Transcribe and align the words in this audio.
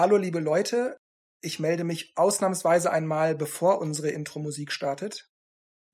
Hallo 0.00 0.16
liebe 0.16 0.40
Leute, 0.40 0.96
ich 1.42 1.60
melde 1.60 1.84
mich 1.84 2.14
ausnahmsweise 2.16 2.90
einmal, 2.90 3.34
bevor 3.34 3.82
unsere 3.82 4.08
Intro-Musik 4.08 4.72
startet. 4.72 5.28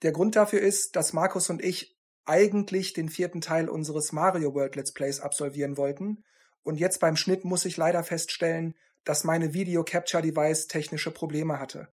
Der 0.03 0.13
Grund 0.13 0.37
dafür 0.37 0.61
ist, 0.61 0.95
dass 0.95 1.13
Markus 1.13 1.51
und 1.51 1.61
ich 1.61 1.99
eigentlich 2.25 2.93
den 2.93 3.09
vierten 3.09 3.41
Teil 3.41 3.69
unseres 3.69 4.13
Mario 4.13 4.55
World 4.55 4.77
Let's 4.77 4.93
Plays 4.93 5.19
absolvieren 5.19 5.77
wollten. 5.77 6.23
Und 6.63 6.79
jetzt 6.79 7.01
beim 7.01 7.17
Schnitt 7.17 7.45
muss 7.45 7.65
ich 7.65 7.77
leider 7.77 8.05
feststellen, 8.05 8.77
dass 9.03 9.25
meine 9.25 9.55
Video 9.55 9.83
Capture 9.83 10.23
Device 10.23 10.69
technische 10.69 11.11
Probleme 11.11 11.59
hatte. 11.59 11.89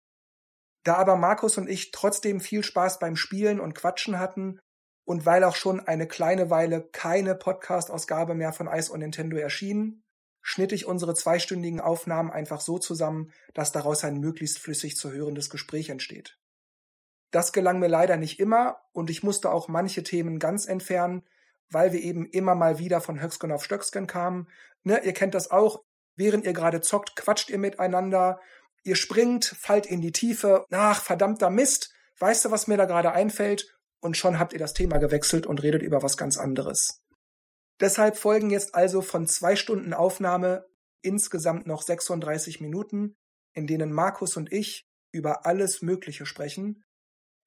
Da 0.83 0.97
aber 0.97 1.15
Markus 1.15 1.57
und 1.57 1.67
ich 1.67 1.89
trotzdem 1.89 2.41
viel 2.41 2.63
Spaß 2.63 2.99
beim 2.99 3.15
Spielen 3.15 3.59
und 3.59 3.73
Quatschen 3.73 4.19
hatten 4.19 4.59
und 5.03 5.25
weil 5.25 5.43
auch 5.43 5.55
schon 5.55 5.79
eine 5.79 6.07
kleine 6.07 6.51
Weile 6.51 6.87
keine 6.91 7.33
Podcast-Ausgabe 7.33 8.35
mehr 8.35 8.53
von 8.53 8.67
Ice 8.67 8.93
on 8.93 8.99
Nintendo 8.99 9.37
erschien, 9.37 10.02
schnitt 10.43 10.73
ich 10.73 10.85
unsere 10.85 11.15
zweistündigen 11.15 11.79
Aufnahmen 11.79 12.29
einfach 12.29 12.61
so 12.61 12.77
zusammen, 12.77 13.31
dass 13.55 13.71
daraus 13.71 14.03
ein 14.03 14.19
möglichst 14.19 14.59
flüssig 14.59 14.97
zu 14.97 15.11
hörendes 15.11 15.49
Gespräch 15.49 15.89
entsteht. 15.89 16.37
Das 17.31 17.51
gelang 17.53 17.79
mir 17.79 17.87
leider 17.87 18.17
nicht 18.17 18.39
immer 18.39 18.81
und 18.91 19.09
ich 19.09 19.23
musste 19.23 19.51
auch 19.51 19.67
manche 19.67 20.03
Themen 20.03 20.37
ganz 20.37 20.67
entfernen, 20.67 21.23
weil 21.69 21.93
wir 21.93 22.01
eben 22.01 22.27
immer 22.27 22.53
mal 22.53 22.77
wieder 22.77 23.01
von 23.01 23.19
Höcksken 23.19 23.51
auf 23.51 23.63
Stöcksken 23.63 24.05
kamen. 24.05 24.47
Ne, 24.83 24.99
ihr 25.03 25.13
kennt 25.13 25.33
das 25.33 25.49
auch. 25.49 25.83
Während 26.15 26.45
ihr 26.45 26.53
gerade 26.53 26.81
zockt, 26.81 27.15
quatscht 27.15 27.49
ihr 27.49 27.57
miteinander. 27.57 28.39
Ihr 28.83 28.95
springt, 28.95 29.45
fallt 29.45 29.87
in 29.87 30.01
die 30.01 30.11
Tiefe. 30.11 30.67
Ach, 30.69 31.01
verdammter 31.01 31.49
Mist. 31.49 31.93
Weißt 32.19 32.45
du, 32.45 32.51
was 32.51 32.67
mir 32.67 32.77
da 32.77 32.85
gerade 32.85 33.13
einfällt? 33.13 33.79
Und 33.99 34.17
schon 34.17 34.37
habt 34.37 34.53
ihr 34.53 34.59
das 34.59 34.73
Thema 34.73 34.97
gewechselt 34.97 35.47
und 35.47 35.63
redet 35.63 35.81
über 35.81 36.03
was 36.03 36.17
ganz 36.17 36.37
anderes. 36.37 37.02
Deshalb 37.79 38.17
folgen 38.17 38.49
jetzt 38.49 38.75
also 38.75 39.01
von 39.01 39.27
zwei 39.27 39.55
Stunden 39.55 39.93
Aufnahme 39.93 40.65
insgesamt 41.01 41.67
noch 41.67 41.81
36 41.81 42.61
Minuten, 42.61 43.15
in 43.53 43.67
denen 43.67 43.91
Markus 43.91 44.37
und 44.37 44.51
ich 44.51 44.87
über 45.11 45.45
alles 45.45 45.81
Mögliche 45.81 46.25
sprechen, 46.25 46.83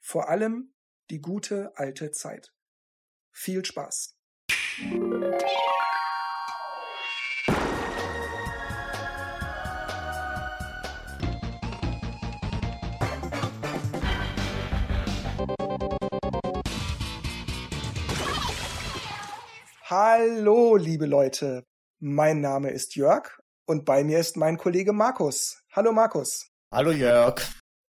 vor 0.00 0.28
allem 0.28 0.74
die 1.10 1.20
gute 1.20 1.76
alte 1.76 2.10
Zeit. 2.12 2.52
Viel 3.32 3.64
Spaß! 3.64 4.16
Hallo, 19.88 20.74
liebe 20.74 21.06
Leute. 21.06 21.64
Mein 22.00 22.40
Name 22.40 22.70
ist 22.70 22.96
Jörg 22.96 23.38
und 23.66 23.84
bei 23.84 24.02
mir 24.02 24.18
ist 24.18 24.36
mein 24.36 24.56
Kollege 24.56 24.92
Markus. 24.92 25.62
Hallo, 25.70 25.92
Markus. 25.92 26.50
Hallo, 26.72 26.90
Jörg. 26.90 27.40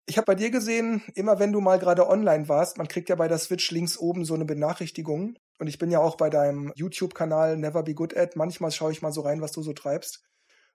Ich 0.05 0.15
habe 0.17 0.25
bei 0.25 0.35
dir 0.35 0.51
gesehen, 0.51 1.01
immer 1.15 1.39
wenn 1.39 1.51
du 1.51 1.59
mal 1.59 1.79
gerade 1.79 2.07
online 2.07 2.47
warst, 2.47 2.77
man 2.77 2.87
kriegt 2.87 3.09
ja 3.09 3.15
bei 3.15 3.27
der 3.27 3.39
Switch 3.39 3.71
links 3.71 3.97
oben 3.97 4.25
so 4.25 4.35
eine 4.35 4.45
Benachrichtigung. 4.45 5.39
Und 5.57 5.65
ich 5.65 5.79
bin 5.79 5.89
ja 5.89 5.97
auch 5.97 6.17
bei 6.17 6.29
deinem 6.29 6.71
YouTube-Kanal 6.75 7.57
Never 7.57 7.81
Be 7.81 7.95
Good 7.95 8.15
At. 8.15 8.35
Manchmal 8.35 8.69
schaue 8.69 8.91
ich 8.91 9.01
mal 9.01 9.11
so 9.11 9.21
rein, 9.21 9.41
was 9.41 9.53
du 9.53 9.63
so 9.63 9.73
treibst. 9.73 10.23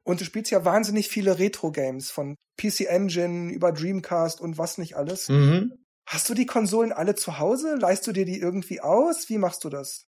Und 0.02 0.20
du 0.20 0.24
spielst 0.24 0.50
ja 0.50 0.64
wahnsinnig 0.64 1.06
viele 1.06 1.38
Retro-Games 1.38 2.10
von 2.10 2.34
PC 2.60 2.86
Engine 2.88 3.52
über 3.52 3.70
Dreamcast 3.70 4.40
und 4.40 4.58
was 4.58 4.76
nicht 4.76 4.96
alles. 4.96 5.28
Mhm. 5.28 5.84
Hast 6.04 6.28
du 6.28 6.34
die 6.34 6.46
Konsolen 6.46 6.90
alle 6.90 7.14
zu 7.14 7.38
Hause? 7.38 7.76
Leihst 7.76 8.08
du 8.08 8.12
dir 8.12 8.24
die 8.24 8.40
irgendwie 8.40 8.80
aus? 8.80 9.28
Wie 9.28 9.38
machst 9.38 9.62
du 9.62 9.68
das? 9.68 10.08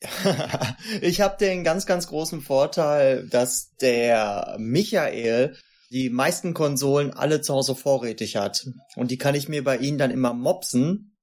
ich 1.00 1.20
habe 1.20 1.36
den 1.38 1.64
ganz, 1.64 1.86
ganz 1.86 2.06
großen 2.06 2.40
Vorteil, 2.40 3.26
dass 3.28 3.74
der 3.80 4.56
Michael 4.58 5.56
die 5.90 6.10
meisten 6.10 6.52
Konsolen 6.52 7.12
alle 7.12 7.40
zu 7.40 7.54
Hause 7.54 7.74
vorrätig 7.74 8.36
hat. 8.36 8.66
Und 8.96 9.10
die 9.10 9.18
kann 9.18 9.34
ich 9.34 9.48
mir 9.48 9.64
bei 9.64 9.78
ihm 9.78 9.98
dann 9.98 10.10
immer 10.10 10.34
mopsen 10.34 11.15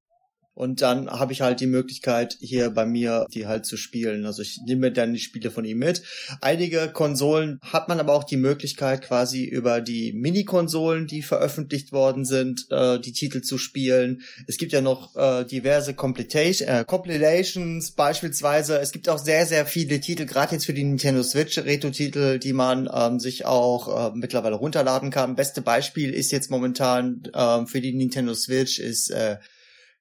und 0.55 0.81
dann 0.81 1.09
habe 1.09 1.33
ich 1.33 1.41
halt 1.41 1.59
die 1.59 1.67
Möglichkeit, 1.67 2.37
hier 2.39 2.69
bei 2.69 2.85
mir 2.85 3.25
die 3.33 3.47
halt 3.47 3.65
zu 3.65 3.75
spielen. 3.75 4.25
Also 4.25 4.43
ich 4.43 4.59
nehme 4.65 4.91
dann 4.91 5.13
die 5.13 5.19
Spiele 5.19 5.49
von 5.49 5.65
ihm 5.65 5.79
mit. 5.79 6.03
Einige 6.41 6.89
Konsolen 6.89 7.59
hat 7.61 7.89
man 7.89 7.99
aber 7.99 8.13
auch 8.13 8.23
die 8.23 8.37
Möglichkeit, 8.37 9.01
quasi 9.01 9.45
über 9.45 9.81
die 9.81 10.13
Mini-Konsolen, 10.13 11.07
die 11.07 11.23
veröffentlicht 11.23 11.91
worden 11.91 12.23
sind, 12.23 12.67
äh, 12.69 12.99
die 12.99 13.13
Titel 13.13 13.41
zu 13.41 13.57
spielen. 13.57 14.21
Es 14.47 14.57
gibt 14.57 14.73
ja 14.73 14.81
noch 14.81 15.15
äh, 15.15 15.43
diverse 15.43 15.95
Completation, 15.95 16.67
äh, 16.67 16.85
Compilations 16.85 17.91
beispielsweise. 17.91 18.79
Es 18.79 18.91
gibt 18.91 19.09
auch 19.09 19.17
sehr, 19.17 19.47
sehr 19.47 19.65
viele 19.65 19.99
Titel, 20.01 20.25
gerade 20.25 20.53
jetzt 20.53 20.65
für 20.65 20.73
die 20.73 20.83
Nintendo 20.83 21.23
Switch, 21.23 21.57
Retro-Titel, 21.57 22.37
die 22.37 22.53
man 22.53 22.87
ähm, 22.93 23.19
sich 23.19 23.45
auch 23.45 24.11
äh, 24.11 24.15
mittlerweile 24.15 24.55
runterladen 24.55 25.09
kann. 25.09 25.35
Beste 25.35 25.61
Beispiel 25.61 26.13
ist 26.13 26.31
jetzt 26.31 26.51
momentan 26.51 27.23
äh, 27.33 27.65
für 27.65 27.81
die 27.81 27.93
Nintendo 27.93 28.35
Switch 28.35 28.77
ist 28.79 29.09
äh, 29.09 29.37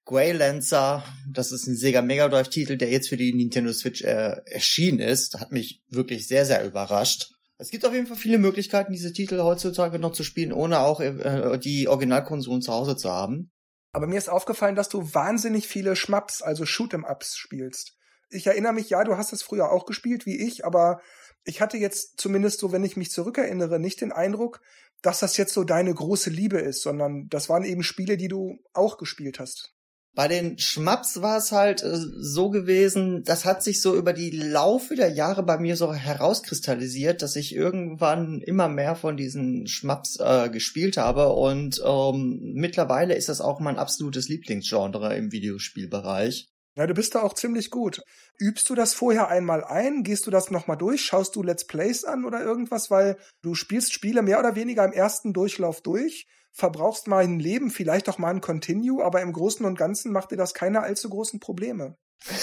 Greylancer, 0.05 1.05
das 1.29 1.53
ist 1.53 1.67
ein 1.67 1.77
Sega 1.77 2.03
Mega 2.03 2.29
Drive 2.29 2.49
Titel, 2.49 2.77
der 2.77 2.91
jetzt 2.91 3.09
für 3.09 3.17
die 3.17 3.33
Nintendo 3.33 3.73
Switch 3.73 4.03
äh, 4.03 4.41
erschienen 4.47 4.99
ist, 4.99 5.41
hat 5.41 5.53
mich 5.53 5.83
wirklich 5.89 6.27
sehr, 6.27 6.45
sehr 6.45 6.65
überrascht. 6.65 7.33
Es 7.59 7.71
gibt 7.71 7.87
auf 7.87 7.95
jeden 7.95 8.09
Fall 8.09 8.17
viele 8.17 8.39
Möglichkeiten, 8.39 8.93
diese 8.93 9.13
Titel 9.13 9.39
heutzutage 9.41 10.01
noch 10.01 10.13
zu 10.13 10.25
spielen, 10.25 10.53
ohne 10.53 10.81
auch 10.81 11.01
äh, 11.01 11.59
die 11.59 11.87
Originalkonsolen 11.87 12.63
zu 12.63 12.73
Hause 12.73 12.97
zu 12.97 13.11
haben. 13.11 13.53
Aber 13.93 14.07
mir 14.07 14.19
ist 14.19 14.31
aufgefallen, 14.31 14.75
dass 14.75 14.89
du 14.89 15.15
wahnsinnig 15.15 15.69
viele 15.69 15.95
Schmaps, 15.95 16.43
also 16.43 16.65
Shoot'em-Ups 16.65 17.37
spielst. 17.37 17.97
Ich 18.31 18.47
erinnere 18.47 18.73
mich, 18.73 18.91
ja, 18.91 19.05
du 19.05 19.17
hast 19.17 19.33
es 19.33 19.43
früher 19.43 19.71
auch 19.71 19.85
gespielt 19.85 20.27
wie 20.27 20.41
ich, 20.45 20.65
aber 20.65 21.01
ich 21.45 21.61
hatte 21.61 21.77
jetzt 21.77 22.19
zumindest 22.19 22.59
so, 22.59 22.73
wenn 22.73 22.85
ich 22.85 22.97
mich 22.97 23.11
zurückerinnere, 23.11 23.79
nicht 23.79 24.01
den 24.01 24.11
Eindruck, 24.11 24.61
dass 25.03 25.21
das 25.21 25.37
jetzt 25.37 25.53
so 25.53 25.65
deine 25.65 25.93
große 25.93 26.31
Liebe 26.31 26.59
ist, 26.59 26.83
sondern 26.83 27.29
das 27.29 27.49
waren 27.49 27.65
eben 27.65 27.83
Spiele, 27.83 28.17
die 28.17 28.29
du 28.29 28.59
auch 28.73 28.97
gespielt 28.97 29.39
hast. 29.39 29.75
Bei 30.15 30.29
den 30.29 30.59
Schmaps 30.59 31.23
war 31.23 31.39
es 31.39 31.53
halt 31.53 31.83
äh, 31.83 31.97
so 31.97 32.51
gewesen, 32.51 33.25
das 33.25 33.47
hat 33.47 33.63
sich 33.63 33.81
so 33.81 33.97
über 33.97 34.13
die 34.13 34.31
Laufe 34.31 34.95
der 34.95 35.09
Jahre 35.09 35.43
bei 35.43 35.59
mir 35.59 35.75
so 35.75 35.95
herauskristallisiert, 35.95 37.23
dass 37.23 37.35
ich 37.35 37.55
irgendwann 37.55 38.43
immer 38.43 38.69
mehr 38.69 38.95
von 38.95 39.17
diesen 39.17 39.67
Schmaps 39.67 40.19
äh, 40.21 40.51
gespielt 40.51 40.99
habe 40.99 41.33
und 41.33 41.81
ähm, 41.85 42.53
mittlerweile 42.55 43.15
ist 43.15 43.31
das 43.31 43.41
auch 43.41 43.59
mein 43.59 43.79
absolutes 43.79 44.29
Lieblingsgenre 44.29 45.17
im 45.17 45.33
Videospielbereich. 45.33 46.52
Ja, 46.77 46.87
du 46.87 46.95
bist 46.95 47.15
da 47.15 47.23
auch 47.23 47.35
ziemlich 47.35 47.71
gut. 47.71 48.01
Übst 48.39 48.71
du 48.71 48.75
das 48.75 48.95
vorher 48.95 49.29
einmal 49.29 49.63
ein? 49.63 50.03
Gehst 50.05 50.27
du 50.27 50.31
das 50.31 50.51
nochmal 50.51 50.79
durch? 50.79 51.05
Schaust 51.05 51.37
du 51.37 51.43
Let's 51.43 51.67
Plays 51.67 52.05
an 52.05 52.25
oder 52.25 52.43
irgendwas? 52.43 52.91
Weil 52.91 53.19
du 53.43 53.55
spielst 53.55 53.93
Spiele 53.93 54.23
mehr 54.23 54.39
oder 54.39 54.57
weniger 54.57 54.85
im 54.85 54.93
ersten 54.93 55.33
Durchlauf 55.33 55.83
durch 55.83 56.27
verbrauchst 56.53 57.09
mal 57.09 57.25
ein 57.25 57.41
Leben, 57.41 57.71
vielleicht 57.71 58.09
auch 58.09 58.19
mal 58.19 58.31
ein 58.31 58.41
Continue, 58.41 59.03
aber 59.05 59.23
im 59.23 59.33
Großen 59.33 59.65
und 59.65 59.79
Ganzen 59.79 60.13
macht 60.13 60.31
dir 60.31 60.37
das 60.37 60.55
keine 60.55 60.83
allzu 60.83 61.09
großen 61.09 61.41
Probleme. 61.41 61.97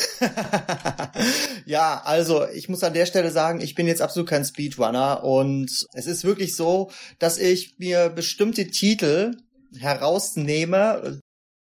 ja, 1.65 2.01
also 2.03 2.45
ich 2.49 2.67
muss 2.67 2.83
an 2.83 2.93
der 2.93 3.05
Stelle 3.05 3.31
sagen, 3.31 3.61
ich 3.61 3.75
bin 3.75 3.87
jetzt 3.87 4.01
absolut 4.01 4.27
kein 4.27 4.43
Speedrunner 4.43 5.23
und 5.23 5.85
es 5.93 6.05
ist 6.05 6.25
wirklich 6.25 6.55
so, 6.55 6.91
dass 7.17 7.37
ich 7.37 7.75
mir 7.77 8.09
bestimmte 8.09 8.67
Titel 8.67 9.37
herausnehme, 9.77 11.21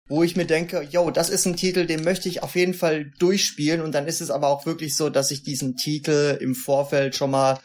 wo 0.08 0.24
ich 0.24 0.36
mir 0.36 0.46
denke, 0.46 0.82
yo, 0.90 1.12
das 1.12 1.30
ist 1.30 1.46
ein 1.46 1.56
Titel, 1.56 1.86
den 1.86 2.04
möchte 2.04 2.30
ich 2.30 2.44
auf 2.44 2.56
jeden 2.56 2.74
Fall 2.74 3.12
durchspielen 3.20 3.82
und 3.82 3.94
dann 3.94 4.08
ist 4.08 4.22
es 4.22 4.32
aber 4.32 4.48
auch 4.48 4.66
wirklich 4.66 4.96
so, 4.96 5.10
dass 5.10 5.32
ich 5.32 5.44
diesen 5.44 5.76
Titel 5.76 6.38
im 6.40 6.56
Vorfeld 6.56 7.16
schon 7.16 7.32
mal 7.32 7.60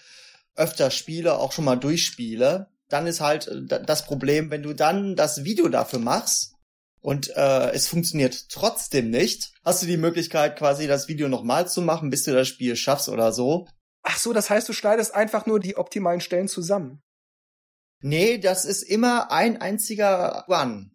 öfter 0.56 0.91
spiele, 0.91 1.39
auch 1.39 1.53
schon 1.53 1.65
mal 1.65 1.77
durchspiele 1.77 2.69
dann 2.91 3.06
ist 3.06 3.21
halt 3.21 3.49
äh, 3.49 3.83
das 3.83 4.05
Problem, 4.05 4.51
wenn 4.51 4.62
du 4.62 4.75
dann 4.75 5.17
das 5.17 5.45
Video 5.45 5.69
dafür 5.69 6.01
machst 6.01 6.55
und 7.01 7.34
äh, 7.34 7.71
es 7.71 7.89
funktioniert 7.89 8.51
trotzdem 8.51 9.11
nicht, 9.11 9.55
hast 9.65 9.83
du 9.83 9.87
die 9.87 9.97
Möglichkeit 9.97 10.59
quasi 10.59 10.87
das 10.87 11.09
Video 11.09 11.28
nochmal 11.28 11.67
zu 11.69 11.81
machen, 11.81 12.11
bis 12.11 12.25
du 12.25 12.33
das 12.33 12.49
Spiel 12.49 12.77
schaffst 12.77 13.09
oder 13.09 13.33
so. 13.33 13.67
Ach 14.03 14.19
so, 14.19 14.33
das 14.33 14.51
heißt, 14.51 14.69
du 14.69 14.72
schneidest 14.72 15.15
einfach 15.15 15.47
nur 15.47 15.61
die 15.61 15.77
optimalen 15.77 16.21
Stellen 16.21 16.49
zusammen. 16.49 17.03
Nee, 18.03 18.39
das 18.39 18.65
ist 18.65 18.83
immer 18.83 19.31
ein 19.31 19.60
einziger 19.60 20.47
Run. 20.48 20.90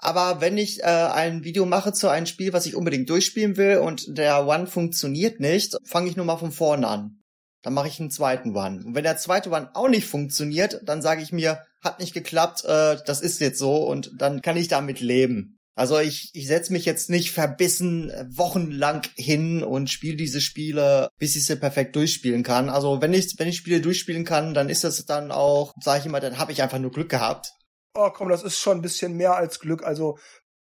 Aber 0.00 0.40
wenn 0.40 0.56
ich 0.56 0.80
äh, 0.80 0.84
ein 0.84 1.44
Video 1.44 1.66
mache 1.66 1.92
zu 1.92 2.08
einem 2.08 2.26
Spiel, 2.26 2.52
was 2.52 2.66
ich 2.66 2.74
unbedingt 2.74 3.10
durchspielen 3.10 3.56
will 3.56 3.78
und 3.78 4.16
der 4.16 4.46
One 4.46 4.66
funktioniert 4.66 5.40
nicht, 5.40 5.76
fange 5.84 6.08
ich 6.08 6.16
nur 6.16 6.24
mal 6.26 6.38
von 6.38 6.52
vorne 6.52 6.88
an. 6.88 7.22
Dann 7.62 7.74
mache 7.74 7.88
ich 7.88 8.00
einen 8.00 8.10
zweiten 8.10 8.56
One. 8.56 8.82
Und 8.84 8.94
wenn 8.94 9.04
der 9.04 9.18
zweite 9.18 9.50
One 9.50 9.70
auch 9.74 9.88
nicht 9.88 10.06
funktioniert, 10.06 10.80
dann 10.84 11.02
sage 11.02 11.22
ich 11.22 11.32
mir, 11.32 11.62
hat 11.82 12.00
nicht 12.00 12.14
geklappt, 12.14 12.64
äh, 12.64 12.96
das 13.04 13.20
ist 13.20 13.40
jetzt 13.40 13.58
so 13.58 13.76
und 13.76 14.12
dann 14.16 14.40
kann 14.40 14.56
ich 14.56 14.68
damit 14.68 15.00
leben. 15.00 15.58
Also 15.74 15.98
ich, 15.98 16.30
ich 16.34 16.46
setze 16.46 16.72
mich 16.72 16.84
jetzt 16.84 17.10
nicht 17.10 17.30
verbissen 17.30 18.10
äh, 18.10 18.26
wochenlang 18.30 19.02
hin 19.16 19.62
und 19.62 19.88
spiele 19.88 20.16
diese 20.16 20.40
Spiele, 20.40 21.08
bis 21.18 21.36
ich 21.36 21.46
sie 21.46 21.56
perfekt 21.56 21.96
durchspielen 21.96 22.42
kann. 22.42 22.68
Also 22.68 23.00
wenn 23.00 23.14
ich, 23.14 23.34
wenn 23.38 23.48
ich 23.48 23.56
Spiele 23.56 23.80
durchspielen 23.80 24.24
kann, 24.24 24.54
dann 24.54 24.68
ist 24.68 24.84
das 24.84 25.04
dann 25.04 25.30
auch, 25.30 25.72
sage 25.80 26.00
ich 26.00 26.06
immer, 26.06 26.20
dann 26.20 26.38
habe 26.38 26.52
ich 26.52 26.62
einfach 26.62 26.78
nur 26.78 26.90
Glück 26.90 27.08
gehabt. 27.08 27.52
Oh 27.94 28.10
komm, 28.10 28.28
das 28.28 28.42
ist 28.42 28.58
schon 28.58 28.78
ein 28.78 28.82
bisschen 28.82 29.16
mehr 29.16 29.34
als 29.34 29.60
Glück. 29.60 29.84
Also 29.84 30.18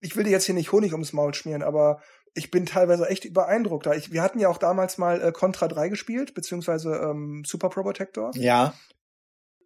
ich 0.00 0.16
will 0.16 0.24
dir 0.24 0.30
jetzt 0.30 0.46
hier 0.46 0.54
nicht 0.54 0.72
Honig 0.72 0.92
ums 0.92 1.12
Maul 1.12 1.34
schmieren, 1.34 1.62
aber 1.62 2.00
ich 2.34 2.50
bin 2.50 2.66
teilweise 2.66 3.08
echt 3.08 3.32
beeindruckt. 3.32 3.86
Ich, 3.86 4.12
wir 4.12 4.22
hatten 4.22 4.38
ja 4.38 4.48
auch 4.48 4.58
damals 4.58 4.98
mal 4.98 5.20
äh, 5.20 5.32
Contra 5.32 5.68
3 5.68 5.88
gespielt, 5.88 6.34
beziehungsweise 6.34 6.94
ähm, 6.96 7.42
Super 7.44 7.68
Pro 7.68 7.82
Protector. 7.82 8.30
Ja. 8.34 8.74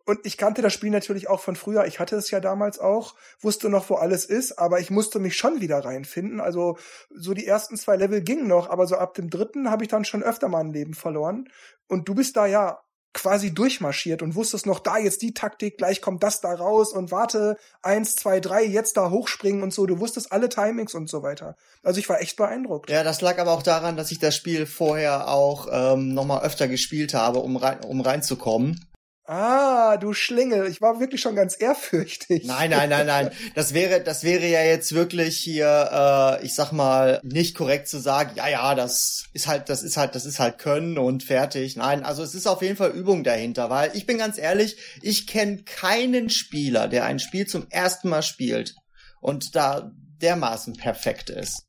Und 0.06 0.20
ich 0.24 0.36
kannte 0.36 0.60
das 0.60 0.74
Spiel 0.74 0.90
natürlich 0.90 1.28
auch 1.28 1.40
von 1.40 1.56
früher. 1.56 1.86
Ich 1.86 1.98
hatte 1.98 2.16
es 2.16 2.30
ja 2.30 2.40
damals 2.40 2.78
auch, 2.78 3.14
wusste 3.40 3.70
noch, 3.70 3.88
wo 3.88 3.94
alles 3.94 4.26
ist, 4.26 4.58
aber 4.58 4.80
ich 4.80 4.90
musste 4.90 5.18
mich 5.18 5.36
schon 5.36 5.62
wieder 5.62 5.82
reinfinden. 5.82 6.40
Also 6.40 6.76
so 7.10 7.32
die 7.32 7.46
ersten 7.46 7.76
zwei 7.76 7.96
Level 7.96 8.20
gingen 8.20 8.46
noch, 8.46 8.68
aber 8.68 8.86
so 8.86 8.96
ab 8.96 9.14
dem 9.14 9.30
dritten 9.30 9.70
habe 9.70 9.84
ich 9.84 9.88
dann 9.88 10.04
schon 10.04 10.22
öfter 10.22 10.48
mal 10.48 10.60
ein 10.60 10.72
Leben 10.72 10.92
verloren. 10.92 11.48
Und 11.88 12.06
du 12.08 12.14
bist 12.14 12.36
da 12.36 12.44
ja 12.44 12.83
quasi 13.14 13.54
durchmarschiert 13.54 14.20
und 14.20 14.34
wusstest 14.34 14.66
noch, 14.66 14.80
da 14.80 14.98
jetzt 14.98 15.22
die 15.22 15.32
Taktik, 15.32 15.78
gleich 15.78 16.02
kommt 16.02 16.22
das 16.22 16.40
da 16.40 16.52
raus 16.52 16.92
und 16.92 17.10
warte, 17.10 17.56
eins, 17.80 18.16
zwei, 18.16 18.40
drei, 18.40 18.64
jetzt 18.64 18.96
da 18.96 19.10
hochspringen 19.10 19.62
und 19.62 19.72
so. 19.72 19.86
Du 19.86 20.00
wusstest 20.00 20.32
alle 20.32 20.48
Timings 20.48 20.94
und 20.94 21.08
so 21.08 21.22
weiter. 21.22 21.56
Also 21.82 22.00
ich 22.00 22.08
war 22.08 22.20
echt 22.20 22.36
beeindruckt. 22.36 22.90
Ja, 22.90 23.02
das 23.02 23.20
lag 23.20 23.38
aber 23.38 23.52
auch 23.52 23.62
daran, 23.62 23.96
dass 23.96 24.10
ich 24.10 24.18
das 24.18 24.36
Spiel 24.36 24.66
vorher 24.66 25.28
auch 25.28 25.68
ähm, 25.70 26.12
nochmal 26.12 26.42
öfter 26.42 26.68
gespielt 26.68 27.14
habe, 27.14 27.38
um, 27.38 27.56
rein, 27.56 27.80
um 27.84 28.00
reinzukommen. 28.00 28.84
Ah, 29.26 29.96
du 29.96 30.12
Schlingel, 30.12 30.66
ich 30.66 30.82
war 30.82 31.00
wirklich 31.00 31.22
schon 31.22 31.34
ganz 31.34 31.56
ehrfürchtig. 31.58 32.44
Nein, 32.44 32.68
nein, 32.68 32.90
nein, 32.90 33.06
nein. 33.06 33.30
Das 33.54 33.72
wäre, 33.72 34.02
das 34.02 34.22
wäre 34.22 34.46
ja 34.46 34.62
jetzt 34.62 34.94
wirklich 34.94 35.38
hier, 35.38 36.38
äh, 36.42 36.44
ich 36.44 36.54
sag 36.54 36.72
mal, 36.72 37.20
nicht 37.22 37.56
korrekt 37.56 37.88
zu 37.88 37.98
sagen, 37.98 38.32
ja, 38.34 38.48
ja, 38.48 38.74
das 38.74 39.24
ist 39.32 39.46
halt, 39.46 39.70
das 39.70 39.82
ist 39.82 39.96
halt, 39.96 40.14
das 40.14 40.26
ist 40.26 40.40
halt 40.40 40.58
Können 40.58 40.98
und 40.98 41.22
fertig. 41.22 41.74
Nein, 41.76 42.04
also 42.04 42.22
es 42.22 42.34
ist 42.34 42.46
auf 42.46 42.60
jeden 42.60 42.76
Fall 42.76 42.90
Übung 42.90 43.24
dahinter, 43.24 43.70
weil 43.70 43.96
ich 43.96 44.04
bin 44.04 44.18
ganz 44.18 44.36
ehrlich, 44.36 44.76
ich 45.00 45.26
kenne 45.26 45.62
keinen 45.64 46.28
Spieler, 46.28 46.86
der 46.86 47.06
ein 47.06 47.18
Spiel 47.18 47.46
zum 47.46 47.66
ersten 47.70 48.10
Mal 48.10 48.22
spielt 48.22 48.74
und 49.22 49.56
da 49.56 49.90
dermaßen 50.20 50.74
perfekt 50.74 51.30
ist. 51.30 51.64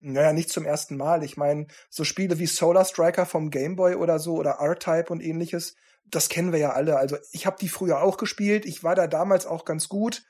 Naja, 0.00 0.32
nicht 0.32 0.50
zum 0.50 0.66
ersten 0.66 0.96
Mal. 0.96 1.22
Ich 1.22 1.36
meine, 1.36 1.68
so 1.88 2.02
Spiele 2.02 2.40
wie 2.40 2.46
Solar 2.46 2.84
Striker 2.84 3.26
vom 3.26 3.50
Game 3.50 3.76
Boy 3.76 3.94
oder 3.94 4.18
so 4.18 4.34
oder 4.34 4.58
R-Type 4.60 5.06
und 5.10 5.22
ähnliches, 5.22 5.76
das 6.10 6.28
kennen 6.28 6.52
wir 6.52 6.58
ja 6.58 6.70
alle. 6.70 6.96
Also 6.96 7.16
ich 7.32 7.46
habe 7.46 7.56
die 7.60 7.68
früher 7.68 8.02
auch 8.02 8.16
gespielt, 8.16 8.66
ich 8.66 8.84
war 8.84 8.94
da 8.94 9.06
damals 9.06 9.46
auch 9.46 9.64
ganz 9.64 9.88
gut. 9.88 10.22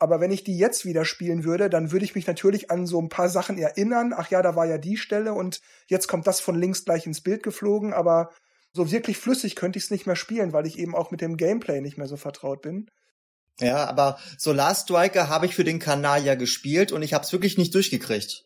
Aber 0.00 0.20
wenn 0.20 0.30
ich 0.30 0.44
die 0.44 0.56
jetzt 0.56 0.84
wieder 0.84 1.04
spielen 1.04 1.42
würde, 1.42 1.68
dann 1.68 1.90
würde 1.90 2.04
ich 2.04 2.14
mich 2.14 2.26
natürlich 2.26 2.70
an 2.70 2.86
so 2.86 3.00
ein 3.00 3.08
paar 3.08 3.28
Sachen 3.28 3.58
erinnern. 3.58 4.14
Ach 4.16 4.30
ja, 4.30 4.42
da 4.42 4.54
war 4.54 4.66
ja 4.66 4.78
die 4.78 4.96
Stelle 4.96 5.34
und 5.34 5.60
jetzt 5.88 6.06
kommt 6.06 6.26
das 6.28 6.40
von 6.40 6.58
links 6.58 6.84
gleich 6.84 7.04
ins 7.04 7.20
Bild 7.20 7.42
geflogen. 7.42 7.92
Aber 7.92 8.30
so 8.72 8.92
wirklich 8.92 9.18
flüssig 9.18 9.56
könnte 9.56 9.78
ich 9.78 9.86
es 9.86 9.90
nicht 9.90 10.06
mehr 10.06 10.14
spielen, 10.14 10.52
weil 10.52 10.66
ich 10.66 10.78
eben 10.78 10.94
auch 10.94 11.10
mit 11.10 11.20
dem 11.20 11.36
Gameplay 11.36 11.80
nicht 11.80 11.98
mehr 11.98 12.06
so 12.06 12.16
vertraut 12.16 12.62
bin. 12.62 12.88
Ja, 13.60 13.86
aber 13.86 14.20
Solar 14.36 14.74
Striker 14.74 15.28
habe 15.28 15.46
ich 15.46 15.56
für 15.56 15.64
den 15.64 15.80
Kanal 15.80 16.24
ja 16.24 16.36
gespielt 16.36 16.92
und 16.92 17.02
ich 17.02 17.12
habe 17.12 17.24
es 17.24 17.32
wirklich 17.32 17.58
nicht 17.58 17.74
durchgekriegt. 17.74 18.44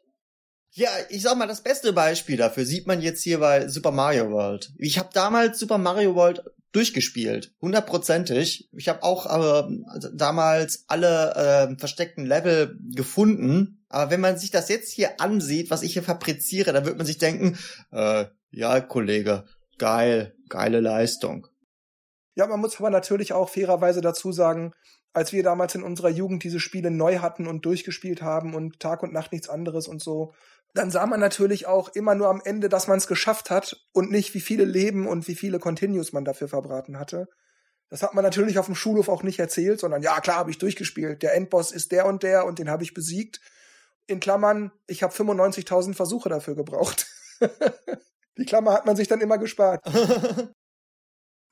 Ja, 0.75 0.88
ich 1.11 1.20
sag 1.20 1.37
mal, 1.37 1.46
das 1.46 1.62
beste 1.62 1.93
Beispiel 1.93 2.38
dafür 2.38 2.64
sieht 2.64 2.87
man 2.87 3.02
jetzt 3.02 3.23
hier 3.23 3.40
bei 3.40 3.69
Super 3.69 3.90
Mario 3.90 4.31
World. 4.31 4.73
Ich 4.78 4.99
habe 4.99 5.11
damals 5.12 5.58
Super 5.58 5.76
Mario 5.76 6.14
World 6.14 6.43
durchgespielt, 6.73 7.55
hundertprozentig. 7.61 8.71
Ich 8.73 8.89
habe 8.89 9.03
auch 9.03 9.27
äh, 9.27 9.69
damals 10.15 10.85
alle 10.89 11.71
äh, 11.71 11.79
versteckten 11.79 12.27
Level 12.27 12.79
gefunden. 12.95 13.85
Aber 13.89 14.11
wenn 14.11 14.21
man 14.21 14.39
sich 14.39 14.51
das 14.51 14.69
jetzt 14.69 14.91
hier 14.91 15.21
ansieht, 15.21 15.71
was 15.71 15.83
ich 15.83 15.93
hier 15.93 16.03
fabriziere, 16.03 16.73
dann 16.73 16.87
wird 16.87 16.97
man 16.97 17.07
sich 17.07 17.19
denken, 17.19 17.59
äh, 17.93 18.25
ja, 18.51 18.81
Kollege, 18.81 19.45
geil, 19.79 20.35
geile 20.49 20.81
Leistung. 20.81 21.47
Ja, 22.35 22.47
man 22.47 22.61
muss 22.61 22.79
aber 22.79 22.91
natürlich 22.91 23.35
auch 23.35 23.51
fairerweise 23.51 24.01
dazu 24.01 24.33
sagen, 24.33 24.73
als 25.13 25.33
wir 25.33 25.43
damals 25.43 25.75
in 25.75 25.83
unserer 25.83 26.09
Jugend 26.09 26.43
diese 26.43 26.61
Spiele 26.61 26.91
neu 26.91 27.19
hatten 27.19 27.47
und 27.47 27.67
durchgespielt 27.67 28.23
haben 28.23 28.55
und 28.55 28.81
Tag 28.81 29.03
und 29.03 29.13
Nacht 29.13 29.33
nichts 29.33 29.49
anderes 29.49 29.89
und 29.89 30.03
so, 30.03 30.33
dann 30.75 30.91
sah 30.91 31.07
man 31.07 31.21
natürlich 31.21 31.67
auch 31.67 31.91
immer 31.91 32.15
nur 32.15 32.29
am 32.29 32.41
Ende, 32.45 32.69
dass 32.69 32.89
man 32.89 32.99
es 32.99 33.07
geschafft 33.07 33.51
hat 33.51 33.77
und 33.93 34.11
nicht, 34.11 34.35
wie 34.35 34.41
viele 34.41 34.65
Leben 34.65 35.07
und 35.07 35.29
wie 35.29 35.35
viele 35.35 35.59
Continues 35.59 36.13
man 36.13 36.25
dafür 36.25 36.49
verbraten 36.49 36.99
hatte. 36.99 37.29
Das 37.91 38.03
hat 38.03 38.15
man 38.15 38.25
natürlich 38.25 38.59
auf 38.59 38.67
dem 38.67 38.75
Schulhof 38.75 39.11
auch 39.11 39.23
nicht 39.23 39.39
erzählt, 39.39 39.81
sondern 39.81 40.03
ja, 40.03 40.19
klar 40.21 40.37
habe 40.37 40.51
ich 40.51 40.57
durchgespielt. 40.57 41.23
Der 41.23 41.35
Endboss 41.35 41.73
ist 41.73 41.93
der 41.93 42.07
und 42.07 42.23
der 42.23 42.47
und 42.47 42.59
den 42.59 42.71
habe 42.71 42.85
ich 42.85 42.95
besiegt. 42.95 43.41
In 44.07 44.19
Klammern, 44.19 44.73
ich 44.87 45.03
habe 45.03 45.13
95.000 45.15 45.95
Versuche 45.95 46.31
dafür 46.31 46.55
gebraucht. 46.55 47.07
Die 48.39 48.47
Klammer 48.47 48.73
hat 48.73 48.87
man 48.87 48.97
sich 48.97 49.09
dann 49.09 49.21
immer 49.21 49.37
gespart. 49.37 49.85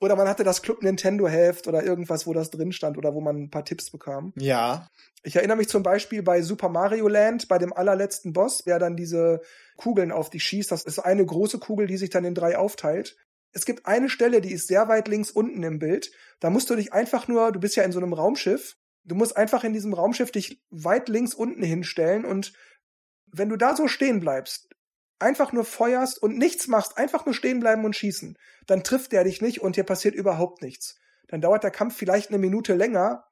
Oder 0.01 0.17
man 0.17 0.29
hatte 0.29 0.45
das 0.45 0.63
Club 0.63 0.83
Nintendo 0.83 1.29
Heft 1.29 1.69
oder 1.69 1.85
irgendwas, 1.85 2.27
wo 2.27 2.33
das 2.33 2.51
drin 2.51 2.73
stand 2.73 2.97
oder 2.97 3.15
wo 3.15 3.21
man 3.21 3.37
ein 3.37 3.51
paar 3.51 3.67
Tipps 3.67 3.91
bekam. 3.91 4.33
Ja. 4.37 4.89
Ich 5.23 5.37
erinnere 5.37 5.59
mich 5.59 5.69
zum 5.69 5.83
Beispiel 5.83 6.23
bei 6.23 6.41
Super 6.41 6.71
Mario 6.71 7.07
Land, 7.07 7.49
bei 7.49 7.59
dem 7.59 7.75
allerletzten 7.75 8.33
Boss, 8.33 8.65
der 8.65 8.79
dann 8.79 8.97
diese 8.97 9.43
Kugeln 9.77 10.11
auf 10.11 10.31
dich 10.31 10.43
schießt. 10.45 10.73
Das 10.73 10.85
ist 10.85 11.01
eine 11.01 11.25
große 11.25 11.59
Kugel, 11.59 11.87
die 11.87 11.99
sich 11.99 12.09
dann 12.09 12.25
in 12.25 12.35
drei 12.35 12.57
aufteilt. 12.57 13.19
Es 13.53 13.67
gibt 13.67 13.85
eine 13.85 14.09
Stelle, 14.09 14.41
die 14.41 14.53
ist 14.53 14.69
sehr 14.69 14.89
weit 14.89 15.07
links 15.07 15.31
unten 15.31 15.63
im 15.63 15.79
Bild. 15.79 16.13
Da 16.39 16.49
musst 16.49 16.71
du 16.71 16.77
dich 16.77 16.95
einfach 16.95 17.29
nur, 17.29 17.53
du 17.53 17.61
bist 17.61 17.77
ja 17.77 17.83
in 17.83 17.93
so 17.93 17.99
einem 17.99 18.15
Raumschiff, 18.15 18.77
du 19.05 19.15
musst 19.15 19.37
einfach 19.37 19.65
in 19.65 19.75
diesem 19.75 19.93
Raumschiff 19.93 20.31
dich 20.31 20.63
weit 20.71 21.11
links 21.11 21.35
unten 21.35 21.63
hinstellen 21.63 22.25
und 22.25 22.55
wenn 23.33 23.49
du 23.49 23.57
da 23.57 23.77
so 23.77 23.87
stehen 23.87 24.21
bleibst, 24.21 24.71
einfach 25.21 25.53
nur 25.53 25.65
feuerst 25.65 26.23
und 26.23 26.39
nichts 26.39 26.69
machst, 26.69 26.99
einfach 26.99 27.27
nur 27.27 27.35
stehen 27.35 27.61
bleiben 27.61 27.85
und 27.85 27.97
schießen, 27.97 28.37
dann 28.67 28.85
trifft 28.85 29.13
der 29.13 29.25
dich 29.25 29.41
nicht 29.41 29.61
und 29.61 29.77
dir 29.77 29.85
passiert 29.85 30.15
überhaupt 30.15 30.63
nichts. 30.63 30.97
Dann 31.29 31.41
dauert 31.41 31.63
der 31.63 31.71
Kampf 31.71 31.97
vielleicht 31.97 32.31
eine 32.31 32.39
Minute 32.39 32.75
länger, 32.75 33.25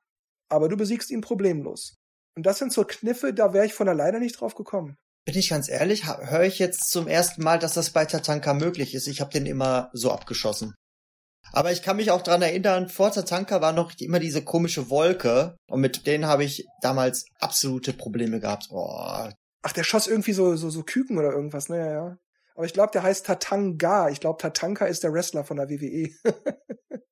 aber 0.48 0.68
du 0.68 0.76
besiegst 0.76 1.10
ihn 1.10 1.20
problemlos. 1.20 1.96
Und 2.36 2.46
das 2.46 2.58
sind 2.58 2.72
so 2.72 2.84
Kniffe, 2.84 3.34
da 3.34 3.52
wäre 3.52 3.66
ich 3.66 3.74
von 3.74 3.88
alleine 3.88 4.20
nicht 4.20 4.40
drauf 4.40 4.54
gekommen. 4.54 4.96
Bin 5.24 5.36
ich 5.36 5.50
ganz 5.50 5.68
ehrlich, 5.68 6.06
höre 6.06 6.44
ich 6.44 6.58
jetzt 6.58 6.88
zum 6.88 7.08
ersten 7.08 7.42
Mal, 7.42 7.58
dass 7.58 7.74
das 7.74 7.90
bei 7.90 8.06
Tatanka 8.06 8.54
möglich 8.54 8.94
ist. 8.94 9.08
Ich 9.08 9.20
habe 9.20 9.32
den 9.32 9.44
immer 9.44 9.90
so 9.92 10.12
abgeschossen. 10.12 10.74
Aber 11.52 11.72
ich 11.72 11.82
kann 11.82 11.96
mich 11.96 12.10
auch 12.10 12.22
dran 12.22 12.42
erinnern, 12.42 12.88
vor 12.88 13.10
Tatanka 13.10 13.60
war 13.60 13.72
noch 13.72 13.92
immer 13.98 14.20
diese 14.20 14.42
komische 14.42 14.90
Wolke 14.90 15.56
und 15.68 15.80
mit 15.80 16.06
denen 16.06 16.26
habe 16.26 16.44
ich 16.44 16.66
damals 16.82 17.26
absolute 17.40 17.92
Probleme 17.92 18.40
gehabt. 18.40 18.68
Oh, 18.70 19.28
Ach, 19.68 19.72
der 19.74 19.84
schoss 19.84 20.06
irgendwie 20.06 20.32
so, 20.32 20.56
so, 20.56 20.70
so 20.70 20.82
Küken 20.82 21.18
oder 21.18 21.30
irgendwas, 21.30 21.68
ne, 21.68 21.92
ja. 21.92 22.18
Aber 22.54 22.64
ich 22.64 22.72
glaube, 22.72 22.90
der 22.90 23.02
heißt 23.02 23.26
Tatanga. 23.26 24.08
Ich 24.08 24.18
glaube, 24.18 24.40
Tatanka 24.40 24.86
ist 24.86 25.04
der 25.04 25.12
Wrestler 25.12 25.44
von 25.44 25.58
der 25.58 25.68
WWE. 25.68 26.08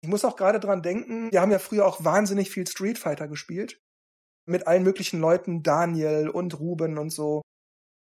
ich 0.00 0.08
muss 0.08 0.24
auch 0.24 0.36
gerade 0.36 0.60
dran 0.60 0.82
denken, 0.82 1.32
wir 1.32 1.40
haben 1.40 1.50
ja 1.50 1.58
früher 1.58 1.84
auch 1.84 2.04
wahnsinnig 2.04 2.50
viel 2.52 2.68
Street 2.68 2.98
Fighter 2.98 3.26
gespielt. 3.26 3.82
Mit 4.46 4.68
allen 4.68 4.84
möglichen 4.84 5.18
Leuten, 5.18 5.64
Daniel 5.64 6.28
und 6.28 6.60
Ruben 6.60 6.98
und 6.98 7.10
so. 7.10 7.42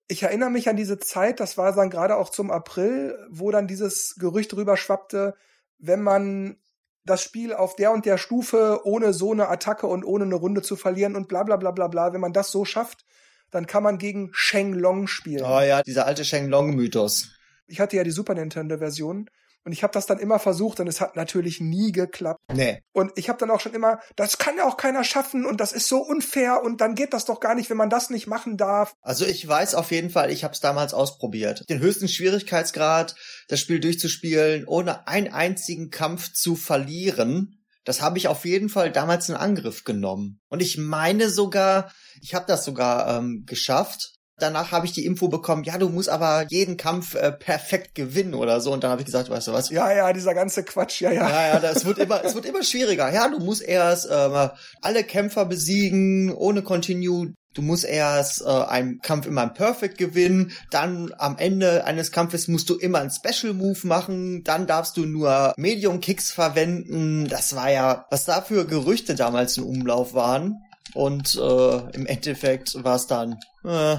Ich 0.10 0.24
erinnere 0.24 0.50
mich 0.50 0.68
an 0.68 0.76
diese 0.76 1.00
Zeit, 1.00 1.40
das 1.40 1.58
war 1.58 1.72
dann 1.72 1.90
gerade 1.90 2.18
auch 2.18 2.32
zum 2.32 2.52
April, 2.52 3.18
wo 3.30 3.50
dann 3.50 3.66
dieses 3.66 4.16
Gerücht 4.16 4.54
rüber 4.56 4.76
schwappte, 4.76 5.38
wenn 5.78 6.02
man 6.02 6.58
das 7.06 7.24
Spiel 7.24 7.54
auf 7.54 7.78
der 7.78 7.94
und 7.94 8.06
der 8.06 8.18
Stufe 8.18 8.82
ohne 8.84 9.14
so 9.14 9.32
eine 9.32 9.48
Attacke 9.48 9.88
und 9.88 10.04
ohne 10.04 10.26
eine 10.26 10.36
Runde 10.36 10.64
zu 10.64 10.76
verlieren 10.76 11.16
und 11.16 11.30
bla 11.30 11.44
bla 11.44 11.56
bla 11.56 11.72
bla 11.72 11.88
bla, 11.88 12.12
wenn 12.12 12.20
man 12.20 12.34
das 12.34 12.52
so 12.52 12.66
schafft, 12.66 13.06
dann 13.54 13.68
kann 13.68 13.84
man 13.84 13.98
gegen 13.98 14.30
Sheng 14.34 14.74
Long 14.74 15.08
spielen. 15.08 15.44
Oh 15.46 15.62
ja, 15.62 15.84
dieser 15.84 16.06
alte 16.06 16.26
Sheng 16.26 16.50
Long 16.50 16.76
Mythos. 16.76 17.30
Ich 17.68 17.80
hatte 17.80 17.96
ja 17.96 18.04
die 18.04 18.12
Super 18.12 18.34
Nintendo 18.34 18.78
Version 18.78 19.30
und 19.66 19.72
ich 19.72 19.84
habe 19.84 19.94
das 19.94 20.06
dann 20.06 20.20
immer 20.20 20.40
versucht 20.40 20.80
und 20.80 20.88
es 20.88 21.00
hat 21.00 21.16
natürlich 21.16 21.62
nie 21.62 21.92
geklappt. 21.92 22.42
Nee. 22.54 22.82
Und 22.92 23.12
ich 23.16 23.30
habe 23.30 23.40
dann 23.40 23.50
auch 23.50 23.62
schon 23.62 23.74
immer, 23.74 24.00
das 24.16 24.38
kann 24.38 24.58
ja 24.58 24.68
auch 24.68 24.76
keiner 24.76 25.04
schaffen 25.04 25.46
und 25.46 25.62
das 25.62 25.72
ist 25.72 25.88
so 25.88 26.00
unfair 26.00 26.62
und 26.64 26.82
dann 26.82 26.96
geht 26.96 27.14
das 27.14 27.26
doch 27.26 27.40
gar 27.40 27.56
nicht, 27.56 27.70
wenn 27.70 27.78
man 27.78 27.90
das 27.90 28.10
nicht 28.10 28.28
machen 28.28 28.58
darf. 28.58 28.94
Also 29.02 29.26
ich 29.26 29.48
weiß 29.48 29.76
auf 29.76 29.92
jeden 29.92 30.10
Fall, 30.10 30.32
ich 30.32 30.44
habe 30.44 30.54
es 30.54 30.60
damals 30.60 30.94
ausprobiert. 30.94 31.64
Den 31.70 31.80
höchsten 31.80 32.10
Schwierigkeitsgrad, 32.10 33.16
das 33.48 33.60
Spiel 33.60 33.80
durchzuspielen, 33.80 34.66
ohne 34.68 35.08
einen 35.08 35.32
einzigen 35.32 35.90
Kampf 35.90 36.34
zu 36.34 36.56
verlieren. 36.56 37.63
Das 37.86 38.02
habe 38.02 38.18
ich 38.18 38.28
auf 38.28 38.46
jeden 38.46 38.70
Fall 38.70 38.92
damals 38.92 39.30
in 39.30 39.36
Angriff 39.36 39.84
genommen. 39.84 40.40
Und 40.50 40.62
ich 40.62 40.78
meine 40.78 41.30
sogar, 41.30 41.92
ich 42.22 42.34
habe 42.34 42.46
das 42.48 42.64
sogar 42.66 43.18
ähm, 43.18 43.44
geschafft. 43.46 44.12
Danach 44.38 44.72
habe 44.72 44.86
ich 44.86 44.94
die 44.94 45.06
Info 45.06 45.28
bekommen, 45.28 45.64
ja, 45.64 45.78
du 45.78 45.90
musst 45.90 46.10
aber 46.10 46.48
jeden 46.50 46.76
Kampf 46.76 47.14
äh, 47.14 47.32
perfekt 47.32 47.94
gewinnen 47.94 48.34
oder 48.34 48.62
so. 48.62 48.74
Und 48.74 48.84
dann 48.84 48.90
habe 48.90 49.02
ich 49.02 49.06
gesagt, 49.06 49.30
weißt 49.30 49.48
du 49.48 49.54
was? 49.54 49.70
Ja, 49.70 49.94
ja, 49.94 50.12
dieser 50.12 50.34
ganze 50.34 50.64
Quatsch, 50.64 51.02
ja, 51.02 51.12
ja. 51.12 51.30
Ja, 51.30 51.48
ja, 51.54 51.60
das 51.60 51.86
wird 51.86 52.00
immer, 52.00 52.24
es 52.24 52.34
wird 52.34 52.46
immer 52.46 52.64
schwieriger. 52.64 53.14
Ja, 53.14 53.30
du 53.30 53.40
musst 53.40 53.62
erst 53.62 54.10
äh, 54.10 54.50
alle 54.82 55.04
Kämpfer 55.04 55.46
besiegen, 55.46 56.34
ohne 56.34 56.64
Continue. 56.64 57.34
Du 57.54 57.62
musst 57.62 57.86
erst 57.86 58.42
äh, 58.42 58.46
einen 58.46 59.00
Kampf 59.00 59.28
immer 59.28 59.44
im 59.44 59.54
Perfect 59.54 59.98
gewinnen, 59.98 60.52
dann 60.72 61.14
am 61.18 61.38
Ende 61.38 61.86
eines 61.86 62.12
Kampfes 62.12 62.48
musst 62.48 62.70
du 62.70 62.76
immer 62.76 63.00
einen 63.00 63.12
Special 63.12 63.54
Move 63.54 63.86
machen, 63.88 64.44
dann 64.44 64.66
darfst 64.66 64.98
du 64.98 65.06
nur 65.06 65.54
Medium 65.58 66.02
Kicks 66.02 66.32
verwenden. 66.32 67.28
Das 67.28 67.56
war 67.56 67.72
ja, 67.72 68.06
was 68.10 68.26
da 68.26 68.42
für 68.42 68.66
Gerüchte 68.66 69.16
damals 69.16 69.58
im 69.58 69.66
Umlauf 69.66 70.14
waren. 70.14 70.58
Und 70.94 71.36
äh, 71.36 71.78
im 71.96 72.06
Endeffekt 72.06 72.84
war 72.84 72.96
es 72.96 73.08
dann. 73.08 73.40
Äh. 73.64 73.98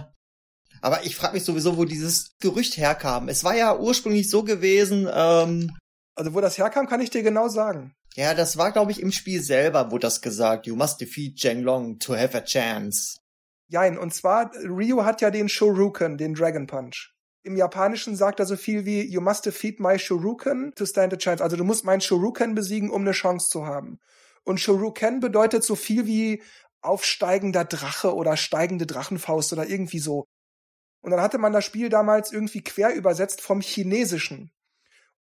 Aber 0.80 1.04
ich 1.04 1.16
frage 1.16 1.34
mich 1.34 1.44
sowieso, 1.44 1.78
wo 1.78 1.84
dieses 1.86 2.36
Gerücht 2.40 2.76
herkam. 2.76 3.28
Es 3.28 3.42
war 3.42 3.56
ja 3.56 3.78
ursprünglich 3.78 4.28
so 4.28 4.42
gewesen. 4.42 5.08
Ähm, 5.10 5.70
also 6.14 6.34
wo 6.34 6.40
das 6.40 6.58
herkam, 6.58 6.86
kann 6.86 7.00
ich 7.00 7.10
dir 7.10 7.22
genau 7.22 7.48
sagen. 7.48 7.94
Ja, 8.16 8.34
das 8.34 8.56
war, 8.56 8.70
glaube 8.70 8.92
ich, 8.92 9.00
im 9.00 9.10
Spiel 9.10 9.42
selber, 9.42 9.90
wo 9.90 9.98
das 9.98 10.20
gesagt. 10.20 10.66
You 10.66 10.76
must 10.76 11.00
defeat 11.00 11.42
Long 11.42 11.98
to 11.98 12.16
have 12.16 12.36
a 12.36 12.42
chance. 12.42 13.16
Jein, 13.74 13.98
und 13.98 14.14
zwar, 14.14 14.52
Ryu 14.54 15.04
hat 15.04 15.20
ja 15.20 15.32
den 15.32 15.48
Shoryuken, 15.48 16.16
den 16.16 16.34
Dragon 16.34 16.68
Punch. 16.68 17.12
Im 17.42 17.56
Japanischen 17.56 18.14
sagt 18.14 18.38
er 18.38 18.46
so 18.46 18.56
viel 18.56 18.84
wie 18.84 19.02
You 19.02 19.20
must 19.20 19.44
defeat 19.46 19.80
my 19.80 19.98
Shuriken 19.98 20.72
to 20.76 20.86
stand 20.86 21.12
a 21.12 21.16
chance. 21.16 21.42
Also 21.42 21.56
du 21.56 21.64
musst 21.64 21.84
meinen 21.84 22.00
Shuriken 22.00 22.54
besiegen, 22.54 22.88
um 22.88 23.02
eine 23.02 23.10
Chance 23.10 23.50
zu 23.50 23.66
haben. 23.66 23.98
Und 24.44 24.60
Shuriken 24.60 25.18
bedeutet 25.18 25.64
so 25.64 25.74
viel 25.74 26.06
wie 26.06 26.40
aufsteigender 26.82 27.64
Drache 27.64 28.14
oder 28.14 28.36
steigende 28.36 28.86
Drachenfaust 28.86 29.52
oder 29.52 29.66
irgendwie 29.66 29.98
so. 29.98 30.22
Und 31.00 31.10
dann 31.10 31.20
hatte 31.20 31.38
man 31.38 31.52
das 31.52 31.64
Spiel 31.64 31.88
damals 31.88 32.30
irgendwie 32.32 32.62
quer 32.62 32.94
übersetzt 32.94 33.40
vom 33.40 33.60
Chinesischen. 33.60 34.52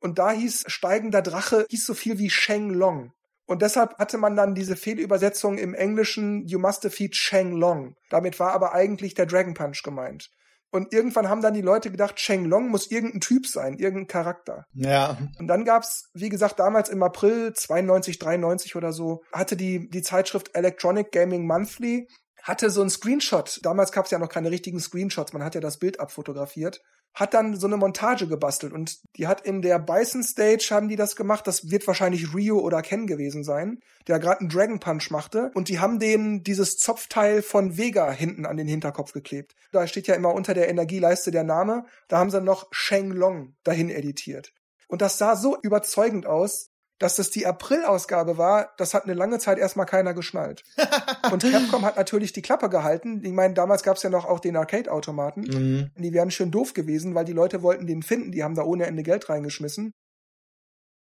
Und 0.01 0.19
da 0.19 0.33
hieß 0.33 0.65
steigender 0.67 1.21
Drache, 1.21 1.65
hieß 1.69 1.85
so 1.85 1.93
viel 1.93 2.19
wie 2.19 2.29
Sheng 2.29 2.69
Long. 2.69 3.13
Und 3.45 3.61
deshalb 3.61 3.97
hatte 3.97 4.17
man 4.17 4.35
dann 4.35 4.55
diese 4.55 4.75
Fehlübersetzung 4.75 5.57
im 5.57 5.73
Englischen 5.73 6.45
You 6.47 6.59
must 6.59 6.83
defeat 6.83 7.15
Sheng 7.15 7.53
Long. 7.53 7.95
Damit 8.09 8.39
war 8.39 8.53
aber 8.53 8.73
eigentlich 8.73 9.13
der 9.13 9.25
Dragon 9.25 9.53
Punch 9.53 9.83
gemeint. 9.83 10.29
Und 10.71 10.93
irgendwann 10.93 11.27
haben 11.27 11.41
dann 11.41 11.53
die 11.53 11.61
Leute 11.61 11.91
gedacht, 11.91 12.19
Sheng 12.19 12.45
Long 12.45 12.69
muss 12.69 12.89
irgendein 12.89 13.19
Typ 13.19 13.45
sein, 13.45 13.77
irgendein 13.77 14.07
Charakter. 14.07 14.65
Ja. 14.73 15.17
Und 15.37 15.47
dann 15.47 15.65
gab's, 15.65 16.09
wie 16.13 16.29
gesagt, 16.29 16.59
damals 16.59 16.87
im 16.87 17.03
April 17.03 17.51
92, 17.53 18.19
93 18.19 18.75
oder 18.77 18.93
so, 18.93 19.21
hatte 19.33 19.57
die, 19.57 19.89
die 19.89 20.01
Zeitschrift 20.01 20.55
Electronic 20.55 21.11
Gaming 21.11 21.45
Monthly 21.45 22.07
hatte 22.43 22.69
so 22.69 22.81
ein 22.81 22.89
Screenshot. 22.89 23.59
Damals 23.63 23.91
gab's 23.91 24.11
ja 24.11 24.19
noch 24.19 24.29
keine 24.29 24.51
richtigen 24.51 24.79
Screenshots, 24.79 25.33
man 25.33 25.43
hat 25.43 25.55
ja 25.55 25.61
das 25.61 25.77
Bild 25.77 25.99
abfotografiert 25.99 26.81
hat 27.13 27.33
dann 27.33 27.55
so 27.55 27.67
eine 27.67 27.77
Montage 27.77 28.27
gebastelt 28.27 28.71
und 28.71 28.99
die 29.17 29.27
hat 29.27 29.41
in 29.41 29.61
der 29.61 29.79
Bison 29.79 30.23
Stage 30.23 30.69
haben 30.71 30.87
die 30.87 30.95
das 30.95 31.15
gemacht. 31.15 31.45
Das 31.45 31.69
wird 31.69 31.85
wahrscheinlich 31.87 32.33
Rio 32.33 32.59
oder 32.59 32.81
Ken 32.81 33.05
gewesen 33.05 33.43
sein, 33.43 33.79
der 34.07 34.19
gerade 34.19 34.41
einen 34.41 34.49
Dragon 34.49 34.79
Punch 34.79 35.11
machte 35.11 35.51
und 35.53 35.67
die 35.67 35.79
haben 35.79 35.99
den 35.99 36.43
dieses 36.43 36.77
Zopfteil 36.77 37.41
von 37.41 37.77
Vega 37.77 38.11
hinten 38.11 38.45
an 38.45 38.57
den 38.57 38.67
Hinterkopf 38.67 39.11
geklebt. 39.11 39.55
Da 39.71 39.87
steht 39.87 40.07
ja 40.07 40.15
immer 40.15 40.33
unter 40.33 40.53
der 40.53 40.69
Energieleiste 40.69 41.31
der 41.31 41.43
Name. 41.43 41.85
Da 42.07 42.17
haben 42.17 42.31
sie 42.31 42.41
noch 42.41 42.67
Sheng 42.71 43.11
Long 43.11 43.55
dahin 43.63 43.89
editiert. 43.89 44.53
Und 44.87 45.01
das 45.01 45.17
sah 45.17 45.35
so 45.35 45.57
überzeugend 45.61 46.25
aus, 46.25 46.70
dass 47.01 47.15
das 47.15 47.31
die 47.31 47.47
April-Ausgabe 47.47 48.37
war, 48.37 48.73
das 48.77 48.93
hat 48.93 49.05
eine 49.05 49.15
lange 49.15 49.39
Zeit 49.39 49.57
erstmal 49.57 49.87
keiner 49.87 50.13
geschnallt. 50.13 50.63
und 51.31 51.41
Capcom 51.41 51.83
hat 51.83 51.97
natürlich 51.97 52.31
die 52.31 52.43
Klappe 52.43 52.69
gehalten. 52.69 53.21
Ich 53.25 53.31
meine, 53.31 53.55
damals 53.55 53.81
gab 53.81 53.97
es 53.97 54.03
ja 54.03 54.11
noch 54.11 54.25
auch 54.25 54.39
den 54.39 54.55
Arcade-Automaten. 54.55 55.41
Mhm. 55.41 55.91
Die 55.97 56.13
wären 56.13 56.29
schön 56.29 56.51
doof 56.51 56.73
gewesen, 56.73 57.15
weil 57.15 57.25
die 57.25 57.33
Leute 57.33 57.63
wollten 57.63 57.87
den 57.87 58.03
finden. 58.03 58.31
Die 58.31 58.43
haben 58.43 58.53
da 58.53 58.63
ohne 58.63 58.85
Ende 58.85 59.01
Geld 59.01 59.29
reingeschmissen. 59.29 59.93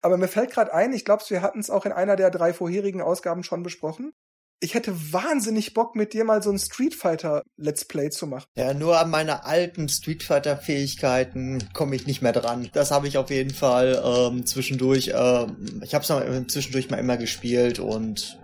Aber 0.01 0.17
mir 0.17 0.27
fällt 0.27 0.51
gerade 0.51 0.73
ein, 0.73 0.93
ich 0.93 1.05
glaube, 1.05 1.23
wir 1.27 1.41
hatten 1.41 1.59
es 1.59 1.71
auch 1.71 1.87
in 1.87 1.91
einer 1.91 2.15
der 2.15 2.29
drei 2.29 2.53
vorherigen 2.53 3.01
Ausgaben 3.01 3.43
schon 3.43 3.63
besprochen 3.63 4.13
ich 4.61 4.73
hätte 4.73 5.13
wahnsinnig 5.13 5.73
Bock, 5.73 5.95
mit 5.95 6.13
dir 6.13 6.25
mal 6.25 6.43
so 6.43 6.51
ein 6.51 6.59
Street 6.59 6.93
Fighter 6.93 7.43
Let's 7.57 7.85
Play 7.85 8.09
zu 8.09 8.27
machen. 8.27 8.45
Ja, 8.55 8.73
nur 8.73 8.99
an 8.99 9.09
meine 9.09 9.45
alten 9.45 9.87
Street 9.89 10.23
Fighter 10.23 10.57
Fähigkeiten 10.57 11.69
komme 11.73 11.95
ich 11.95 12.07
nicht 12.07 12.21
mehr 12.21 12.33
dran. 12.33 12.69
Das 12.73 12.91
habe 12.91 13.07
ich 13.07 13.17
auf 13.17 13.29
jeden 13.29 13.53
Fall 13.53 14.01
ähm, 14.03 14.45
zwischendurch. 14.45 15.11
Ähm, 15.13 15.81
ich 15.83 15.95
habe 15.95 16.03
es 16.03 16.53
zwischendurch 16.53 16.89
mal 16.89 16.97
immer 16.97 17.17
gespielt 17.17 17.79
und 17.79 18.39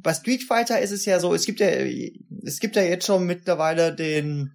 bei 0.00 0.14
Street 0.14 0.44
Fighter 0.44 0.80
ist 0.80 0.92
es 0.92 1.04
ja 1.04 1.18
so, 1.18 1.34
es 1.34 1.44
gibt 1.44 1.60
ja, 1.60 1.68
es 1.68 2.60
gibt 2.60 2.76
ja 2.76 2.82
jetzt 2.82 3.06
schon 3.06 3.26
mittlerweile 3.26 3.94
den 3.94 4.52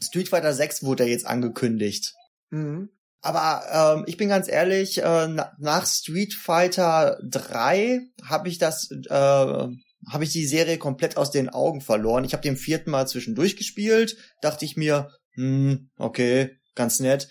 Street 0.00 0.28
Fighter 0.28 0.52
6 0.52 0.84
wurde 0.84 1.04
ja 1.04 1.10
jetzt 1.10 1.26
angekündigt. 1.26 2.14
Mhm. 2.50 2.90
Aber 3.20 3.96
ähm, 3.98 4.04
ich 4.06 4.16
bin 4.16 4.28
ganz 4.28 4.48
ehrlich, 4.48 5.02
äh, 5.02 5.26
nach 5.26 5.86
Street 5.86 6.34
Fighter 6.34 7.18
3 7.24 8.00
habe 8.24 8.48
ich 8.48 8.58
das 8.58 8.90
äh, 8.90 9.68
habe 10.06 10.24
ich 10.24 10.30
die 10.30 10.46
Serie 10.46 10.78
komplett 10.78 11.16
aus 11.16 11.30
den 11.30 11.48
Augen 11.48 11.80
verloren. 11.80 12.24
Ich 12.24 12.32
habe 12.32 12.42
den 12.42 12.56
vierten 12.56 12.90
Mal 12.90 13.08
zwischendurch 13.08 13.56
gespielt, 13.56 14.16
dachte 14.40 14.64
ich 14.64 14.76
mir, 14.76 15.10
hm, 15.34 15.90
okay, 15.96 16.58
ganz 16.74 17.00
nett. 17.00 17.28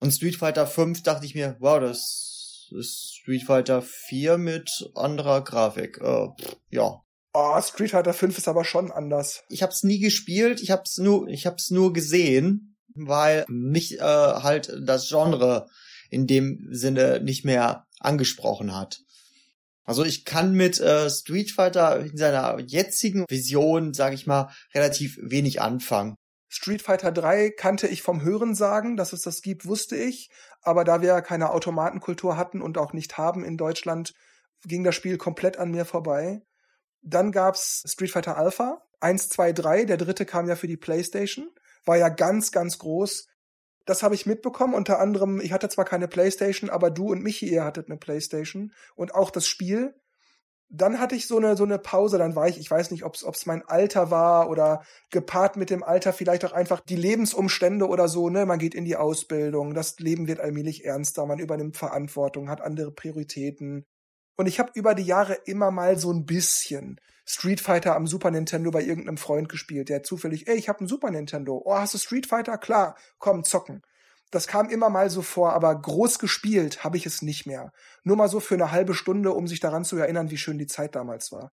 Und 0.00 0.12
Street 0.12 0.36
Fighter 0.36 0.66
5 0.66 1.02
dachte 1.02 1.24
ich 1.24 1.34
mir, 1.34 1.56
wow, 1.60 1.80
das 1.80 2.68
ist 2.78 3.14
Street 3.16 3.44
Fighter 3.44 3.82
4 3.82 4.38
mit 4.38 4.70
anderer 4.94 5.42
Grafik. 5.42 5.98
Äh, 6.02 6.28
ja. 6.70 7.00
Oh, 7.32 7.60
Street 7.60 7.90
Fighter 7.90 8.12
5 8.12 8.38
ist 8.38 8.48
aber 8.48 8.64
schon 8.64 8.92
anders. 8.92 9.42
Ich 9.48 9.62
habe 9.62 9.72
es 9.72 9.82
nie 9.82 9.98
gespielt, 9.98 10.60
ich 10.60 10.70
habe 10.70 10.82
es 10.84 10.98
nur, 10.98 11.28
ich 11.28 11.46
habe 11.46 11.56
es 11.56 11.70
nur 11.70 11.92
gesehen, 11.92 12.76
weil 12.94 13.44
mich 13.48 13.98
äh, 13.98 14.02
halt 14.02 14.72
das 14.84 15.08
Genre 15.08 15.68
in 16.10 16.26
dem 16.26 16.68
Sinne 16.70 17.20
nicht 17.20 17.44
mehr 17.44 17.86
angesprochen 17.98 18.74
hat. 18.76 19.00
Also 19.84 20.04
ich 20.04 20.24
kann 20.24 20.54
mit 20.54 20.80
äh, 20.80 21.10
Street 21.10 21.50
Fighter 21.50 22.00
in 22.00 22.16
seiner 22.16 22.58
jetzigen 22.60 23.24
Vision, 23.28 23.92
sage 23.92 24.14
ich 24.14 24.26
mal, 24.26 24.50
relativ 24.74 25.18
wenig 25.20 25.60
anfangen. 25.60 26.16
Street 26.48 26.82
Fighter 26.82 27.12
3 27.12 27.50
kannte 27.50 27.88
ich 27.88 28.02
vom 28.02 28.22
Hören 28.22 28.54
sagen, 28.54 28.96
dass 28.96 29.12
es 29.12 29.22
das 29.22 29.42
gibt, 29.42 29.66
wusste 29.66 29.96
ich, 29.96 30.30
aber 30.62 30.84
da 30.84 31.00
wir 31.00 31.08
ja 31.08 31.20
keine 31.20 31.50
Automatenkultur 31.50 32.36
hatten 32.36 32.62
und 32.62 32.78
auch 32.78 32.92
nicht 32.92 33.18
haben 33.18 33.44
in 33.44 33.56
Deutschland, 33.56 34.14
ging 34.64 34.84
das 34.84 34.94
Spiel 34.94 35.18
komplett 35.18 35.58
an 35.58 35.70
mir 35.70 35.84
vorbei. 35.84 36.42
Dann 37.02 37.32
gab's 37.32 37.82
Street 37.86 38.12
Fighter 38.12 38.38
Alpha 38.38 38.80
1, 39.00 39.28
2, 39.28 39.52
3, 39.52 39.84
der 39.84 39.96
dritte 39.98 40.24
kam 40.24 40.48
ja 40.48 40.56
für 40.56 40.66
die 40.66 40.78
PlayStation, 40.78 41.50
war 41.84 41.98
ja 41.98 42.08
ganz, 42.08 42.52
ganz 42.52 42.78
groß, 42.78 43.26
das 43.84 44.02
habe 44.02 44.14
ich 44.14 44.26
mitbekommen. 44.26 44.74
Unter 44.74 44.98
anderem, 45.00 45.40
ich 45.40 45.52
hatte 45.52 45.68
zwar 45.68 45.84
keine 45.84 46.08
Playstation, 46.08 46.70
aber 46.70 46.90
du 46.90 47.10
und 47.10 47.22
Michi, 47.22 47.48
ihr 47.48 47.64
hattet 47.64 47.88
eine 47.88 47.98
Playstation 47.98 48.72
und 48.94 49.14
auch 49.14 49.30
das 49.30 49.46
Spiel. 49.46 49.94
Dann 50.70 50.98
hatte 50.98 51.14
ich 51.14 51.28
so 51.28 51.36
eine, 51.36 51.56
so 51.56 51.64
eine 51.64 51.78
Pause, 51.78 52.18
dann 52.18 52.34
war 52.34 52.48
ich, 52.48 52.58
ich 52.58 52.70
weiß 52.70 52.90
nicht, 52.90 53.04
ob 53.04 53.14
es 53.14 53.46
mein 53.46 53.62
Alter 53.68 54.10
war 54.10 54.48
oder 54.50 54.82
gepaart 55.10 55.56
mit 55.56 55.70
dem 55.70 55.84
Alter 55.84 56.12
vielleicht 56.12 56.44
auch 56.44 56.52
einfach 56.52 56.80
die 56.80 56.96
Lebensumstände 56.96 57.86
oder 57.86 58.08
so, 58.08 58.28
ne? 58.30 58.46
Man 58.46 58.58
geht 58.58 58.74
in 58.74 58.84
die 58.84 58.96
Ausbildung, 58.96 59.74
das 59.74 59.98
Leben 59.98 60.26
wird 60.26 60.40
allmählich 60.40 60.84
ernster, 60.84 61.26
man 61.26 61.38
übernimmt 61.38 61.76
Verantwortung, 61.76 62.48
hat 62.50 62.60
andere 62.60 62.90
Prioritäten. 62.92 63.86
Und 64.36 64.46
ich 64.46 64.58
habe 64.58 64.72
über 64.74 64.94
die 64.94 65.04
Jahre 65.04 65.34
immer 65.46 65.70
mal 65.70 65.98
so 65.98 66.12
ein 66.12 66.26
bisschen 66.26 67.00
Street 67.26 67.60
Fighter 67.60 67.96
am 67.96 68.06
Super 68.06 68.30
Nintendo 68.30 68.70
bei 68.70 68.82
irgendeinem 68.82 69.16
Freund 69.16 69.48
gespielt, 69.48 69.88
der 69.88 70.02
zufällig, 70.02 70.48
ey, 70.48 70.56
ich 70.56 70.68
habe 70.68 70.84
ein 70.84 70.88
Super 70.88 71.10
Nintendo. 71.10 71.62
Oh, 71.64 71.74
hast 71.74 71.94
du 71.94 71.98
Street 71.98 72.26
Fighter? 72.26 72.58
Klar, 72.58 72.96
komm, 73.18 73.44
zocken. 73.44 73.82
Das 74.30 74.46
kam 74.46 74.68
immer 74.68 74.90
mal 74.90 75.10
so 75.10 75.22
vor, 75.22 75.52
aber 75.52 75.80
groß 75.80 76.18
gespielt 76.18 76.82
habe 76.82 76.96
ich 76.96 77.06
es 77.06 77.22
nicht 77.22 77.46
mehr. 77.46 77.72
Nur 78.02 78.16
mal 78.16 78.28
so 78.28 78.40
für 78.40 78.54
eine 78.54 78.72
halbe 78.72 78.94
Stunde, 78.94 79.32
um 79.32 79.46
sich 79.46 79.60
daran 79.60 79.84
zu 79.84 79.96
erinnern, 79.96 80.30
wie 80.30 80.36
schön 80.36 80.58
die 80.58 80.66
Zeit 80.66 80.96
damals 80.96 81.30
war. 81.30 81.52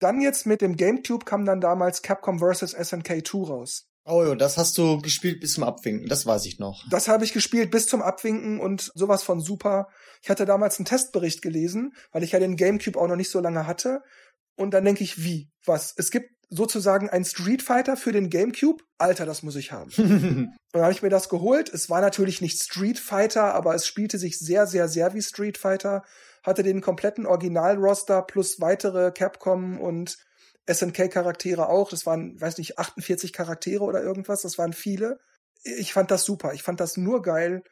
Dann 0.00 0.20
jetzt 0.20 0.46
mit 0.46 0.62
dem 0.62 0.76
GameCube 0.76 1.24
kam 1.24 1.44
dann 1.44 1.60
damals 1.60 2.02
Capcom 2.02 2.40
vs. 2.40 2.72
SNK 2.72 3.24
2 3.24 3.38
raus. 3.46 3.91
Oh 4.04 4.24
ja, 4.24 4.34
das 4.34 4.58
hast 4.58 4.76
du 4.78 4.98
gespielt 4.98 5.40
bis 5.40 5.52
zum 5.52 5.62
Abwinken, 5.62 6.08
das 6.08 6.26
weiß 6.26 6.46
ich 6.46 6.58
noch. 6.58 6.84
Das 6.90 7.06
habe 7.06 7.24
ich 7.24 7.32
gespielt 7.32 7.70
bis 7.70 7.86
zum 7.86 8.02
Abwinken 8.02 8.58
und 8.58 8.90
sowas 8.94 9.22
von 9.22 9.40
super. 9.40 9.88
Ich 10.22 10.30
hatte 10.30 10.44
damals 10.44 10.78
einen 10.78 10.86
Testbericht 10.86 11.40
gelesen, 11.40 11.94
weil 12.10 12.24
ich 12.24 12.32
ja 12.32 12.40
den 12.40 12.56
GameCube 12.56 12.98
auch 12.98 13.06
noch 13.06 13.16
nicht 13.16 13.30
so 13.30 13.40
lange 13.40 13.66
hatte. 13.66 14.02
Und 14.56 14.74
dann 14.74 14.84
denke 14.84 15.04
ich, 15.04 15.22
wie? 15.24 15.50
Was? 15.64 15.94
Es 15.96 16.10
gibt 16.10 16.30
sozusagen 16.50 17.08
ein 17.08 17.24
Street 17.24 17.62
Fighter 17.62 17.96
für 17.96 18.12
den 18.12 18.28
GameCube? 18.28 18.82
Alter, 18.98 19.24
das 19.24 19.42
muss 19.42 19.56
ich 19.56 19.72
haben. 19.72 19.90
und 19.96 20.56
dann 20.72 20.82
habe 20.82 20.92
ich 20.92 21.02
mir 21.02 21.08
das 21.08 21.28
geholt. 21.28 21.72
Es 21.72 21.88
war 21.88 22.00
natürlich 22.00 22.40
nicht 22.40 22.60
Street 22.60 22.98
Fighter, 22.98 23.54
aber 23.54 23.74
es 23.74 23.86
spielte 23.86 24.18
sich 24.18 24.38
sehr, 24.38 24.66
sehr, 24.66 24.88
sehr 24.88 25.14
wie 25.14 25.22
Street 25.22 25.58
Fighter. 25.58 26.02
Hatte 26.42 26.62
den 26.62 26.80
kompletten 26.80 27.24
Original-Roster 27.24 28.22
plus 28.22 28.60
weitere 28.60 29.12
Capcom 29.12 29.80
und 29.80 30.18
SNK-Charaktere 30.66 31.68
auch. 31.68 31.90
Das 31.90 32.06
waren, 32.06 32.40
weiß 32.40 32.58
nicht, 32.58 32.78
48 32.78 33.32
Charaktere 33.32 33.84
oder 33.84 34.02
irgendwas. 34.02 34.42
Das 34.42 34.58
waren 34.58 34.72
viele. 34.72 35.18
Ich 35.62 35.92
fand 35.92 36.10
das 36.10 36.24
super. 36.24 36.52
Ich 36.54 36.62
fand 36.62 36.80
das 36.80 36.96
nur 36.96 37.22
geil. 37.22 37.62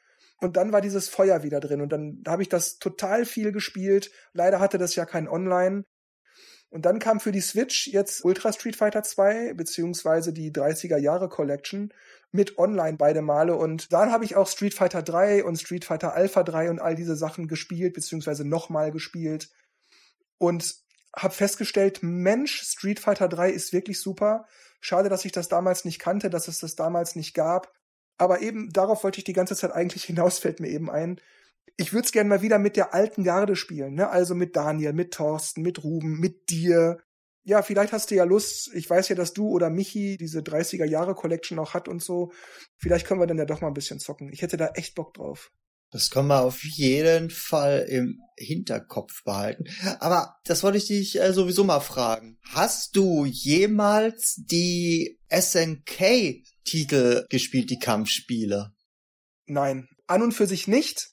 Und 0.41 0.57
dann 0.57 0.73
war 0.73 0.81
dieses 0.81 1.09
Feuer 1.09 1.43
wieder 1.43 1.61
drin. 1.61 1.83
Und 1.83 1.91
dann 1.91 2.23
habe 2.27 2.43
ich 2.43 2.49
das 2.49 2.79
total 2.79 3.25
viel 3.25 3.53
gespielt. 3.53 4.11
Leider 4.33 4.59
hatte 4.61 4.79
das 4.79 4.95
ja 4.95 5.05
kein 5.05 5.29
Online. 5.29 5.85
Und 6.71 6.87
dann 6.87 7.01
kam 7.01 7.19
für 7.19 7.33
die 7.33 7.41
Switch 7.41 7.89
jetzt 7.89 8.25
Ultra 8.25 8.53
Street 8.53 8.77
Fighter 8.77 9.03
2, 9.03 9.55
beziehungsweise 9.55 10.33
die 10.33 10.53
30er 10.53 10.99
Jahre 10.99 11.29
Collection 11.29 11.93
mit 12.31 12.59
online 12.59 12.97
beide 12.97 13.23
Male. 13.23 13.57
Und 13.57 13.93
dann 13.93 14.13
habe 14.13 14.25
ich 14.25 14.37
auch 14.37 14.49
Street 14.49 14.75
Fighter 14.75 15.03
3 15.03 15.45
und 15.45 15.57
Street 15.57 15.85
Fighter 15.85 16.15
Alpha 16.15 16.45
3 16.45 16.71
und 16.71 16.79
all 16.79 16.95
diese 16.95 17.17
Sachen 17.17 17.49
gespielt, 17.49 17.95
beziehungsweise 17.95 18.49
nochmal 18.49 18.93
gespielt. 18.93 19.51
Und 20.39 20.77
habe 21.17 21.35
festgestellt, 21.35 22.03
Mensch, 22.03 22.63
Street 22.63 23.01
Fighter 23.01 23.29
3 23.29 23.51
ist 23.51 23.73
wirklich 23.73 24.01
super. 24.01 24.47
Schade, 24.81 25.09
dass 25.09 25.25
ich 25.25 25.33
das 25.33 25.49
damals 25.49 25.85
nicht 25.85 25.99
kannte, 25.99 26.31
dass 26.31 26.49
es 26.49 26.59
das 26.59 26.75
damals 26.75 27.17
nicht 27.17 27.35
gab. 27.35 27.73
Aber 28.17 28.43
eben 28.43 28.71
darauf 28.71 29.03
wollte 29.05 29.19
ich 29.19 29.25
die 29.25 29.33
ganze 29.33 29.57
Zeit 29.57 29.73
eigentlich 29.73 30.05
hinaus, 30.05 30.39
fällt 30.39 30.61
mir 30.61 30.69
eben 30.69 30.91
ein. 30.91 31.21
Ich 31.77 31.93
würde 31.93 32.05
es 32.07 32.13
gerne 32.13 32.29
mal 32.29 32.43
wieder 32.43 32.59
mit 32.59 32.77
der 32.77 32.95
alten 32.95 33.25
Garde 33.25 33.57
spielen, 33.57 33.95
ne? 33.95 34.11
Also 34.11 34.35
mit 34.35 34.57
Daniel, 34.57 34.93
mit 34.93 35.15
Thorsten, 35.15 35.63
mit 35.63 35.83
Ruben, 35.83 36.19
mit 36.21 36.51
dir. 36.51 36.99
Ja, 37.43 37.63
vielleicht 37.63 37.93
hast 37.93 38.11
du 38.11 38.15
ja 38.15 38.25
Lust. 38.25 38.71
Ich 38.75 38.89
weiß 38.89 39.09
ja, 39.09 39.17
dass 39.17 39.33
du 39.33 39.49
oder 39.49 39.71
Michi 39.71 40.19
diese 40.19 40.41
30er 40.41 40.85
Jahre 40.85 41.15
Collection 41.15 41.59
auch 41.59 41.73
hat 41.75 41.89
und 41.89 42.03
so. 42.03 42.33
Vielleicht 42.77 43.07
können 43.07 43.21
wir 43.21 43.27
dann 43.27 43.39
ja 43.39 43.47
doch 43.47 43.63
mal 43.63 43.69
ein 43.69 43.75
bisschen 43.75 44.01
zocken. 44.01 44.31
Ich 44.33 44.43
hätte 44.43 44.57
da 44.57 44.69
echt 44.75 44.95
Bock 44.95 45.15
drauf. 45.15 45.51
Das 45.91 46.11
kann 46.11 46.29
man 46.29 46.45
auf 46.45 46.63
jeden 46.63 47.31
Fall 47.31 47.87
im 47.89 48.21
Hinterkopf 48.37 49.25
behalten. 49.25 49.65
Aber 49.99 50.37
das 50.45 50.63
wollte 50.63 50.79
ich 50.79 50.87
dich 50.87 51.21
äh, 51.21 51.33
sowieso 51.33 51.65
mal 51.65 51.81
fragen. 51.81 52.39
Hast 52.45 52.95
du 52.95 53.25
jemals 53.25 54.37
die 54.37 55.19
SNK 55.29 56.45
Titel 56.65 57.27
gespielt, 57.29 57.71
die 57.71 57.79
Kampfspiele? 57.79 58.73
Nein, 59.47 59.89
an 60.07 60.23
und 60.23 60.33
für 60.33 60.47
sich 60.47 60.69
nicht. 60.69 61.11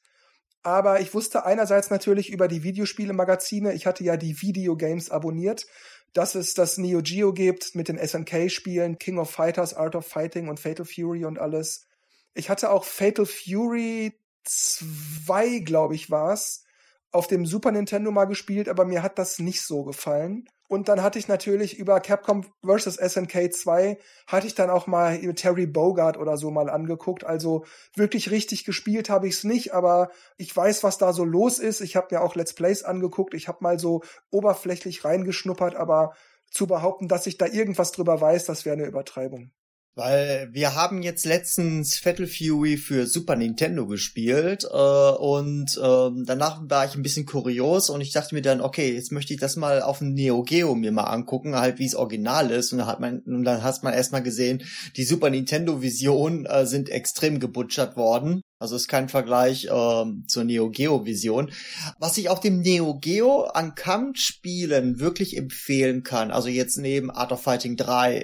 Aber 0.61 0.99
ich 1.01 1.13
wusste 1.13 1.45
einerseits 1.45 1.89
natürlich 1.89 2.29
über 2.29 2.47
die 2.47 2.61
Videospiele-Magazine, 2.61 3.73
ich 3.73 3.85
hatte 3.85 4.03
ja 4.03 4.17
die 4.17 4.41
Videogames 4.41 5.09
abonniert, 5.09 5.65
dass 6.13 6.35
es 6.35 6.53
das 6.53 6.77
Neo 6.77 7.01
Geo 7.01 7.33
gibt 7.33 7.73
mit 7.73 7.87
den 7.87 7.97
SNK-Spielen, 7.97 8.97
King 8.97 9.17
of 9.17 9.31
Fighters, 9.31 9.73
Art 9.73 9.95
of 9.95 10.05
Fighting 10.05 10.49
und 10.49 10.59
Fatal 10.59 10.85
Fury 10.85 11.25
und 11.25 11.39
alles. 11.39 11.87
Ich 12.33 12.49
hatte 12.49 12.69
auch 12.69 12.83
Fatal 12.83 13.25
Fury 13.25 14.13
2, 14.47 15.59
glaube 15.59 15.95
ich, 15.95 16.09
war's, 16.09 16.63
auf 17.11 17.27
dem 17.27 17.45
Super 17.45 17.71
Nintendo 17.71 18.11
mal 18.11 18.25
gespielt, 18.25 18.69
aber 18.69 18.85
mir 18.85 19.03
hat 19.03 19.17
das 19.17 19.39
nicht 19.39 19.61
so 19.61 19.83
gefallen. 19.83 20.49
Und 20.69 20.89
dann 20.89 21.01
hatte 21.01 21.17
ich 21.17 21.29
natürlich 21.29 21.79
über 21.79 22.01
Capcom 22.01 22.43
vs. 22.65 22.95
SNK 22.95 23.53
2 23.53 23.97
hatte 24.27 24.47
ich 24.47 24.55
dann 24.55 24.69
auch 24.69 24.85
mal 24.85 25.17
Terry 25.33 25.65
Bogard 25.65 26.17
oder 26.17 26.35
so 26.35 26.51
mal 26.51 26.69
angeguckt. 26.69 27.23
Also 27.23 27.63
wirklich 27.95 28.31
richtig 28.31 28.65
gespielt 28.65 29.09
habe 29.09 29.27
ich 29.27 29.35
es 29.35 29.43
nicht, 29.45 29.73
aber 29.73 30.09
ich 30.35 30.53
weiß, 30.53 30.83
was 30.83 30.97
da 30.97 31.13
so 31.13 31.23
los 31.23 31.59
ist. 31.59 31.79
Ich 31.79 31.95
habe 31.95 32.07
mir 32.11 32.21
auch 32.21 32.35
Let's 32.35 32.53
Plays 32.53 32.83
angeguckt. 32.83 33.33
Ich 33.33 33.47
habe 33.47 33.59
mal 33.61 33.79
so 33.79 34.03
oberflächlich 34.29 35.05
reingeschnuppert, 35.05 35.75
aber 35.75 36.13
zu 36.51 36.67
behaupten, 36.67 37.07
dass 37.07 37.27
ich 37.27 37.37
da 37.37 37.45
irgendwas 37.45 37.93
drüber 37.93 38.19
weiß, 38.19 38.45
das 38.45 38.65
wäre 38.65 38.75
eine 38.75 38.87
Übertreibung. 38.87 39.51
Weil 39.97 40.49
wir 40.51 40.75
haben 40.75 41.01
jetzt 41.01 41.25
letztens 41.25 41.97
Fatal 41.97 42.27
Fury 42.27 42.77
für 42.77 43.07
Super 43.07 43.35
Nintendo 43.35 43.87
gespielt 43.87 44.63
äh, 44.63 44.77
und 44.77 45.75
äh, 45.75 46.23
danach 46.23 46.61
war 46.69 46.85
ich 46.85 46.93
ein 46.93 47.01
bisschen 47.01 47.25
kurios 47.25 47.89
und 47.89 48.01
ich 48.01 48.11
dachte 48.11 48.35
mir 48.35 48.43
dann, 48.43 48.61
okay, 48.61 48.93
jetzt 48.93 49.11
möchte 49.11 49.33
ich 49.33 49.39
das 49.39 49.55
mal 49.55 49.81
auf 49.81 49.97
dem 49.97 50.13
Neo 50.13 50.43
Geo 50.43 50.75
mir 50.75 50.91
mal 50.91 51.05
angucken, 51.05 51.55
halt 51.55 51.79
wie 51.79 51.87
es 51.87 51.95
original 51.95 52.51
ist. 52.51 52.73
Und 52.73 52.77
dann 52.77 52.87
hat 52.87 52.99
man 52.99 53.21
und 53.21 53.43
dann 53.43 53.63
hast 53.63 53.83
man 53.83 53.95
erstmal 53.95 54.21
gesehen, 54.21 54.61
die 54.97 55.03
Super 55.03 55.31
Nintendo 55.31 55.81
Vision 55.81 56.45
äh, 56.45 56.67
sind 56.67 56.89
extrem 56.89 57.39
gebutschert 57.39 57.97
worden 57.97 58.43
also 58.59 58.75
ist 58.75 58.87
kein 58.87 59.09
Vergleich 59.09 59.67
ähm, 59.71 60.25
zur 60.27 60.43
Neo 60.43 60.69
Geo 60.69 61.05
Vision. 61.05 61.51
Was 61.99 62.17
ich 62.17 62.29
auch 62.29 62.39
dem 62.39 62.61
Neo 62.61 62.97
Geo 62.99 63.43
an 63.43 63.75
Kampfspielen 63.75 64.99
wirklich 64.99 65.37
empfehlen 65.37 66.03
kann, 66.03 66.31
also 66.31 66.47
jetzt 66.49 66.77
neben 66.77 67.11
Art 67.11 67.31
of 67.31 67.41
Fighting 67.41 67.77
3, 67.77 68.17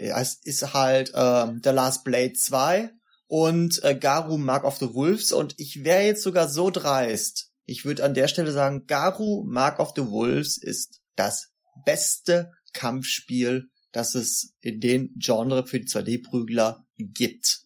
ist 0.43 0.73
halt 0.73 1.11
ähm, 1.15 1.61
The 1.63 1.69
Last 1.69 2.03
Blade 2.03 2.33
2 2.33 2.91
und 3.27 3.83
äh, 3.83 3.95
Garu 3.95 4.37
Mark 4.37 4.63
of 4.63 4.77
the 4.77 4.93
Wolves 4.93 5.31
und 5.31 5.55
ich 5.57 5.83
wäre 5.83 6.03
jetzt 6.03 6.23
sogar 6.23 6.49
so 6.49 6.69
dreist. 6.69 7.51
Ich 7.65 7.85
würde 7.85 8.03
an 8.03 8.13
der 8.13 8.27
Stelle 8.27 8.51
sagen, 8.51 8.85
Garu 8.87 9.43
Mark 9.45 9.79
of 9.79 9.93
the 9.95 10.07
Wolves 10.07 10.57
ist 10.57 11.01
das 11.15 11.49
beste 11.85 12.51
Kampfspiel, 12.73 13.69
das 13.91 14.15
es 14.15 14.53
in 14.61 14.79
den 14.79 15.13
Genre 15.17 15.65
für 15.65 15.79
die 15.79 15.87
2D-Prügler 15.87 16.85
gibt. 16.97 17.62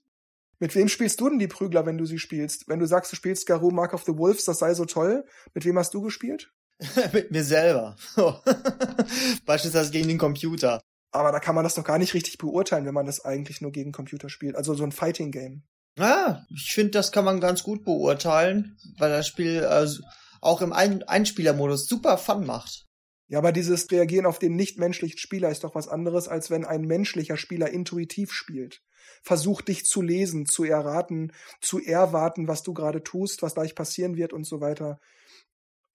Mit 0.60 0.74
wem 0.74 0.88
spielst 0.88 1.22
du 1.22 1.30
denn 1.30 1.40
die 1.40 1.48
Prügler, 1.48 1.86
wenn 1.86 1.98
du 1.98 2.06
sie 2.06 2.18
spielst? 2.18 2.68
Wenn 2.68 2.80
du 2.80 2.88
sagst, 2.88 3.12
du 3.12 3.16
spielst 3.16 3.46
Garou 3.46 3.70
Mark 3.70 3.94
of 3.94 4.04
the 4.06 4.18
Wolves, 4.18 4.46
das 4.46 4.60
sei 4.60 4.74
so 4.74 4.86
toll, 4.86 5.24
mit 5.54 5.66
wem 5.66 5.78
hast 5.78 5.94
du 5.94 6.02
gespielt? 6.02 6.52
mit 7.14 7.32
mir 7.32 7.44
selber. 7.44 7.96
Beispielsweise 9.46 9.92
gegen 9.92 10.08
den 10.08 10.18
Computer. 10.18 10.82
Aber 11.12 11.32
da 11.32 11.40
kann 11.40 11.56
man 11.56 11.64
das 11.64 11.76
doch 11.76 11.84
gar 11.84 11.98
nicht 11.98 12.14
richtig 12.14 12.38
beurteilen, 12.38 12.86
wenn 12.86 12.94
man 12.94 13.06
das 13.06 13.24
eigentlich 13.24 13.62
nur 13.62 13.72
gegen 13.72 13.92
Computer 13.92 14.30
spielt. 14.30 14.56
Also 14.56 14.74
so 14.74 14.84
ein 14.84 14.92
Fighting 14.92 15.32
Game. 15.32 15.64
Ja, 15.98 16.46
ich 16.54 16.74
finde, 16.74 16.92
das 16.92 17.12
kann 17.12 17.26
man 17.26 17.40
ganz 17.40 17.64
gut 17.64 17.84
beurteilen, 17.84 18.78
weil 18.98 19.10
das 19.10 19.28
Spiel 19.28 19.64
also 19.64 20.04
auch 20.42 20.62
im 20.62 20.74
Ein 20.74 21.04
Einspielermodus 21.04 21.88
super 21.88 22.18
Fun 22.18 22.46
macht. 22.46 22.86
Ja, 23.30 23.40
aber 23.40 23.52
dieses 23.52 23.90
Reagieren 23.92 24.26
auf 24.26 24.40
den 24.40 24.56
nichtmenschlichen 24.56 25.18
Spieler 25.18 25.50
ist 25.50 25.64
doch 25.64 25.76
was 25.76 25.88
anderes, 25.88 26.28
als 26.28 26.50
wenn 26.50 26.66
ein 26.66 26.82
menschlicher 26.82 27.38
Spieler 27.38 27.70
intuitiv 27.70 28.32
spielt 28.32 28.82
versucht 29.24 29.68
dich 29.68 29.86
zu 29.86 30.02
lesen, 30.02 30.46
zu 30.46 30.64
erraten, 30.64 31.34
zu 31.62 31.80
erwarten, 31.80 32.48
was 32.48 32.64
du 32.64 32.74
gerade 32.74 33.04
tust, 33.04 33.42
was 33.42 33.56
gleich 33.56 33.76
passieren 33.76 34.16
wird 34.16 34.34
und 34.34 34.46
so 34.46 34.62
weiter. 34.62 35.00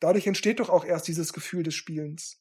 Dadurch 0.01 0.27
entsteht 0.27 0.61
doch 0.61 0.69
auch 0.69 0.85
erst 0.85 1.09
dieses 1.09 1.33
Gefühl 1.33 1.63
des 1.63 1.75
Spielens. 1.75 2.39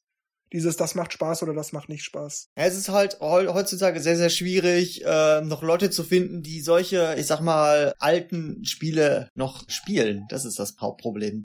Dieses, 0.53 0.75
das 0.75 0.95
macht 0.95 1.13
Spaß 1.13 1.43
oder 1.43 1.53
das 1.53 1.71
macht 1.71 1.87
nicht 1.87 2.03
Spaß. 2.03 2.49
Es 2.55 2.75
ist 2.75 2.89
halt 2.89 3.19
heutzutage 3.21 4.01
sehr, 4.01 4.17
sehr 4.17 4.29
schwierig, 4.29 5.05
äh, 5.05 5.41
noch 5.41 5.63
Leute 5.63 5.89
zu 5.89 6.03
finden, 6.03 6.41
die 6.41 6.59
solche, 6.59 7.15
ich 7.17 7.25
sag 7.25 7.39
mal, 7.39 7.93
alten 7.99 8.65
Spiele 8.65 9.29
noch 9.33 9.69
spielen. 9.69 10.25
Das 10.29 10.43
ist 10.43 10.59
das 10.59 10.75
Hauptproblem. 10.81 11.43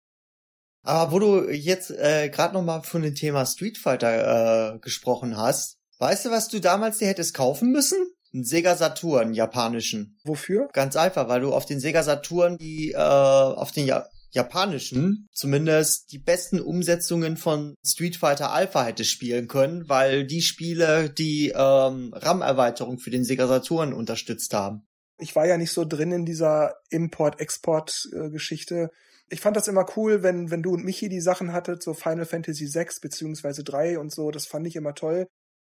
Aber 0.82 1.12
wo 1.12 1.18
du 1.18 1.50
jetzt 1.50 1.90
äh, 1.90 2.30
gerade 2.30 2.54
noch 2.54 2.62
mal 2.62 2.82
von 2.82 3.02
dem 3.02 3.14
Thema 3.14 3.44
Street 3.46 3.78
Fighter 3.78 4.74
äh, 4.74 4.78
gesprochen 4.78 5.36
hast, 5.36 5.76
weißt 5.98 6.26
du, 6.26 6.30
was 6.30 6.48
du 6.48 6.60
damals 6.60 6.98
dir 6.98 7.08
hättest 7.08 7.34
kaufen 7.34 7.70
müssen? 7.70 7.98
Ein 8.36 8.44
Sega 8.44 8.76
Saturn, 8.76 9.32
japanischen. 9.32 10.18
Wofür? 10.22 10.68
Ganz 10.74 10.94
einfach, 10.94 11.26
weil 11.26 11.40
du 11.40 11.54
auf 11.54 11.64
den 11.64 11.80
Sega 11.80 12.02
Saturn 12.02 12.58
die, 12.58 12.92
äh, 12.92 12.98
auf 12.98 13.72
den 13.72 13.86
ja 13.86 14.06
japanischen 14.30 15.26
zumindest 15.32 16.12
die 16.12 16.18
besten 16.18 16.60
Umsetzungen 16.60 17.38
von 17.38 17.76
Street 17.82 18.16
Fighter 18.16 18.52
Alpha 18.52 18.84
hätte 18.84 19.04
spielen 19.04 19.48
können, 19.48 19.88
weil 19.88 20.26
die 20.26 20.42
Spiele 20.42 21.08
die 21.08 21.54
ähm, 21.56 22.12
RAM-Erweiterung 22.12 22.98
für 22.98 23.08
den 23.08 23.24
Sega 23.24 23.46
Saturn 23.46 23.94
unterstützt 23.94 24.52
haben. 24.52 24.86
Ich 25.18 25.34
war 25.34 25.46
ja 25.46 25.56
nicht 25.56 25.72
so 25.72 25.86
drin 25.86 26.12
in 26.12 26.26
dieser 26.26 26.74
Import-Export-Geschichte. 26.90 28.90
Ich 29.30 29.40
fand 29.40 29.56
das 29.56 29.68
immer 29.68 29.86
cool, 29.96 30.22
wenn, 30.22 30.50
wenn 30.50 30.62
du 30.62 30.74
und 30.74 30.84
Michi 30.84 31.08
die 31.08 31.22
Sachen 31.22 31.54
hattet, 31.54 31.82
so 31.82 31.94
Final 31.94 32.26
Fantasy 32.26 32.66
6 32.66 33.00
beziehungsweise 33.00 33.64
3 33.64 33.98
und 33.98 34.12
so, 34.12 34.30
das 34.30 34.46
fand 34.46 34.66
ich 34.66 34.76
immer 34.76 34.94
toll 34.94 35.26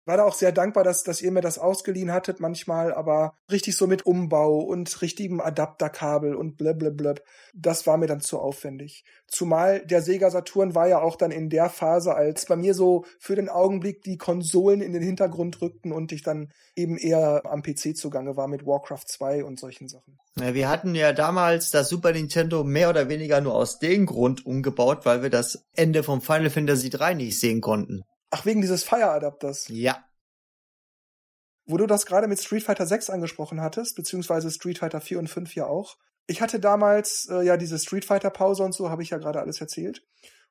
war 0.07 0.17
da 0.17 0.23
auch 0.23 0.33
sehr 0.33 0.53
dankbar, 0.53 0.85
dass, 0.85 1.03
dass 1.03 1.21
ihr 1.21 1.31
mir 1.31 1.41
das 1.41 1.59
ausgeliehen 1.59 2.13
hattet 2.13 2.39
manchmal, 2.39 2.93
aber 2.93 3.33
richtig 3.51 3.75
so 3.75 3.87
mit 3.87 4.05
Umbau 4.05 4.59
und 4.59 5.01
richtigem 5.01 5.41
Adapterkabel 5.41 6.33
und 6.33 6.55
blablabla, 6.55 7.15
das 7.53 7.85
war 7.85 7.97
mir 7.97 8.07
dann 8.07 8.21
zu 8.21 8.39
aufwendig. 8.39 9.03
Zumal 9.27 9.85
der 9.85 10.01
Sega 10.01 10.31
Saturn 10.31 10.75
war 10.75 10.87
ja 10.87 11.01
auch 11.01 11.17
dann 11.17 11.31
in 11.31 11.49
der 11.49 11.69
Phase, 11.69 12.15
als 12.15 12.45
bei 12.45 12.55
mir 12.55 12.73
so 12.73 13.03
für 13.19 13.35
den 13.35 13.49
Augenblick 13.49 14.01
die 14.01 14.17
Konsolen 14.17 14.81
in 14.81 14.93
den 14.93 15.03
Hintergrund 15.03 15.61
rückten 15.61 15.91
und 15.91 16.13
ich 16.13 16.23
dann 16.23 16.53
eben 16.77 16.97
eher 16.97 17.41
am 17.43 17.61
PC 17.61 17.97
zugange 17.97 18.37
war 18.37 18.47
mit 18.47 18.65
Warcraft 18.65 19.05
2 19.07 19.43
und 19.43 19.59
solchen 19.59 19.89
Sachen. 19.89 20.17
Ja, 20.39 20.53
wir 20.53 20.69
hatten 20.69 20.95
ja 20.95 21.11
damals 21.11 21.69
das 21.71 21.89
Super 21.89 22.13
Nintendo 22.13 22.63
mehr 22.63 22.89
oder 22.89 23.09
weniger 23.09 23.41
nur 23.41 23.55
aus 23.55 23.79
dem 23.79 24.05
Grund 24.05 24.45
umgebaut, 24.45 24.99
weil 25.03 25.21
wir 25.21 25.29
das 25.29 25.65
Ende 25.73 26.03
vom 26.03 26.21
Final 26.21 26.49
Fantasy 26.49 26.89
3 26.89 27.15
nicht 27.15 27.39
sehen 27.39 27.59
konnten. 27.59 28.03
Ach, 28.29 28.45
wegen 28.45 28.61
dieses 28.61 28.83
Fire-Adapters. 28.83 29.67
Ja. 29.69 30.03
Wo 31.65 31.77
du 31.77 31.85
das 31.85 32.05
gerade 32.05 32.27
mit 32.27 32.39
Street 32.39 32.63
Fighter 32.63 32.85
6 32.85 33.09
angesprochen 33.09 33.61
hattest, 33.61 33.95
beziehungsweise 33.95 34.51
Street 34.51 34.79
Fighter 34.79 35.01
4 35.01 35.19
und 35.19 35.27
5 35.27 35.55
ja 35.55 35.65
auch. 35.65 35.97
Ich 36.27 36.41
hatte 36.41 36.59
damals 36.59 37.27
äh, 37.29 37.41
ja 37.43 37.57
diese 37.57 37.79
Street 37.79 38.05
Fighter 38.05 38.29
Pause 38.29 38.63
und 38.63 38.73
so, 38.73 38.89
habe 38.89 39.03
ich 39.03 39.09
ja 39.09 39.17
gerade 39.17 39.39
alles 39.39 39.61
erzählt. 39.61 40.03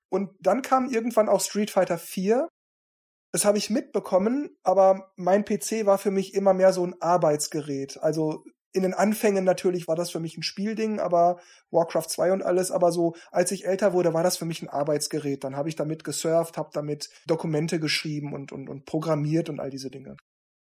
Und 0.09 0.31
dann 0.41 0.63
kam 0.63 0.89
irgendwann 0.89 1.29
auch 1.29 1.41
Street 1.41 1.71
Fighter 1.71 1.99
4. 1.99 2.49
Das 3.33 3.45
habe 3.45 3.59
ich 3.59 3.71
mitbekommen, 3.71 4.57
aber 4.63 5.13
mein 5.17 5.45
PC 5.45 5.85
war 5.85 5.99
für 5.99 6.11
mich 6.11 6.33
immer 6.35 6.55
mehr 6.55 6.73
so 6.73 6.87
ein 6.87 7.01
Arbeitsgerät. 7.01 7.99
Also 7.99 8.45
in 8.77 8.83
den 8.83 8.95
Anfängen 8.95 9.45
natürlich 9.45 9.89
war 9.89 9.97
das 9.97 10.11
für 10.11 10.21
mich 10.21 10.37
ein 10.37 10.43
Spielding, 10.43 11.01
aber 11.01 11.41
Warcraft 11.71 12.09
2 12.09 12.33
und 12.33 12.43
alles, 12.43 12.71
aber 12.71 12.93
so 12.93 13.17
als 13.33 13.51
ich 13.51 13.67
älter 13.67 13.95
wurde, 13.95 14.13
war 14.13 14.23
das 14.23 14.37
für 14.37 14.45
mich 14.45 14.63
ein 14.63 14.69
Arbeitsgerät. 14.69 15.43
Dann 15.43 15.57
habe 15.57 15.69
ich 15.71 15.77
damit 15.77 16.05
gesurft, 16.05 16.59
habe 16.59 16.71
damit 16.73 17.09
Dokumente 17.27 17.81
geschrieben 17.81 18.35
und, 18.35 18.53
und, 18.53 18.69
und 18.69 18.85
programmiert 18.85 19.49
und 19.49 19.61
all 19.61 19.71
diese 19.71 19.91
Dinge. 19.91 20.17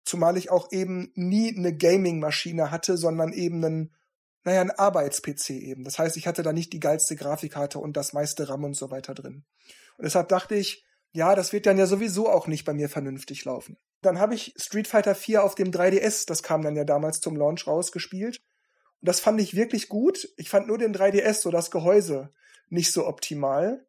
Zumal 0.05 0.37
ich 0.37 0.51
auch 0.51 0.73
eben 0.73 1.13
nie 1.15 1.57
eine 1.57 1.77
Gaming-Maschine 1.77 2.73
hatte, 2.73 2.97
sondern 2.97 3.33
eben 3.33 3.65
einen, 3.65 3.95
naja, 4.43 4.61
ein 4.61 4.73
Arbeits-PC 4.73 5.51
eben. 5.51 5.85
Das 5.85 5.99
heißt, 5.99 6.17
ich 6.17 6.27
hatte 6.27 6.43
da 6.43 6.53
nicht 6.53 6.73
die 6.73 6.81
geilste 6.81 7.15
Grafikkarte 7.15 7.79
und 7.79 7.97
das 7.97 8.13
meiste 8.13 8.49
RAM 8.49 8.65
und 8.65 8.75
so 8.75 8.91
weiter 8.91 9.15
drin. 9.15 9.45
Und 9.99 10.05
deshalb 10.05 10.29
dachte 10.29 10.57
ich, 10.57 10.85
ja, 11.13 11.35
das 11.35 11.53
wird 11.53 11.67
dann 11.67 11.79
ja 11.79 11.87
sowieso 11.87 12.29
auch 12.29 12.49
nicht 12.49 12.65
bei 12.65 12.73
mir 12.73 12.89
vernünftig 12.89 13.45
laufen. 13.45 13.77
Dann 14.03 14.19
habe 14.19 14.35
ich 14.35 14.55
Street 14.57 14.89
Fighter 14.89 15.15
4 15.15 15.45
auf 15.45 15.55
dem 15.55 15.71
3DS, 15.71 16.27
das 16.27 16.43
kam 16.43 16.63
dann 16.63 16.77
ja 16.77 16.85
damals 16.85 17.21
zum 17.21 17.37
Launch 17.37 17.67
raus, 17.67 17.93
gespielt. 17.93 18.41
Und 19.01 19.09
das 19.09 19.21
fand 19.21 19.41
ich 19.41 19.55
wirklich 19.55 19.89
gut. 19.89 20.29
Ich 20.37 20.49
fand 20.51 20.69
nur 20.69 20.79
den 20.79 20.95
3DS, 20.95 21.43
so 21.43 21.51
das 21.51 21.71
Gehäuse, 21.71 22.33
nicht 22.69 22.93
so 22.93 23.07
optimal, 23.07 23.87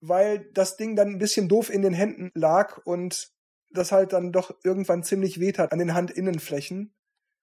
weil 0.00 0.50
das 0.52 0.76
Ding 0.76 0.96
dann 0.96 1.08
ein 1.08 1.18
bisschen 1.18 1.48
doof 1.48 1.70
in 1.70 1.82
den 1.82 1.94
Händen 1.94 2.30
lag 2.34 2.78
und 2.84 3.30
das 3.70 3.92
halt 3.92 4.12
dann 4.12 4.32
doch 4.32 4.54
irgendwann 4.64 5.02
ziemlich 5.02 5.40
weht 5.40 5.58
hat 5.58 5.72
an 5.72 5.78
den 5.78 5.94
Handinnenflächen, 5.94 6.94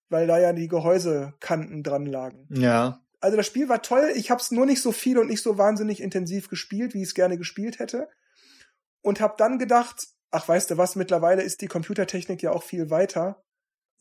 weil 0.10 0.28
da 0.28 0.40
ja 0.40 0.54
die 0.54 0.68
Gehäusekanten 0.68 1.84
dran 1.84 2.06
lagen. 2.06 2.48
Ja. 2.52 3.02
Also 3.22 3.36
das 3.36 3.48
Spiel 3.48 3.68
war 3.68 3.82
toll, 3.82 4.12
ich 4.16 4.32
habe 4.32 4.42
es 4.42 4.52
nur 4.52 4.66
nicht 4.66 4.82
so 4.82 4.92
viel 4.92 5.18
und 5.18 5.28
nicht 5.28 5.44
so 5.44 5.58
wahnsinnig 5.58 6.02
intensiv 6.02 6.50
gespielt, 6.50 6.94
wie 6.94 7.02
ich 7.02 7.10
es 7.10 7.16
gerne 7.16 7.38
gespielt 7.38 7.80
hätte. 7.80 8.08
Und 9.02 9.22
habe 9.22 9.36
dann 9.38 9.60
gedacht, 9.60 10.08
ach 10.32 10.48
weißt 10.48 10.72
du 10.72 10.78
was, 10.78 10.96
mittlerweile 10.96 11.44
ist 11.44 11.62
die 11.62 11.68
Computertechnik 11.68 12.42
ja 12.42 12.52
auch 12.52 12.64
viel 12.64 12.90
weiter. 12.90 13.44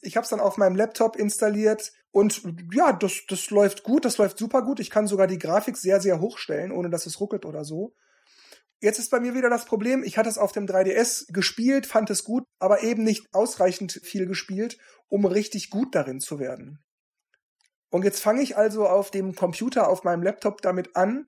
Ich 0.01 0.17
habe 0.17 0.25
es 0.25 0.31
dann 0.31 0.41
auf 0.41 0.57
meinem 0.57 0.77
Laptop 0.77 1.17
installiert 1.17 1.93
und 2.11 2.43
ja, 2.73 2.93
das, 2.93 3.23
das 3.29 3.51
läuft 3.51 3.83
gut, 3.83 4.05
das 4.05 4.19
läuft 4.19 4.39
super 4.39 4.63
gut. 4.63 4.81
Ich 4.81 4.91
kann 4.91 5.07
sogar 5.07 5.27
die 5.27 5.39
Grafik 5.39 5.77
sehr, 5.77 6.01
sehr 6.01 6.21
hoch 6.21 6.39
stellen, 6.39 6.73
ohne 6.73 6.91
dass 6.91 7.07
es 7.07 7.21
ruckelt 7.21 7.45
oder 7.45 7.65
so. 7.65 7.95
Jetzt 8.81 9.01
ist 9.01 9.11
bei 9.11 9.19
mir 9.19 9.35
wieder 9.35 9.51
das 9.51 9.65
Problem, 9.65 10.05
ich 10.05 10.19
hatte 10.19 10.29
es 10.29 10.39
auf 10.39 10.53
dem 10.53 10.67
3DS 10.67 11.33
gespielt, 11.33 11.85
fand 11.85 12.11
es 12.11 12.23
gut, 12.23 12.45
aber 12.61 12.85
eben 12.85 13.03
nicht 13.03 13.27
ausreichend 13.33 14.01
viel 14.05 14.27
gespielt, 14.27 14.79
um 15.09 15.27
richtig 15.27 15.71
gut 15.71 15.97
darin 15.97 16.21
zu 16.21 16.39
werden. 16.39 16.79
Und 17.91 18.05
jetzt 18.05 18.21
fange 18.21 18.43
ich 18.43 18.57
also 18.57 18.87
auf 18.87 19.11
dem 19.11 19.35
Computer, 19.35 19.89
auf 19.89 20.05
meinem 20.05 20.23
Laptop 20.23 20.63
damit 20.63 20.95
an 20.95 21.27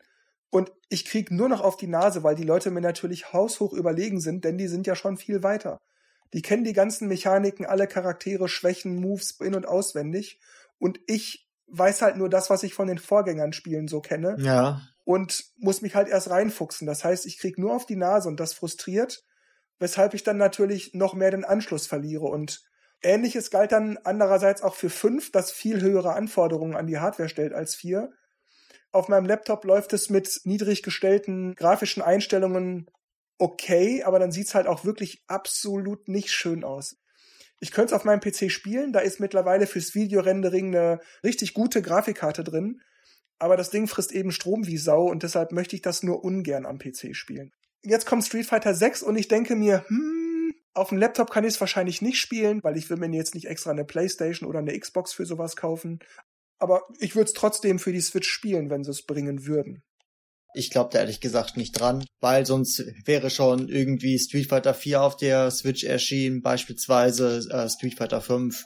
und 0.50 0.72
ich 0.88 1.04
krieg 1.04 1.30
nur 1.30 1.48
noch 1.48 1.60
auf 1.60 1.76
die 1.76 1.86
Nase, 1.86 2.22
weil 2.24 2.34
die 2.34 2.42
Leute 2.42 2.70
mir 2.70 2.80
natürlich 2.80 3.32
haushoch 3.32 3.72
überlegen 3.72 4.20
sind, 4.20 4.44
denn 4.44 4.58
die 4.58 4.66
sind 4.66 4.86
ja 4.86 4.96
schon 4.96 5.16
viel 5.16 5.42
weiter. 5.42 5.78
Die 6.32 6.42
kennen 6.42 6.64
die 6.64 6.72
ganzen 6.72 7.08
Mechaniken, 7.08 7.66
alle 7.66 7.86
Charaktere, 7.86 8.48
Schwächen, 8.48 8.96
Moves 8.96 9.32
in- 9.40 9.54
und 9.54 9.66
auswendig. 9.66 10.40
Und 10.78 11.00
ich 11.06 11.48
weiß 11.68 12.02
halt 12.02 12.16
nur 12.16 12.28
das, 12.28 12.50
was 12.50 12.62
ich 12.62 12.74
von 12.74 12.88
den 12.88 12.98
Vorgängern 12.98 13.52
spielen 13.52 13.88
so 13.88 14.00
kenne. 14.00 14.36
Ja. 14.38 14.80
Und 15.04 15.44
muss 15.56 15.82
mich 15.82 15.94
halt 15.94 16.08
erst 16.08 16.30
reinfuchsen. 16.30 16.86
Das 16.86 17.04
heißt, 17.04 17.26
ich 17.26 17.38
krieg 17.38 17.58
nur 17.58 17.74
auf 17.74 17.86
die 17.86 17.96
Nase 17.96 18.28
und 18.28 18.38
das 18.38 18.52
frustriert, 18.52 19.24
weshalb 19.78 20.14
ich 20.14 20.22
dann 20.22 20.36
natürlich 20.36 20.94
noch 20.94 21.14
mehr 21.14 21.30
den 21.30 21.44
Anschluss 21.44 21.86
verliere. 21.86 22.26
Und 22.26 22.62
ähnliches 23.02 23.50
galt 23.50 23.72
dann 23.72 23.98
andererseits 24.04 24.62
auch 24.62 24.74
für 24.74 24.90
fünf, 24.90 25.32
das 25.32 25.50
viel 25.50 25.80
höhere 25.80 26.14
Anforderungen 26.14 26.76
an 26.76 26.86
die 26.86 26.98
Hardware 26.98 27.28
stellt 27.28 27.52
als 27.52 27.74
vier. 27.74 28.12
Auf 28.92 29.08
meinem 29.08 29.26
Laptop 29.26 29.64
läuft 29.64 29.92
es 29.92 30.10
mit 30.10 30.40
niedrig 30.44 30.82
gestellten 30.82 31.54
grafischen 31.54 32.02
Einstellungen 32.02 32.90
okay, 33.40 34.02
aber 34.02 34.18
dann 34.18 34.32
sieht's 34.32 34.54
halt 34.54 34.66
auch 34.66 34.84
wirklich 34.84 35.24
absolut 35.26 36.08
nicht 36.08 36.30
schön 36.30 36.62
aus. 36.62 36.96
Ich 37.58 37.72
könnte 37.72 37.94
es 37.94 37.98
auf 37.98 38.04
meinem 38.04 38.20
PC 38.20 38.50
spielen, 38.50 38.92
da 38.92 39.00
ist 39.00 39.20
mittlerweile 39.20 39.66
fürs 39.66 39.94
Videorendering 39.94 40.68
eine 40.68 41.00
richtig 41.24 41.54
gute 41.54 41.82
Grafikkarte 41.82 42.44
drin, 42.44 42.80
aber 43.38 43.56
das 43.56 43.70
Ding 43.70 43.86
frisst 43.86 44.12
eben 44.12 44.32
Strom 44.32 44.66
wie 44.66 44.76
Sau 44.76 45.04
und 45.04 45.22
deshalb 45.22 45.52
möchte 45.52 45.74
ich 45.74 45.82
das 45.82 46.02
nur 46.02 46.22
ungern 46.22 46.66
am 46.66 46.78
PC 46.78 47.16
spielen. 47.16 47.52
Jetzt 47.82 48.06
kommt 48.06 48.24
Street 48.24 48.46
Fighter 48.46 48.74
6 48.74 49.02
und 49.02 49.16
ich 49.16 49.28
denke 49.28 49.56
mir, 49.56 49.84
hm, 49.88 50.54
auf 50.74 50.90
dem 50.90 50.98
Laptop 50.98 51.30
kann 51.30 51.44
ich 51.44 51.54
es 51.54 51.60
wahrscheinlich 51.60 52.02
nicht 52.02 52.20
spielen, 52.20 52.62
weil 52.62 52.76
ich 52.76 52.88
will 52.90 52.98
mir 52.98 53.10
jetzt 53.10 53.34
nicht 53.34 53.46
extra 53.46 53.70
eine 53.70 53.84
Playstation 53.84 54.48
oder 54.48 54.58
eine 54.60 54.78
Xbox 54.78 55.12
für 55.12 55.24
sowas 55.24 55.56
kaufen. 55.56 56.00
Aber 56.60 56.82
ich 56.98 57.16
würde 57.16 57.28
es 57.28 57.32
trotzdem 57.32 57.78
für 57.78 57.92
die 57.92 58.00
Switch 58.00 58.28
spielen, 58.28 58.70
wenn 58.70 58.84
sie 58.84 58.90
es 58.90 59.04
bringen 59.04 59.46
würden. 59.46 59.82
Ich 60.54 60.70
glaube 60.70 60.90
da 60.92 60.98
ehrlich 60.98 61.20
gesagt 61.20 61.56
nicht 61.56 61.72
dran, 61.72 62.04
weil 62.20 62.44
sonst 62.44 62.84
wäre 63.04 63.30
schon 63.30 63.68
irgendwie 63.68 64.18
Street 64.18 64.48
Fighter 64.48 64.74
4 64.74 65.02
auf 65.02 65.16
der 65.16 65.50
Switch 65.50 65.84
erschienen, 65.84 66.42
beispielsweise 66.42 67.46
äh, 67.50 67.68
Street 67.68 67.96
Fighter 67.96 68.20
5. 68.20 68.64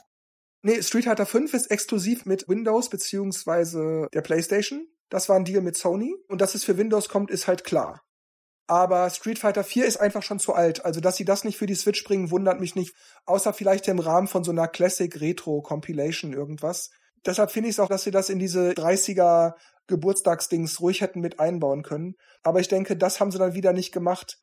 Nee, 0.63 0.81
Street 0.81 1.05
Fighter 1.05 1.27
5 1.27 1.53
ist 1.53 1.69
exklusiv 1.69 2.25
mit 2.25 2.47
Windows 2.49 2.89
beziehungsweise 2.89 4.07
der 4.13 4.21
PlayStation. 4.21 4.87
Das 5.09 5.29
war 5.29 5.35
ein 5.35 5.45
Deal 5.45 5.61
mit 5.61 5.77
Sony. 5.77 6.15
Und 6.27 6.41
dass 6.41 6.55
es 6.55 6.63
für 6.63 6.77
Windows 6.77 7.07
kommt, 7.07 7.29
ist 7.29 7.47
halt 7.47 7.63
klar. 7.63 8.01
Aber 8.67 9.07
Street 9.11 9.37
Fighter 9.37 9.63
4 9.63 9.85
ist 9.85 9.97
einfach 9.97 10.23
schon 10.23 10.39
zu 10.39 10.53
alt. 10.53 10.83
Also, 10.83 10.99
dass 10.99 11.17
sie 11.17 11.25
das 11.25 11.43
nicht 11.43 11.57
für 11.57 11.67
die 11.67 11.75
Switch 11.75 12.03
bringen, 12.03 12.31
wundert 12.31 12.59
mich 12.59 12.73
nicht. 12.73 12.95
Außer 13.25 13.53
vielleicht 13.53 13.87
im 13.87 13.99
Rahmen 13.99 14.27
von 14.27 14.43
so 14.43 14.49
einer 14.49 14.67
Classic 14.67 15.21
Retro 15.21 15.61
Compilation 15.61 16.33
irgendwas. 16.33 16.89
Deshalb 17.25 17.51
finde 17.51 17.69
ich 17.69 17.75
es 17.75 17.79
auch, 17.79 17.89
dass 17.89 18.03
sie 18.03 18.11
das 18.11 18.29
in 18.29 18.39
diese 18.39 18.71
30er 18.71 19.55
Geburtstagsdings 19.87 20.79
ruhig 20.79 21.01
hätten 21.01 21.21
mit 21.21 21.39
einbauen 21.39 21.83
können. 21.83 22.15
Aber 22.43 22.59
ich 22.59 22.67
denke, 22.67 22.95
das 22.95 23.19
haben 23.19 23.31
sie 23.31 23.37
dann 23.37 23.53
wieder 23.53 23.73
nicht 23.73 23.91
gemacht, 23.91 24.39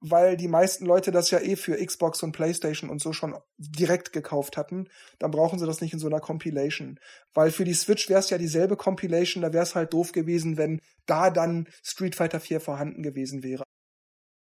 weil 0.00 0.36
die 0.36 0.48
meisten 0.48 0.84
Leute 0.84 1.12
das 1.12 1.30
ja 1.30 1.38
eh 1.40 1.56
für 1.56 1.76
Xbox 1.84 2.22
und 2.22 2.32
PlayStation 2.32 2.90
und 2.90 3.00
so 3.00 3.12
schon 3.12 3.36
direkt 3.58 4.12
gekauft 4.12 4.56
hatten. 4.56 4.88
Dann 5.18 5.30
brauchen 5.30 5.58
sie 5.58 5.66
das 5.66 5.80
nicht 5.80 5.92
in 5.92 5.98
so 5.98 6.08
einer 6.08 6.20
Compilation. 6.20 6.98
Weil 7.34 7.50
für 7.50 7.64
die 7.64 7.74
Switch 7.74 8.08
wäre 8.08 8.20
es 8.20 8.30
ja 8.30 8.38
dieselbe 8.38 8.76
Compilation, 8.76 9.42
da 9.42 9.52
wäre 9.52 9.62
es 9.62 9.74
halt 9.74 9.92
doof 9.92 10.12
gewesen, 10.12 10.56
wenn 10.56 10.80
da 11.06 11.30
dann 11.30 11.68
Street 11.82 12.16
Fighter 12.16 12.40
4 12.40 12.60
vorhanden 12.60 13.02
gewesen 13.02 13.42
wäre. 13.42 13.62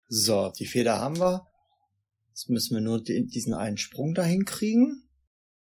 So, 0.09 0.51
die 0.59 0.67
Feder 0.67 1.01
haben 1.01 1.19
wir. 1.19 1.47
Jetzt 2.29 2.49
müssen 2.49 2.75
wir 2.75 2.81
nur 2.81 3.03
diesen 3.03 3.53
einen 3.53 3.77
Sprung 3.77 4.15
dahin 4.15 4.45
kriegen. 4.47 5.09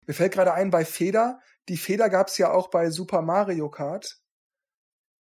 Mir 0.07 0.15
fällt 0.15 0.33
gerade 0.33 0.53
ein, 0.53 0.71
bei 0.71 0.85
Feder, 0.85 1.41
die 1.71 1.77
Feder 1.77 2.11
gab 2.11 2.27
es 2.27 2.37
ja 2.37 2.51
auch 2.51 2.69
bei 2.69 2.91
Super 2.91 3.23
Mario 3.23 3.71
Kart. 3.71 4.19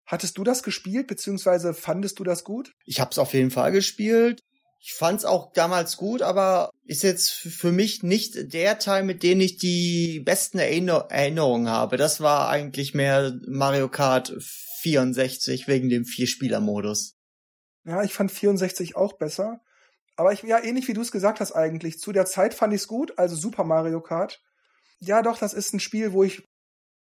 Hattest 0.07 0.39
du 0.39 0.45
das 0.45 0.63
gespielt, 0.63 1.07
beziehungsweise 1.07 1.75
fandest 1.75 2.19
du 2.19 2.25
das 2.25 2.43
gut? 2.43 2.73
Ich 2.87 3.01
habe 3.01 3.11
es 3.11 3.19
auf 3.19 3.35
jeden 3.35 3.51
Fall 3.51 3.71
gespielt. 3.71 4.41
Ich 4.81 4.95
fand 4.95 5.19
es 5.19 5.27
auch 5.27 5.53
damals 5.53 5.99
gut, 5.99 6.23
aber 6.23 6.71
ist 6.85 7.03
jetzt 7.03 7.31
für 7.31 7.71
mich 7.71 8.03
nicht 8.03 8.55
der 8.55 8.79
Teil, 8.79 9.03
mit 9.03 9.23
dem 9.23 9.41
ich 9.41 9.59
die 9.59 10.21
besten 10.21 10.59
Erinner 10.59 11.09
Erinnerungen 11.11 11.69
habe. 11.69 11.99
Das 11.99 12.23
war 12.23 12.49
eigentlich 12.49 12.95
mehr 12.95 13.39
Mario 13.47 13.91
Kart 13.91 14.35
64 14.81 15.69
wegen 15.69 15.91
dem 15.91 16.07
Vierspieler-Modus. 16.07 17.17
Ja, 17.85 18.03
ich 18.03 18.15
fand 18.15 18.33
64 18.33 18.97
auch 18.97 19.19
besser. 19.19 19.61
Aber 20.17 20.33
ich, 20.33 20.43
ja, 20.45 20.65
ähnlich 20.65 20.89
wie 20.89 20.95
du 20.95 21.03
es 21.03 21.13
gesagt 21.13 21.41
hast 21.41 21.53
eigentlich. 21.53 21.99
Zu 21.99 22.13
der 22.13 22.25
Zeit 22.25 22.55
fand 22.55 22.73
ich 22.73 22.81
es 22.81 22.89
gut, 22.89 23.19
also 23.19 23.37
Super 23.37 23.65
Mario 23.65 24.01
Kart. 24.01 24.41
Ja, 25.01 25.23
doch, 25.23 25.39
das 25.39 25.55
ist 25.55 25.73
ein 25.73 25.81
Spiel, 25.81 26.13
wo 26.13 26.25
ich 26.25 26.45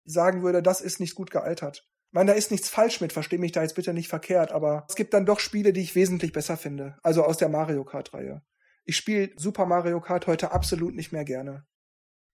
sagen 0.04 0.42
würde, 0.42 0.62
das 0.62 0.80
ist 0.80 1.00
nicht 1.00 1.14
gut 1.14 1.30
gealtert. 1.30 1.84
Ich 2.10 2.14
meine, 2.14 2.32
da 2.32 2.36
ist 2.36 2.50
nichts 2.50 2.68
falsch 2.68 3.00
mit, 3.00 3.12
versteh 3.12 3.38
mich 3.38 3.52
da 3.52 3.62
jetzt 3.62 3.74
bitte 3.74 3.92
nicht 3.92 4.08
verkehrt, 4.08 4.52
aber 4.52 4.86
es 4.88 4.94
gibt 4.94 5.12
dann 5.12 5.26
doch 5.26 5.40
Spiele, 5.40 5.72
die 5.72 5.82
ich 5.82 5.94
wesentlich 5.94 6.32
besser 6.32 6.56
finde. 6.56 6.96
Also 7.02 7.24
aus 7.24 7.36
der 7.36 7.48
Mario 7.48 7.84
Kart-Reihe. 7.84 8.42
Ich 8.84 8.96
spiele 8.96 9.30
Super 9.36 9.66
Mario 9.66 10.00
Kart 10.00 10.26
heute 10.26 10.52
absolut 10.52 10.94
nicht 10.94 11.12
mehr 11.12 11.24
gerne. 11.24 11.66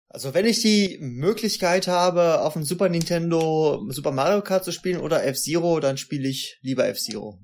Also 0.08 0.34
wenn 0.34 0.44
ich 0.44 0.60
die 0.60 0.98
Möglichkeit 1.00 1.88
habe, 1.88 2.42
auf 2.42 2.52
dem 2.52 2.64
Super 2.64 2.90
Nintendo 2.90 3.82
Super 3.88 4.12
Mario 4.12 4.42
Kart 4.42 4.62
zu 4.62 4.70
spielen 4.70 5.00
oder 5.00 5.24
F-Zero, 5.24 5.80
dann 5.80 5.96
spiele 5.96 6.28
ich 6.28 6.58
lieber 6.60 6.86
F-Zero. 6.86 7.42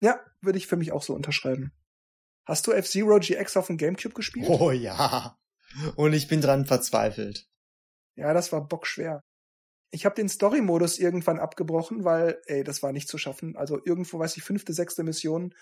Ja, 0.00 0.20
würde 0.40 0.58
ich 0.58 0.68
für 0.68 0.76
mich 0.76 0.92
auch 0.92 1.02
so 1.02 1.12
unterschreiben. 1.14 1.72
Hast 2.46 2.68
du 2.68 2.72
F-Zero 2.72 3.18
GX 3.18 3.56
auf 3.56 3.66
dem 3.66 3.76
Gamecube 3.76 4.14
gespielt? 4.14 4.46
Oh 4.48 4.70
ja. 4.70 5.36
Und 5.96 6.12
ich 6.12 6.28
bin 6.28 6.40
dran 6.40 6.66
verzweifelt. 6.66 7.46
Ja, 8.16 8.32
das 8.32 8.52
war 8.52 8.66
bockschwer. 8.66 9.20
Ich 9.90 10.04
habe 10.04 10.14
den 10.14 10.28
Story-Modus 10.28 10.98
irgendwann 10.98 11.38
abgebrochen, 11.38 12.04
weil, 12.04 12.40
ey, 12.46 12.62
das 12.62 12.82
war 12.82 12.92
nicht 12.92 13.08
zu 13.08 13.16
schaffen. 13.16 13.56
Also 13.56 13.80
irgendwo, 13.84 14.18
weiß 14.18 14.36
ich, 14.36 14.42
fünfte, 14.42 14.72
sechste 14.72 15.02
Mission. 15.02 15.54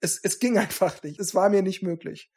Es, 0.00 0.18
es 0.22 0.38
ging 0.38 0.56
einfach 0.58 1.02
nicht. 1.02 1.20
Es 1.20 1.34
war 1.34 1.50
mir 1.50 1.62
nicht 1.62 1.82
möglich. 1.82 2.30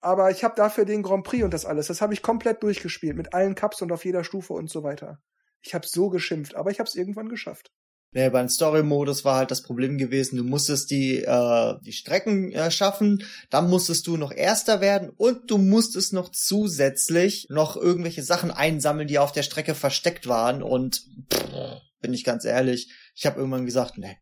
Aber 0.00 0.30
ich 0.30 0.44
habe 0.44 0.54
dafür 0.54 0.84
den 0.84 1.02
Grand 1.02 1.24
Prix 1.24 1.44
und 1.44 1.52
das 1.52 1.66
alles. 1.66 1.88
Das 1.88 2.00
habe 2.00 2.14
ich 2.14 2.22
komplett 2.22 2.62
durchgespielt, 2.62 3.16
mit 3.16 3.34
allen 3.34 3.54
Cups 3.54 3.82
und 3.82 3.90
auf 3.90 4.04
jeder 4.04 4.22
Stufe 4.22 4.52
und 4.52 4.70
so 4.70 4.84
weiter. 4.84 5.20
Ich 5.60 5.74
habe 5.74 5.86
so 5.86 6.08
geschimpft, 6.08 6.54
aber 6.54 6.70
ich 6.70 6.78
habe 6.78 6.88
es 6.88 6.94
irgendwann 6.94 7.28
geschafft. 7.28 7.72
Ja, 8.12 8.30
beim 8.30 8.48
Story-Modus 8.48 9.24
war 9.26 9.36
halt 9.36 9.50
das 9.50 9.62
Problem 9.62 9.98
gewesen, 9.98 10.38
du 10.38 10.44
musstest 10.44 10.90
die, 10.90 11.22
äh, 11.22 11.74
die 11.82 11.92
Strecken 11.92 12.52
äh, 12.52 12.70
schaffen, 12.70 13.22
dann 13.50 13.68
musstest 13.68 14.06
du 14.06 14.16
noch 14.16 14.32
Erster 14.32 14.80
werden 14.80 15.10
und 15.10 15.50
du 15.50 15.58
musstest 15.58 16.14
noch 16.14 16.30
zusätzlich 16.30 17.48
noch 17.50 17.76
irgendwelche 17.76 18.22
Sachen 18.22 18.50
einsammeln, 18.50 19.08
die 19.08 19.18
auf 19.18 19.32
der 19.32 19.42
Strecke 19.42 19.74
versteckt 19.74 20.26
waren 20.26 20.62
und 20.62 21.02
pff, 21.32 21.82
bin 22.00 22.14
ich 22.14 22.24
ganz 22.24 22.46
ehrlich, 22.46 22.90
ich 23.14 23.26
habe 23.26 23.38
irgendwann 23.38 23.66
gesagt, 23.66 23.98
ne. 23.98 24.16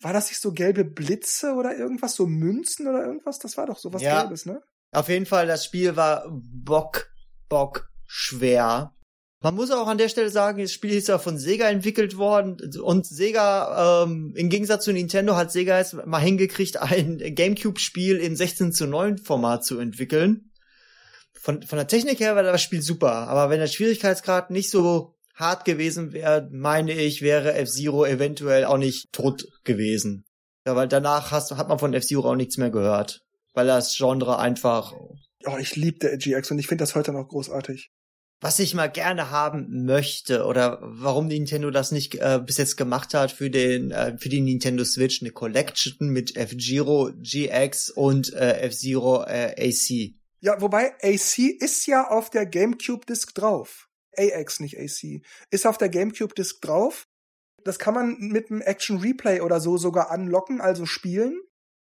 War 0.00 0.12
das 0.12 0.28
nicht 0.28 0.40
so 0.40 0.52
gelbe 0.52 0.84
Blitze 0.84 1.54
oder 1.54 1.74
irgendwas, 1.74 2.16
so 2.16 2.26
Münzen 2.26 2.86
oder 2.86 3.02
irgendwas? 3.02 3.38
Das 3.38 3.56
war 3.56 3.66
doch 3.66 3.78
sowas 3.78 4.02
Ja. 4.02 4.20
Gelbes, 4.20 4.44
ne? 4.44 4.60
Auf 4.92 5.08
jeden 5.08 5.26
Fall, 5.26 5.46
das 5.46 5.64
Spiel 5.64 5.96
war 5.96 6.26
bock, 6.30 7.10
bock 7.48 7.88
schwer. 8.06 8.94
Man 9.46 9.54
muss 9.54 9.70
auch 9.70 9.86
an 9.86 9.96
der 9.96 10.08
Stelle 10.08 10.28
sagen, 10.28 10.60
das 10.60 10.72
Spiel 10.72 10.90
ist 10.90 11.06
ja 11.06 11.20
von 11.20 11.38
Sega 11.38 11.68
entwickelt 11.68 12.16
worden 12.16 12.56
und 12.82 13.06
Sega, 13.06 14.02
ähm, 14.02 14.32
im 14.34 14.48
Gegensatz 14.48 14.82
zu 14.82 14.92
Nintendo, 14.92 15.36
hat 15.36 15.52
Sega 15.52 15.78
jetzt 15.78 15.94
mal 16.04 16.18
hingekriegt, 16.18 16.82
ein 16.82 17.18
Gamecube-Spiel 17.18 18.16
in 18.16 18.34
16 18.34 18.72
zu 18.72 18.88
9 18.88 19.18
Format 19.18 19.64
zu 19.64 19.78
entwickeln. 19.78 20.50
Von, 21.32 21.62
von 21.62 21.78
der 21.78 21.86
Technik 21.86 22.18
her 22.18 22.34
war 22.34 22.42
das 22.42 22.60
Spiel 22.60 22.82
super, 22.82 23.28
aber 23.28 23.48
wenn 23.48 23.60
der 23.60 23.68
Schwierigkeitsgrad 23.68 24.50
nicht 24.50 24.68
so 24.68 25.14
hart 25.36 25.64
gewesen 25.64 26.12
wäre, 26.12 26.48
meine 26.50 26.94
ich, 26.94 27.22
wäre 27.22 27.54
F-Zero 27.54 28.04
eventuell 28.04 28.64
auch 28.64 28.78
nicht 28.78 29.12
tot 29.12 29.46
gewesen. 29.62 30.24
Ja, 30.66 30.74
weil 30.74 30.88
danach 30.88 31.30
hast, 31.30 31.52
hat 31.52 31.68
man 31.68 31.78
von 31.78 31.94
F-Zero 31.94 32.32
auch 32.32 32.34
nichts 32.34 32.56
mehr 32.56 32.70
gehört. 32.70 33.20
Weil 33.54 33.68
das 33.68 33.94
Genre 33.96 34.40
einfach 34.40 34.92
Oh, 35.48 35.58
ich 35.58 35.76
liebte 35.76 36.18
GX 36.18 36.50
und 36.50 36.58
ich 36.58 36.66
finde 36.66 36.82
das 36.82 36.96
heute 36.96 37.12
noch 37.12 37.28
großartig. 37.28 37.92
Was 38.40 38.58
ich 38.58 38.74
mal 38.74 38.88
gerne 38.88 39.30
haben 39.30 39.86
möchte 39.86 40.44
oder 40.44 40.78
warum 40.82 41.26
Nintendo 41.26 41.70
das 41.70 41.90
nicht 41.90 42.16
äh, 42.16 42.40
bis 42.44 42.58
jetzt 42.58 42.76
gemacht 42.76 43.14
hat 43.14 43.32
für 43.32 43.50
den 43.50 43.90
äh, 43.90 44.18
für 44.18 44.28
die 44.28 44.40
Nintendo 44.40 44.84
Switch 44.84 45.22
eine 45.22 45.30
Collection 45.30 46.08
mit 46.10 46.36
F-Zero 46.36 47.12
GX 47.16 47.90
und 47.90 48.32
äh, 48.34 48.60
F-Zero 48.60 49.24
äh, 49.24 49.54
AC. 49.58 50.14
Ja, 50.40 50.60
wobei 50.60 50.92
AC 51.02 51.38
ist 51.60 51.86
ja 51.86 52.08
auf 52.08 52.30
der 52.30 52.46
GameCube 52.46 53.06
Disc 53.06 53.34
drauf. 53.34 53.88
AX, 54.16 54.60
nicht 54.60 54.78
AC. 54.78 55.22
Ist 55.50 55.66
auf 55.66 55.78
der 55.78 55.88
GameCube 55.88 56.34
Disc 56.34 56.60
drauf. 56.60 57.06
Das 57.64 57.78
kann 57.78 57.94
man 57.94 58.16
mit 58.18 58.50
einem 58.50 58.60
Action 58.60 58.98
Replay 58.98 59.40
oder 59.40 59.60
so 59.60 59.76
sogar 59.76 60.10
anlocken, 60.10 60.60
also 60.60 60.86
spielen. 60.86 61.40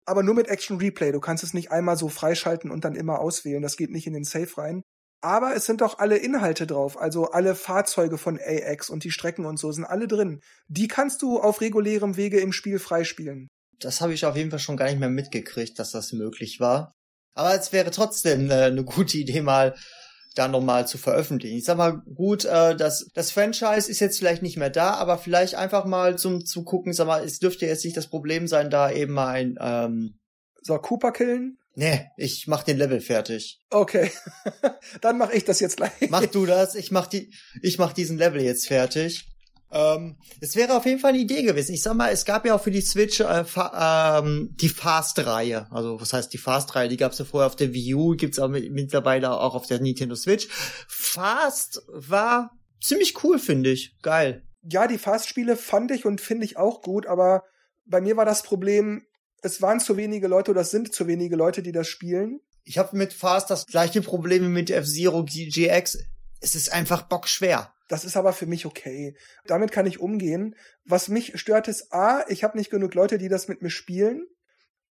Aber 0.04 0.22
nur 0.22 0.34
mit 0.34 0.48
Action 0.48 0.78
Replay. 0.78 1.12
Du 1.12 1.20
kannst 1.20 1.44
es 1.44 1.54
nicht 1.54 1.70
einmal 1.70 1.96
so 1.96 2.08
freischalten 2.08 2.70
und 2.70 2.84
dann 2.84 2.96
immer 2.96 3.20
auswählen. 3.20 3.62
Das 3.62 3.76
geht 3.76 3.90
nicht 3.90 4.06
in 4.06 4.12
den 4.12 4.24
Safe 4.24 4.56
rein. 4.58 4.82
Aber 5.22 5.54
es 5.54 5.66
sind 5.66 5.80
doch 5.80 6.00
alle 6.00 6.16
Inhalte 6.16 6.66
drauf, 6.66 7.00
also 7.00 7.30
alle 7.30 7.54
Fahrzeuge 7.54 8.18
von 8.18 8.40
AX 8.44 8.90
und 8.90 9.04
die 9.04 9.12
Strecken 9.12 9.46
und 9.46 9.56
so 9.56 9.70
sind 9.70 9.84
alle 9.84 10.08
drin. 10.08 10.40
Die 10.66 10.88
kannst 10.88 11.22
du 11.22 11.38
auf 11.38 11.60
regulärem 11.60 12.16
Wege 12.16 12.40
im 12.40 12.52
Spiel 12.52 12.80
freispielen. 12.80 13.48
Das 13.78 14.00
habe 14.00 14.14
ich 14.14 14.26
auf 14.26 14.36
jeden 14.36 14.50
Fall 14.50 14.58
schon 14.58 14.76
gar 14.76 14.86
nicht 14.86 14.98
mehr 14.98 15.08
mitgekriegt, 15.08 15.78
dass 15.78 15.92
das 15.92 16.12
möglich 16.12 16.58
war. 16.58 16.92
Aber 17.34 17.54
es 17.54 17.72
wäre 17.72 17.92
trotzdem 17.92 18.50
äh, 18.50 18.64
eine 18.64 18.84
gute 18.84 19.16
Idee 19.16 19.42
mal 19.42 19.74
da 20.34 20.48
nochmal 20.48 20.86
zu 20.86 20.98
veröffentlichen. 20.98 21.58
Ich 21.58 21.64
sag 21.64 21.76
mal, 21.76 22.02
gut, 22.14 22.44
äh, 22.44 22.74
das, 22.74 23.06
das 23.14 23.30
Franchise 23.30 23.90
ist 23.90 24.00
jetzt 24.00 24.18
vielleicht 24.18 24.42
nicht 24.42 24.56
mehr 24.56 24.70
da, 24.70 24.94
aber 24.94 25.18
vielleicht 25.18 25.54
einfach 25.54 25.84
mal 25.84 26.18
zum 26.18 26.44
zu 26.44 26.64
gucken, 26.64 26.92
sag 26.92 27.06
mal, 27.06 27.24
es 27.24 27.38
dürfte 27.38 27.66
jetzt 27.66 27.84
nicht 27.84 27.96
das 27.96 28.08
Problem 28.08 28.48
sein, 28.48 28.70
da 28.70 28.90
eben 28.90 29.12
mal 29.12 29.34
ein 29.34 29.56
ähm, 29.60 30.18
Soll 30.62 30.80
Cooper 30.80 31.12
killen? 31.12 31.58
Nee, 31.74 32.10
ich 32.16 32.46
mach 32.46 32.62
den 32.62 32.76
Level 32.76 33.00
fertig. 33.00 33.60
Okay. 33.70 34.10
Dann 35.00 35.18
mach 35.18 35.30
ich 35.30 35.44
das 35.44 35.60
jetzt 35.60 35.78
gleich. 35.78 35.92
Mach 36.10 36.26
du 36.26 36.44
das, 36.44 36.74
ich 36.74 36.90
mach 36.90 37.06
die, 37.06 37.32
ich 37.62 37.78
mach 37.78 37.92
diesen 37.92 38.18
Level 38.18 38.42
jetzt 38.42 38.68
fertig. 38.68 39.26
Ähm, 39.72 40.18
es 40.40 40.54
wäre 40.54 40.76
auf 40.76 40.84
jeden 40.84 40.98
Fall 40.98 41.12
eine 41.12 41.22
Idee 41.22 41.42
gewesen. 41.42 41.72
Ich 41.72 41.82
sag 41.82 41.94
mal, 41.94 42.10
es 42.12 42.26
gab 42.26 42.44
ja 42.44 42.54
auch 42.54 42.62
für 42.62 42.70
die 42.70 42.82
Switch 42.82 43.20
äh, 43.20 43.44
fa 43.44 44.20
ähm, 44.20 44.54
die 44.60 44.68
Fast-Reihe. 44.68 45.66
Also 45.70 45.98
was 45.98 46.12
heißt 46.12 46.32
die 46.32 46.38
Fast-Reihe? 46.38 46.88
Die 46.88 46.98
gab's 46.98 47.18
ja 47.18 47.24
vorher 47.24 47.46
auf 47.46 47.56
der 47.56 47.72
Wii 47.72 47.94
U, 47.94 48.10
gibt's 48.14 48.38
aber 48.38 48.60
mittlerweile 48.60 49.30
auch 49.30 49.54
auf 49.54 49.66
der 49.66 49.80
Nintendo 49.80 50.14
Switch. 50.14 50.46
Fast 50.88 51.82
war 51.88 52.50
ziemlich 52.82 53.24
cool, 53.24 53.38
finde 53.38 53.70
ich. 53.70 53.96
Geil. 54.02 54.42
Ja, 54.62 54.86
die 54.86 54.98
Fast-Spiele 54.98 55.56
fand 55.56 55.90
ich 55.90 56.04
und 56.04 56.20
finde 56.20 56.44
ich 56.44 56.58
auch 56.58 56.82
gut, 56.82 57.06
aber 57.06 57.42
bei 57.86 58.00
mir 58.00 58.16
war 58.16 58.26
das 58.26 58.42
Problem, 58.42 59.06
es 59.42 59.60
waren 59.60 59.80
zu 59.80 59.96
wenige 59.96 60.28
Leute 60.28 60.52
oder 60.52 60.62
es 60.62 60.70
sind 60.70 60.94
zu 60.94 61.06
wenige 61.06 61.36
Leute, 61.36 61.62
die 61.62 61.72
das 61.72 61.88
spielen. 61.88 62.40
Ich 62.64 62.78
habe 62.78 62.96
mit 62.96 63.12
Fast 63.12 63.50
das 63.50 63.66
gleiche 63.66 64.00
Problem 64.00 64.44
wie 64.44 64.48
mit 64.48 64.70
F-Zero 64.70 65.24
GX. 65.24 65.98
Es 66.40 66.54
ist 66.54 66.72
einfach 66.72 67.02
bockschwer. 67.02 67.74
Das 67.88 68.04
ist 68.04 68.16
aber 68.16 68.32
für 68.32 68.46
mich 68.46 68.66
okay. 68.66 69.16
Damit 69.46 69.72
kann 69.72 69.86
ich 69.86 70.00
umgehen. 70.00 70.54
Was 70.84 71.08
mich 71.08 71.38
stört 71.38 71.68
ist 71.68 71.92
A, 71.92 72.24
ich 72.28 72.44
habe 72.44 72.56
nicht 72.56 72.70
genug 72.70 72.94
Leute, 72.94 73.18
die 73.18 73.28
das 73.28 73.48
mit 73.48 73.62
mir 73.62 73.70
spielen. 73.70 74.26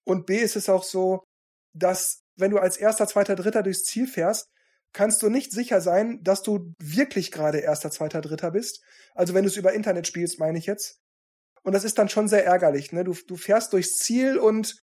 Und 0.04 0.26
B 0.26 0.36
ist 0.36 0.56
es 0.56 0.68
auch 0.68 0.82
so, 0.82 1.22
dass 1.72 2.22
wenn 2.36 2.50
du 2.50 2.58
als 2.58 2.76
erster, 2.76 3.06
zweiter, 3.06 3.36
dritter 3.36 3.62
durchs 3.62 3.84
Ziel 3.84 4.06
fährst, 4.06 4.48
kannst 4.92 5.22
du 5.22 5.28
nicht 5.28 5.52
sicher 5.52 5.80
sein, 5.80 6.22
dass 6.22 6.42
du 6.42 6.74
wirklich 6.78 7.30
gerade 7.30 7.58
erster, 7.58 7.90
zweiter, 7.90 8.20
dritter 8.20 8.50
bist. 8.50 8.82
Also 9.14 9.34
wenn 9.34 9.44
du 9.44 9.48
es 9.48 9.56
über 9.56 9.72
Internet 9.72 10.08
spielst, 10.08 10.40
meine 10.40 10.58
ich 10.58 10.66
jetzt. 10.66 10.99
Und 11.62 11.74
das 11.74 11.84
ist 11.84 11.98
dann 11.98 12.08
schon 12.08 12.28
sehr 12.28 12.44
ärgerlich. 12.44 12.92
Ne? 12.92 13.04
Du, 13.04 13.14
du 13.26 13.36
fährst 13.36 13.72
durchs 13.72 13.96
Ziel 13.96 14.38
und 14.38 14.76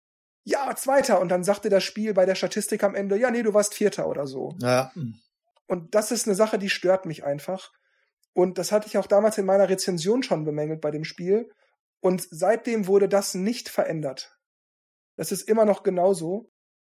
ja, 0.44 0.76
Zweiter. 0.76 1.20
Und 1.20 1.30
dann 1.30 1.44
sagte 1.44 1.70
das 1.70 1.84
Spiel 1.84 2.14
bei 2.14 2.26
der 2.26 2.36
Statistik 2.36 2.84
am 2.84 2.96
Ende, 2.96 3.18
ja, 3.18 3.32
nee, 3.32 3.44
du 3.44 3.54
warst 3.54 3.74
Vierter 3.74 4.08
oder 4.08 4.28
so. 4.28 4.56
Ja. 4.62 4.92
Und 5.68 5.96
das 5.96 6.12
ist 6.12 6.28
eine 6.28 6.36
Sache, 6.36 6.60
die 6.60 6.70
stört 6.70 7.06
mich 7.06 7.24
einfach. 7.24 7.72
Und 8.34 8.58
das 8.58 8.72
hatte 8.72 8.88
ich 8.88 8.98
auch 8.98 9.08
damals 9.08 9.38
in 9.38 9.46
meiner 9.46 9.70
Rezension 9.70 10.22
schon 10.22 10.46
bemängelt 10.46 10.82
bei 10.82 10.92
dem 10.92 11.04
Spiel. 11.04 11.50
Und 12.00 12.28
seitdem 12.30 12.86
wurde 12.86 13.10
das 13.10 13.34
nicht 13.34 13.70
verändert. 13.70 14.38
Das 15.16 15.32
ist 15.32 15.48
immer 15.48 15.66
noch 15.66 15.82
genauso. 15.82 16.52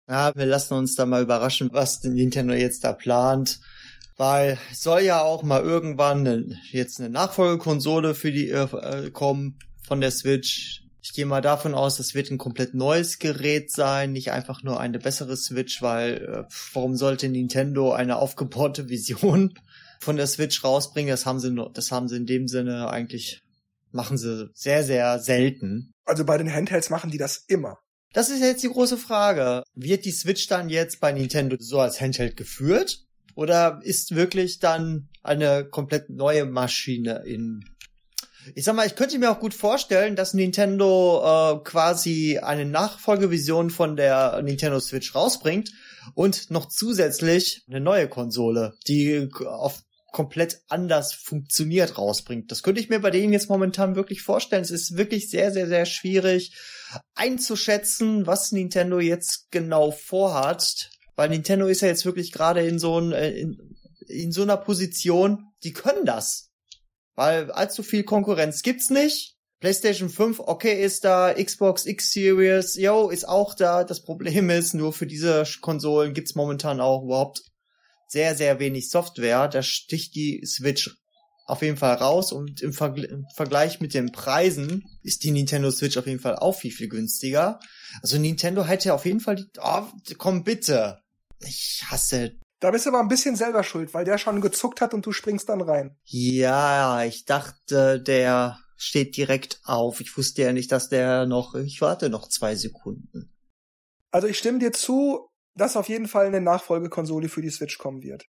Ja, 0.10 0.36
wir 0.36 0.46
lassen 0.46 0.74
uns 0.74 0.96
da 0.96 1.06
mal 1.06 1.22
überraschen, 1.22 1.70
was 1.72 2.04
Nintendo 2.04 2.54
jetzt 2.54 2.84
da 2.84 2.94
plant. 2.94 3.60
Weil 4.18 4.58
soll 4.74 5.02
ja 5.02 5.22
auch 5.22 5.44
mal 5.44 5.62
irgendwann 5.62 6.58
jetzt 6.72 7.00
eine 7.00 7.10
Nachfolgekonsole 7.10 8.16
für 8.16 8.32
die 8.32 8.50
äh, 8.50 9.12
kommen 9.12 9.60
von 9.88 10.02
der 10.02 10.12
Switch. 10.12 10.84
Ich 11.02 11.14
gehe 11.14 11.26
mal 11.26 11.42
davon 11.42 11.74
aus, 11.74 11.96
das 11.96 12.14
wird 12.14 12.30
ein 12.30 12.38
komplett 12.38 12.74
neues 12.74 13.18
Gerät 13.18 13.72
sein, 13.72 14.12
nicht 14.12 14.32
einfach 14.32 14.62
nur 14.62 14.80
eine 14.80 15.00
bessere 15.00 15.38
Switch, 15.38 15.82
weil 15.82 16.18
äh, 16.18 16.54
warum 16.74 16.98
sollte 16.98 17.30
Nintendo 17.30 17.94
eine 17.94 18.18
aufgebaute 18.18 18.90
Vision 18.90 19.54
von 20.02 20.18
der 20.18 20.28
Switch 20.28 20.64
rausbringen? 20.64 21.12
Das 21.12 21.26
haben 21.26 21.40
sie 21.40 21.52
nur, 21.52 21.72
das 21.72 21.92
haben 21.92 22.10
sie 22.10 22.18
in 22.18 22.26
dem 22.26 22.48
Sinne 22.48 22.90
eigentlich 22.90 23.42
machen 23.92 24.18
sie 24.18 24.50
sehr 24.54 24.84
sehr 24.84 25.18
selten. 25.20 25.94
Also 26.04 26.26
bei 26.26 26.38
den 26.38 26.54
Handhelds 26.54 26.90
machen 26.90 27.10
die 27.10 27.18
das 27.18 27.46
immer. 27.48 27.78
Das 28.14 28.30
ist 28.30 28.42
jetzt 28.42 28.64
die 28.64 28.70
große 28.70 28.98
Frage. 28.98 29.64
Wird 29.76 30.04
die 30.04 30.12
Switch 30.12 30.48
dann 30.48 30.70
jetzt 30.70 31.00
bei 31.00 31.14
Nintendo 31.14 31.56
so 31.60 31.80
als 31.80 32.02
Handheld 32.02 32.36
geführt? 32.36 33.06
Oder 33.36 33.80
ist 33.84 34.16
wirklich 34.16 34.60
dann 34.60 35.10
eine 35.24 35.66
komplett 35.66 36.10
neue 36.10 36.46
Maschine 36.46 37.24
in 37.26 37.64
ich 38.56 38.64
sag 38.64 38.76
mal, 38.76 38.88
ich 38.88 38.96
könnte 38.96 39.18
mir 39.20 39.32
auch 39.32 39.40
gut 39.40 39.54
vorstellen, 39.54 40.16
dass 40.16 40.34
Nintendo 40.34 41.22
äh, 41.24 41.64
quasi 41.64 42.40
eine 42.40 42.66
Nachfolgevision 42.66 43.70
von 43.70 43.96
der 43.96 44.42
Nintendo 44.42 44.80
Switch 44.80 45.14
rausbringt 45.16 45.72
und 46.14 46.52
noch 46.52 46.68
zusätzlich 46.68 47.64
eine 47.68 47.80
neue 47.80 48.08
Konsole, 48.08 48.74
die 48.88 49.30
auf 49.46 49.84
komplett 50.12 50.62
anders 50.68 51.14
funktioniert 51.14 51.98
rausbringt. 51.98 52.52
Das 52.52 52.64
könnte 52.64 52.82
ich 52.82 52.90
mir 52.90 53.00
bei 53.00 53.12
denen 53.12 53.34
jetzt 53.34 53.50
momentan 53.50 53.96
wirklich 53.96 54.22
vorstellen. 54.22 54.64
Es 54.64 54.72
ist 54.72 54.98
wirklich 54.98 55.30
sehr, 55.30 55.52
sehr, 55.52 55.68
sehr 55.68 55.86
schwierig 55.86 56.56
einzuschätzen, 57.14 58.26
was 58.26 58.52
Nintendo 58.52 59.00
jetzt 59.00 59.52
genau 59.52 59.92
vorhat. 59.92 60.90
Weil 61.16 61.30
Nintendo 61.30 61.68
ist 61.68 61.82
ja 61.82 61.88
jetzt 61.88 62.06
wirklich 62.06 62.32
gerade 62.32 62.66
in 62.66 62.80
so 62.80 63.00
ein, 63.00 63.12
äh, 63.12 63.32
in, 63.32 63.76
in 64.08 64.32
so 64.32 64.42
einer 64.44 64.58
Position, 64.58 65.52
die 65.64 65.74
können 65.74 66.06
das. 66.06 66.47
Weil 67.18 67.52
allzu 67.52 67.82
viel 67.82 68.04
Konkurrenz 68.04 68.62
gibt's 68.62 68.92
nicht. 68.92 69.36
PlayStation 69.60 70.08
5, 70.08 70.40
okay, 70.40 70.84
ist 70.84 71.04
da, 71.04 71.34
Xbox 71.34 71.88
X 71.88 72.12
Series, 72.12 72.76
yo, 72.76 73.10
ist 73.10 73.28
auch 73.28 73.56
da. 73.56 73.84
Das 73.84 74.04
Problem 74.04 74.50
ist, 74.52 74.76
nur 74.76 74.94
für 74.94 75.08
diese 75.08 75.44
Konsolen 75.62 76.14
gibt's 76.14 76.36
momentan 76.36 76.80
auch 76.80 77.04
überhaupt 77.04 77.42
sehr, 78.08 78.36
sehr 78.36 78.60
wenig 78.60 78.92
Software. 78.92 79.48
Da 79.48 79.64
sticht 79.64 80.14
die 80.14 80.46
Switch 80.46 80.96
auf 81.48 81.64
jeden 81.64 81.78
Fall 81.78 81.96
raus 81.96 82.32
und 82.32 82.62
im, 82.62 82.72
Vergl 82.72 83.06
im, 83.06 83.26
Vergleich 83.34 83.80
mit 83.80 83.96
den 83.96 84.12
Preisen 84.12 84.84
ist 85.02 85.24
die 85.24 85.32
Nintendo 85.32 85.72
Switch 85.72 85.98
auf 85.98 86.06
jeden 86.06 86.20
Fall 86.20 86.36
auch 86.36 86.60
viel, 86.60 86.72
viel 86.72 86.90
günstiger. 86.90 87.60
Also 88.04 88.20
Nintendo 88.20 88.64
hätte 88.64 88.94
auf 88.94 89.06
jeden 89.06 89.22
Fall 89.22 89.38
die, 89.38 89.48
oh, 89.60 89.88
komm 90.20 90.44
bitte. 90.44 91.00
Ich 91.40 91.82
hasse. 91.88 92.38
Da 92.60 92.72
bist 92.72 92.86
du 92.86 92.90
aber 92.90 93.00
ein 93.00 93.08
bisschen 93.08 93.36
selber 93.36 93.64
schuld, 93.64 93.94
weil 93.94 94.06
der 94.06 94.18
schon 94.18 94.42
gezuckt 94.42 94.82
hat 94.82 94.94
und 94.94 95.06
du 95.06 95.12
springst 95.12 95.50
dann 95.50 95.62
rein. 95.62 95.96
Ja, 96.06 97.04
ich 97.04 97.26
dachte, 97.26 98.02
der 98.02 98.60
steht 98.78 99.16
direkt 99.16 99.60
auf. 99.64 100.02
Ich 100.02 100.18
wusste 100.18 100.44
ja 100.44 100.54
nicht, 100.54 100.72
dass 100.72 100.90
der 100.90 101.26
noch, 101.26 101.56
ich 101.56 101.82
warte 101.82 102.10
noch 102.10 102.30
zwei 102.30 102.56
Sekunden. 102.56 103.34
Also 104.12 104.28
ich 104.28 104.38
stimme 104.38 104.60
dir 104.60 104.72
zu, 104.72 105.30
dass 105.56 105.78
auf 105.78 105.90
jeden 105.90 106.08
Fall 106.08 106.28
eine 106.28 106.42
Nachfolgekonsole 106.42 107.30
für 107.30 107.42
die 107.42 107.50
Switch 107.50 107.78
kommen 107.78 108.02
wird. 108.02 108.26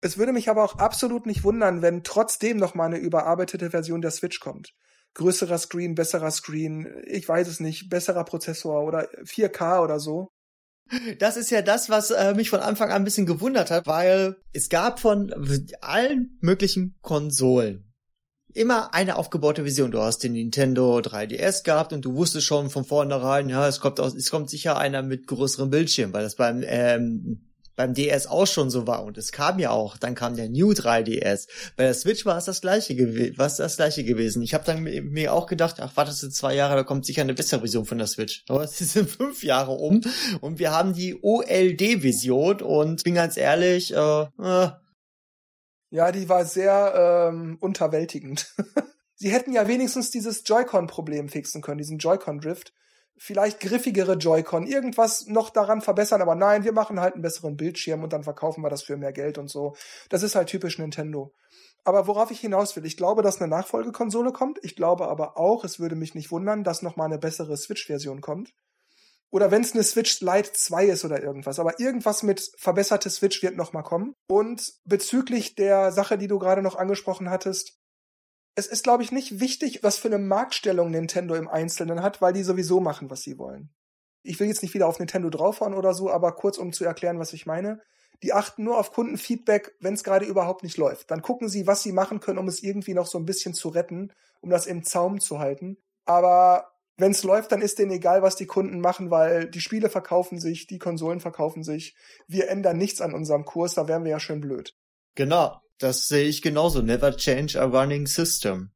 Es 0.00 0.18
würde 0.18 0.32
mich 0.32 0.48
aber 0.48 0.62
auch 0.62 0.76
absolut 0.76 1.26
nicht 1.26 1.42
wundern, 1.42 1.82
wenn 1.82 2.04
trotzdem 2.04 2.58
noch 2.58 2.74
mal 2.74 2.86
eine 2.86 2.98
überarbeitete 2.98 3.70
Version 3.70 4.02
der 4.02 4.10
Switch 4.10 4.40
kommt. 4.40 4.72
Größerer 5.14 5.58
Screen, 5.58 5.94
besserer 5.94 6.30
Screen, 6.30 7.02
ich 7.06 7.26
weiß 7.26 7.48
es 7.48 7.60
nicht, 7.60 7.88
besserer 7.88 8.24
Prozessor 8.24 8.84
oder 8.84 9.08
4K 9.24 9.82
oder 9.82 9.98
so. 9.98 10.28
Das 11.18 11.36
ist 11.36 11.50
ja 11.50 11.62
das, 11.62 11.90
was 11.90 12.12
äh, 12.12 12.34
mich 12.34 12.50
von 12.50 12.60
Anfang 12.60 12.90
an 12.90 13.02
ein 13.02 13.04
bisschen 13.04 13.26
gewundert 13.26 13.70
hat, 13.70 13.86
weil 13.86 14.36
es 14.52 14.68
gab 14.68 15.00
von 15.00 15.34
allen 15.80 16.38
möglichen 16.40 16.96
Konsolen 17.02 17.86
immer 18.56 18.94
eine 18.94 19.16
aufgebaute 19.16 19.64
Vision. 19.64 19.90
Du 19.90 20.00
hast 20.00 20.22
den 20.24 20.32
Nintendo 20.32 20.98
3DS 20.98 21.62
gehabt 21.62 21.92
und 21.92 22.04
du 22.04 22.14
wusstest 22.14 22.46
schon 22.46 22.70
von 22.70 22.84
vornherein, 22.84 23.48
ja, 23.48 23.68
es 23.68 23.80
kommt 23.80 24.00
aus, 24.00 24.14
es 24.14 24.30
kommt 24.30 24.50
sicher 24.50 24.78
einer 24.78 25.02
mit 25.02 25.26
größerem 25.26 25.70
Bildschirm, 25.70 26.12
weil 26.12 26.22
das 26.22 26.36
beim 26.36 26.62
ähm, 26.64 27.50
beim 27.76 27.94
DS 27.94 28.26
auch 28.26 28.46
schon 28.46 28.70
so 28.70 28.86
war 28.86 29.04
und 29.04 29.18
es 29.18 29.32
kam 29.32 29.58
ja 29.58 29.70
auch, 29.70 29.96
dann 29.96 30.14
kam 30.14 30.34
der 30.34 30.48
New 30.48 30.70
3DS. 30.70 31.46
Bei 31.76 31.84
der 31.84 31.94
Switch 31.94 32.24
war 32.26 32.38
es 32.38 32.46
das 32.46 32.60
gleiche 32.60 32.96
gewesen, 32.96 33.38
war 33.38 33.46
es 33.46 33.56
das 33.56 33.76
gleiche 33.76 34.02
gewesen. 34.02 34.42
Ich 34.42 34.54
habe 34.54 34.64
dann 34.64 34.82
mir 34.82 35.32
auch 35.32 35.46
gedacht, 35.46 35.76
ach, 35.80 35.96
wartest 35.96 36.22
du 36.22 36.30
zwei 36.30 36.54
Jahre, 36.54 36.74
da 36.74 36.82
kommt 36.82 37.06
sicher 37.06 37.22
eine 37.22 37.34
bessere 37.34 37.62
Vision 37.62 37.84
von 37.84 37.98
der 37.98 38.06
Switch. 38.06 38.44
Aber 38.48 38.64
es 38.64 38.78
sind 38.78 39.08
fünf 39.08 39.44
Jahre 39.44 39.72
um 39.72 40.00
und 40.40 40.58
wir 40.58 40.72
haben 40.72 40.94
die 40.94 41.18
OLD-Vision 41.22 42.62
und 42.62 43.04
bin 43.04 43.14
ganz 43.14 43.36
ehrlich, 43.36 43.94
äh, 43.94 44.22
äh, 44.22 44.70
ja, 45.90 46.12
die 46.12 46.28
war 46.28 46.44
sehr 46.44 47.30
ähm, 47.30 47.58
unterwältigend. 47.60 48.54
Sie 49.14 49.32
hätten 49.32 49.52
ja 49.52 49.66
wenigstens 49.66 50.10
dieses 50.10 50.42
Joy-Con-Problem 50.44 51.28
fixen 51.28 51.62
können, 51.62 51.78
diesen 51.78 51.98
Joy-Con-Drift 51.98 52.74
vielleicht 53.18 53.60
griffigere 53.60 54.14
Joy-Con, 54.14 54.66
irgendwas 54.66 55.26
noch 55.26 55.50
daran 55.50 55.80
verbessern, 55.80 56.22
aber 56.22 56.34
nein, 56.34 56.64
wir 56.64 56.72
machen 56.72 57.00
halt 57.00 57.14
einen 57.14 57.22
besseren 57.22 57.56
Bildschirm 57.56 58.02
und 58.02 58.12
dann 58.12 58.24
verkaufen 58.24 58.62
wir 58.62 58.70
das 58.70 58.82
für 58.82 58.96
mehr 58.96 59.12
Geld 59.12 59.38
und 59.38 59.48
so. 59.48 59.74
Das 60.10 60.22
ist 60.22 60.34
halt 60.34 60.48
typisch 60.48 60.78
Nintendo. 60.78 61.32
Aber 61.84 62.06
worauf 62.08 62.30
ich 62.30 62.40
hinaus 62.40 62.74
will, 62.74 62.84
ich 62.84 62.96
glaube, 62.96 63.22
dass 63.22 63.40
eine 63.40 63.48
Nachfolgekonsole 63.48 64.32
kommt. 64.32 64.58
Ich 64.62 64.74
glaube 64.74 65.08
aber 65.08 65.38
auch, 65.38 65.64
es 65.64 65.78
würde 65.78 65.94
mich 65.94 66.14
nicht 66.14 66.32
wundern, 66.32 66.64
dass 66.64 66.82
noch 66.82 66.96
mal 66.96 67.04
eine 67.04 67.18
bessere 67.18 67.56
Switch-Version 67.56 68.20
kommt. 68.20 68.52
Oder 69.30 69.50
wenn 69.50 69.62
es 69.62 69.72
eine 69.72 69.82
Switch 69.82 70.20
Lite 70.20 70.52
2 70.52 70.86
ist 70.86 71.04
oder 71.04 71.22
irgendwas. 71.22 71.58
Aber 71.58 71.78
irgendwas 71.78 72.22
mit 72.22 72.50
verbesserte 72.58 73.10
Switch 73.10 73.42
wird 73.42 73.56
noch 73.56 73.72
mal 73.72 73.82
kommen. 73.82 74.14
Und 74.28 74.74
bezüglich 74.84 75.54
der 75.54 75.92
Sache, 75.92 76.18
die 76.18 76.28
du 76.28 76.38
gerade 76.38 76.62
noch 76.62 76.76
angesprochen 76.76 77.30
hattest, 77.30 77.78
es 78.56 78.66
ist, 78.66 78.82
glaube 78.82 79.02
ich, 79.02 79.12
nicht 79.12 79.38
wichtig, 79.38 79.82
was 79.82 79.98
für 79.98 80.08
eine 80.08 80.18
Marktstellung 80.18 80.90
Nintendo 80.90 81.34
im 81.34 81.46
Einzelnen 81.46 82.02
hat, 82.02 82.20
weil 82.20 82.32
die 82.32 82.42
sowieso 82.42 82.80
machen, 82.80 83.10
was 83.10 83.22
sie 83.22 83.38
wollen. 83.38 83.70
Ich 84.22 84.40
will 84.40 84.48
jetzt 84.48 84.62
nicht 84.62 84.74
wieder 84.74 84.88
auf 84.88 84.98
Nintendo 84.98 85.30
draufhauen 85.30 85.74
oder 85.74 85.94
so, 85.94 86.10
aber 86.10 86.32
kurz, 86.32 86.58
um 86.58 86.72
zu 86.72 86.84
erklären, 86.84 87.18
was 87.18 87.32
ich 87.32 87.46
meine. 87.46 87.80
Die 88.22 88.32
achten 88.32 88.64
nur 88.64 88.78
auf 88.78 88.92
Kundenfeedback, 88.92 89.76
wenn 89.80 89.94
es 89.94 90.02
gerade 90.02 90.24
überhaupt 90.24 90.62
nicht 90.62 90.78
läuft. 90.78 91.10
Dann 91.10 91.22
gucken 91.22 91.48
sie, 91.48 91.66
was 91.66 91.82
sie 91.82 91.92
machen 91.92 92.18
können, 92.18 92.38
um 92.38 92.48
es 92.48 92.62
irgendwie 92.62 92.94
noch 92.94 93.06
so 93.06 93.18
ein 93.18 93.26
bisschen 93.26 93.52
zu 93.52 93.68
retten, 93.68 94.10
um 94.40 94.48
das 94.50 94.66
im 94.66 94.82
Zaum 94.82 95.20
zu 95.20 95.38
halten. 95.38 95.76
Aber 96.06 96.72
Wenn 96.98 97.12
es 97.12 97.24
läuft, 97.24 97.52
dann 97.52 97.60
ist 97.60 97.78
denen 97.78 97.90
egal, 97.90 98.22
was 98.22 98.36
die 98.36 98.46
Kunden 98.46 98.80
machen, 98.80 99.10
weil 99.10 99.50
die 99.50 99.60
Spiele 99.60 99.90
verkaufen 99.90 100.40
sich, 100.40 100.66
die 100.66 100.78
Konsolen 100.78 101.20
verkaufen 101.20 101.62
sich. 101.62 101.94
Wir 102.26 102.48
ändern 102.48 102.78
nichts 102.78 103.02
an 103.02 103.12
unserem 103.12 103.44
Kurs, 103.44 103.74
da 103.74 103.86
wären 103.86 104.04
wir 104.04 104.12
ja 104.12 104.20
schön 104.20 104.40
blöd. 104.40 104.74
Genau, 105.14 105.60
das 105.78 106.08
sehe 106.08 106.28
ich 106.28 106.42
genauso. 106.42 106.82
Never 106.82 107.16
change 107.16 107.60
a 107.60 107.64
running 107.64 108.06
system. 108.06 108.70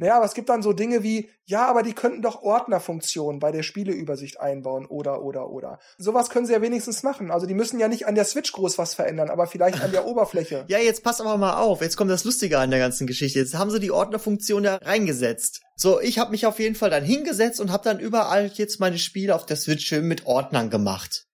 Naja, 0.00 0.16
aber 0.16 0.24
es 0.24 0.32
gibt 0.32 0.48
dann 0.48 0.62
so 0.62 0.72
Dinge 0.72 1.02
wie, 1.02 1.28
ja, 1.44 1.68
aber 1.68 1.82
die 1.82 1.92
könnten 1.92 2.22
doch 2.22 2.40
Ordnerfunktionen 2.40 3.38
bei 3.38 3.52
der 3.52 3.62
Spieleübersicht 3.62 4.40
einbauen 4.40 4.86
oder, 4.86 5.22
oder, 5.22 5.50
oder. 5.50 5.78
Sowas 5.98 6.30
können 6.30 6.46
sie 6.46 6.54
ja 6.54 6.62
wenigstens 6.62 7.02
machen. 7.02 7.30
Also 7.30 7.44
die 7.46 7.52
müssen 7.52 7.78
ja 7.78 7.86
nicht 7.86 8.06
an 8.06 8.14
der 8.14 8.24
Switch 8.24 8.50
groß 8.50 8.78
was 8.78 8.94
verändern, 8.94 9.28
aber 9.28 9.46
vielleicht 9.46 9.82
an 9.82 9.92
der 9.92 10.06
Oberfläche. 10.06 10.64
Ja, 10.68 10.78
jetzt 10.78 11.04
pass 11.04 11.20
aber 11.20 11.36
mal 11.36 11.60
auf. 11.60 11.82
Jetzt 11.82 11.98
kommt 11.98 12.10
das 12.10 12.24
Lustige 12.24 12.58
an 12.58 12.70
der 12.70 12.78
ganzen 12.78 13.06
Geschichte. 13.06 13.40
Jetzt 13.40 13.58
haben 13.58 13.70
sie 13.70 13.78
die 13.78 13.90
Ordnerfunktion 13.90 14.62
da 14.62 14.76
reingesetzt. 14.76 15.60
So, 15.76 16.00
ich 16.00 16.18
habe 16.18 16.30
mich 16.30 16.46
auf 16.46 16.58
jeden 16.58 16.76
Fall 16.76 16.88
dann 16.88 17.04
hingesetzt 17.04 17.60
und 17.60 17.70
habe 17.70 17.84
dann 17.84 18.00
überall 18.00 18.46
jetzt 18.54 18.80
meine 18.80 18.96
Spiele 18.96 19.34
auf 19.34 19.44
der 19.44 19.56
Switch 19.56 19.92
mit 19.92 20.24
Ordnern 20.24 20.70
gemacht 20.70 21.26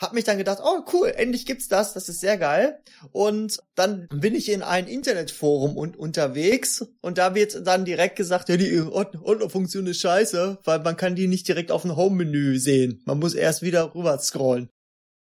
hab 0.00 0.14
mich 0.14 0.24
dann 0.24 0.38
gedacht, 0.38 0.60
oh 0.64 0.82
cool, 0.92 1.12
endlich 1.14 1.44
gibt's 1.44 1.68
das, 1.68 1.92
das 1.92 2.08
ist 2.08 2.20
sehr 2.20 2.38
geil. 2.38 2.80
Und 3.12 3.58
dann 3.74 4.08
bin 4.08 4.34
ich 4.34 4.50
in 4.50 4.62
ein 4.62 4.88
Internetforum 4.88 5.76
un 5.76 5.94
unterwegs 5.94 6.86
und 7.02 7.18
da 7.18 7.34
wird 7.34 7.66
dann 7.66 7.84
direkt 7.84 8.16
gesagt, 8.16 8.48
ja, 8.48 8.56
die 8.56 8.80
Ordnerfunktion 8.80 9.86
ist 9.86 10.00
scheiße, 10.00 10.58
weil 10.64 10.78
man 10.80 10.96
kann 10.96 11.14
die 11.14 11.28
nicht 11.28 11.46
direkt 11.46 11.70
auf 11.70 11.82
dem 11.82 11.96
Home-Menü 11.96 12.58
sehen. 12.58 13.02
Man 13.04 13.18
muss 13.18 13.34
erst 13.34 13.60
wieder 13.62 13.94
rüber 13.94 14.18
scrollen. 14.18 14.70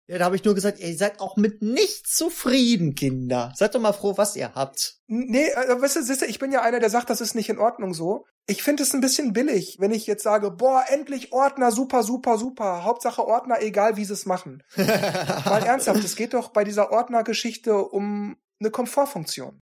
Ja, 0.06 0.18
da 0.18 0.26
habe 0.26 0.36
ich 0.36 0.44
nur 0.44 0.54
gesagt, 0.54 0.80
ihr 0.80 0.96
seid 0.96 1.18
auch 1.20 1.36
mit 1.36 1.62
nichts 1.62 2.14
zufrieden, 2.14 2.94
Kinder. 2.94 3.52
Seid 3.56 3.74
doch 3.74 3.80
mal 3.80 3.94
froh, 3.94 4.18
was 4.18 4.36
ihr 4.36 4.54
habt. 4.54 4.98
Nee, 5.06 5.46
äh, 5.46 5.80
weißt 5.80 5.96
du, 5.96 6.02
siehste, 6.02 6.26
ich 6.26 6.38
bin 6.38 6.52
ja 6.52 6.60
einer, 6.60 6.78
der 6.78 6.90
sagt, 6.90 7.08
das 7.08 7.22
ist 7.22 7.34
nicht 7.34 7.48
in 7.48 7.58
Ordnung 7.58 7.94
so. 7.94 8.26
Ich 8.46 8.62
finde 8.62 8.82
es 8.82 8.92
ein 8.92 9.00
bisschen 9.00 9.32
billig, 9.32 9.76
wenn 9.80 9.92
ich 9.92 10.06
jetzt 10.06 10.22
sage, 10.22 10.50
boah, 10.50 10.84
endlich 10.88 11.32
Ordner, 11.32 11.72
super, 11.72 12.02
super, 12.02 12.36
super. 12.36 12.84
Hauptsache 12.84 13.26
Ordner, 13.26 13.62
egal 13.62 13.96
wie 13.96 14.04
sie 14.04 14.12
es 14.12 14.26
machen. 14.26 14.62
Mal 14.76 15.64
ernsthaft, 15.64 16.04
es 16.04 16.16
geht 16.16 16.34
doch 16.34 16.50
bei 16.50 16.64
dieser 16.64 16.92
Ordnergeschichte 16.92 17.74
um 17.74 18.36
eine 18.60 18.70
Komfortfunktion. 18.70 19.62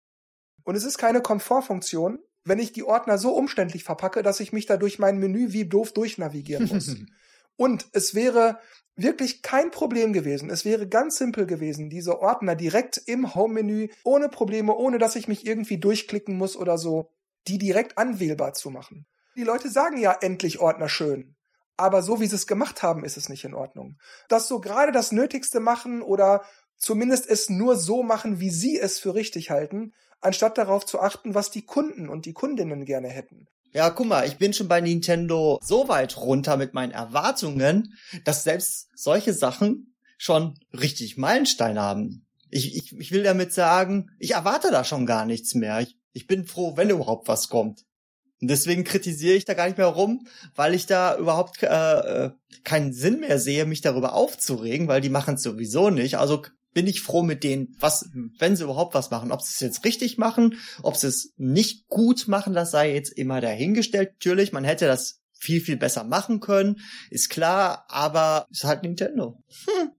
Und 0.62 0.76
es 0.76 0.84
ist 0.84 0.98
keine 0.98 1.20
Komfortfunktion, 1.20 2.20
wenn 2.44 2.60
ich 2.60 2.72
die 2.72 2.84
Ordner 2.84 3.18
so 3.18 3.34
umständlich 3.34 3.82
verpacke, 3.82 4.22
dass 4.22 4.38
ich 4.38 4.52
mich 4.52 4.66
da 4.66 4.76
durch 4.76 5.00
mein 5.00 5.18
Menü 5.18 5.52
wie 5.52 5.68
doof 5.68 5.92
durchnavigieren 5.92 6.68
muss. 6.68 6.94
Und 7.56 7.86
es 7.92 8.14
wäre 8.14 8.60
wirklich 8.98 9.42
kein 9.42 9.70
Problem 9.70 10.12
gewesen. 10.12 10.50
Es 10.50 10.64
wäre 10.64 10.88
ganz 10.88 11.16
simpel 11.16 11.46
gewesen, 11.46 11.88
diese 11.88 12.20
Ordner 12.20 12.56
direkt 12.56 13.00
im 13.06 13.34
Home-Menü, 13.34 13.88
ohne 14.04 14.28
Probleme, 14.28 14.74
ohne 14.74 14.98
dass 14.98 15.16
ich 15.16 15.28
mich 15.28 15.46
irgendwie 15.46 15.78
durchklicken 15.78 16.36
muss 16.36 16.56
oder 16.56 16.76
so, 16.76 17.10
die 17.46 17.58
direkt 17.58 17.96
anwählbar 17.96 18.52
zu 18.52 18.70
machen. 18.70 19.06
Die 19.36 19.44
Leute 19.44 19.70
sagen 19.70 19.98
ja 19.98 20.16
endlich 20.20 20.58
Ordner 20.58 20.88
schön. 20.88 21.36
Aber 21.76 22.02
so 22.02 22.20
wie 22.20 22.26
sie 22.26 22.34
es 22.34 22.48
gemacht 22.48 22.82
haben, 22.82 23.04
ist 23.04 23.16
es 23.16 23.28
nicht 23.28 23.44
in 23.44 23.54
Ordnung. 23.54 23.98
Dass 24.28 24.48
so 24.48 24.60
gerade 24.60 24.90
das 24.90 25.12
Nötigste 25.12 25.60
machen 25.60 26.02
oder 26.02 26.42
zumindest 26.76 27.30
es 27.30 27.48
nur 27.48 27.76
so 27.76 28.02
machen, 28.02 28.40
wie 28.40 28.50
sie 28.50 28.78
es 28.78 28.98
für 28.98 29.14
richtig 29.14 29.50
halten, 29.50 29.92
anstatt 30.20 30.58
darauf 30.58 30.84
zu 30.84 31.00
achten, 31.00 31.34
was 31.34 31.52
die 31.52 31.64
Kunden 31.64 32.08
und 32.08 32.26
die 32.26 32.32
Kundinnen 32.32 32.84
gerne 32.84 33.08
hätten. 33.08 33.46
Ja, 33.72 33.90
guck 33.90 34.06
mal, 34.06 34.26
ich 34.26 34.38
bin 34.38 34.52
schon 34.52 34.68
bei 34.68 34.80
Nintendo 34.80 35.58
so 35.62 35.88
weit 35.88 36.16
runter 36.16 36.56
mit 36.56 36.74
meinen 36.74 36.92
Erwartungen, 36.92 37.94
dass 38.24 38.44
selbst 38.44 38.88
solche 38.94 39.34
Sachen 39.34 39.94
schon 40.16 40.58
richtig 40.72 41.16
Meilenstein 41.16 41.78
haben. 41.78 42.26
Ich, 42.50 42.76
ich, 42.76 42.92
ich 42.98 43.12
will 43.12 43.22
damit 43.22 43.52
sagen, 43.52 44.10
ich 44.18 44.32
erwarte 44.32 44.70
da 44.70 44.84
schon 44.84 45.04
gar 45.04 45.26
nichts 45.26 45.54
mehr. 45.54 45.80
Ich, 45.80 45.98
ich 46.12 46.26
bin 46.26 46.46
froh, 46.46 46.76
wenn 46.76 46.90
überhaupt 46.90 47.28
was 47.28 47.48
kommt. 47.48 47.84
Und 48.40 48.48
deswegen 48.48 48.84
kritisiere 48.84 49.36
ich 49.36 49.44
da 49.44 49.54
gar 49.54 49.66
nicht 49.66 49.78
mehr 49.78 49.86
rum, 49.86 50.26
weil 50.54 50.74
ich 50.74 50.86
da 50.86 51.16
überhaupt 51.16 51.62
äh, 51.62 51.66
äh 51.66 52.30
keinen 52.64 52.92
Sinn 52.92 53.20
mehr 53.20 53.38
sehe, 53.38 53.66
mich 53.66 53.80
darüber 53.80 54.14
aufzuregen, 54.14 54.88
weil 54.88 55.00
die 55.00 55.08
machen 55.08 55.34
es 55.34 55.42
sowieso 55.42 55.90
nicht. 55.90 56.18
Also 56.18 56.42
bin 56.78 56.86
ich 56.86 57.02
froh 57.02 57.22
mit 57.22 57.42
denen, 57.42 57.74
was, 57.80 58.08
wenn 58.38 58.54
sie 58.54 58.62
überhaupt 58.62 58.94
was 58.94 59.10
machen. 59.10 59.32
Ob 59.32 59.42
sie 59.42 59.50
es 59.50 59.58
jetzt 59.58 59.84
richtig 59.84 60.16
machen, 60.16 60.60
ob 60.84 60.94
sie 60.94 61.08
es 61.08 61.32
nicht 61.36 61.88
gut 61.88 62.28
machen, 62.28 62.54
das 62.54 62.70
sei 62.70 62.94
jetzt 62.94 63.10
immer 63.18 63.40
dahingestellt. 63.40 64.12
Natürlich, 64.12 64.52
man 64.52 64.62
hätte 64.62 64.86
das 64.86 65.20
viel, 65.36 65.60
viel 65.60 65.76
besser 65.76 66.04
machen 66.04 66.38
können, 66.38 66.76
ist 67.10 67.30
klar, 67.30 67.84
aber 67.88 68.46
ist 68.52 68.62
halt 68.62 68.84
Nintendo. 68.84 69.42
Hm. 69.66 69.90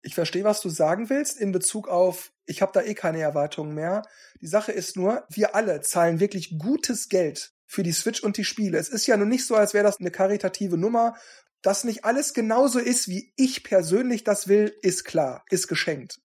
Ich 0.00 0.14
verstehe, 0.14 0.44
was 0.44 0.62
du 0.62 0.70
sagen 0.70 1.10
willst 1.10 1.38
in 1.38 1.52
Bezug 1.52 1.86
auf, 1.86 2.32
ich 2.46 2.62
habe 2.62 2.72
da 2.72 2.80
eh 2.80 2.94
keine 2.94 3.20
Erwartungen 3.20 3.74
mehr. 3.74 4.00
Die 4.40 4.46
Sache 4.46 4.72
ist 4.72 4.96
nur, 4.96 5.24
wir 5.28 5.54
alle 5.54 5.82
zahlen 5.82 6.18
wirklich 6.18 6.58
gutes 6.58 7.10
Geld 7.10 7.52
für 7.66 7.82
die 7.82 7.92
Switch 7.92 8.22
und 8.22 8.38
die 8.38 8.44
Spiele. 8.44 8.78
Es 8.78 8.88
ist 8.88 9.06
ja 9.06 9.18
nun 9.18 9.28
nicht 9.28 9.44
so, 9.44 9.54
als 9.54 9.74
wäre 9.74 9.84
das 9.84 10.00
eine 10.00 10.10
karitative 10.10 10.78
Nummer, 10.78 11.14
dass 11.62 11.84
nicht 11.84 12.04
alles 12.04 12.34
genauso 12.34 12.78
ist, 12.78 13.08
wie 13.08 13.32
ich 13.36 13.64
persönlich 13.64 14.24
das 14.24 14.48
will, 14.48 14.74
ist 14.82 15.04
klar, 15.04 15.44
ist 15.50 15.68
geschenkt. 15.68 16.18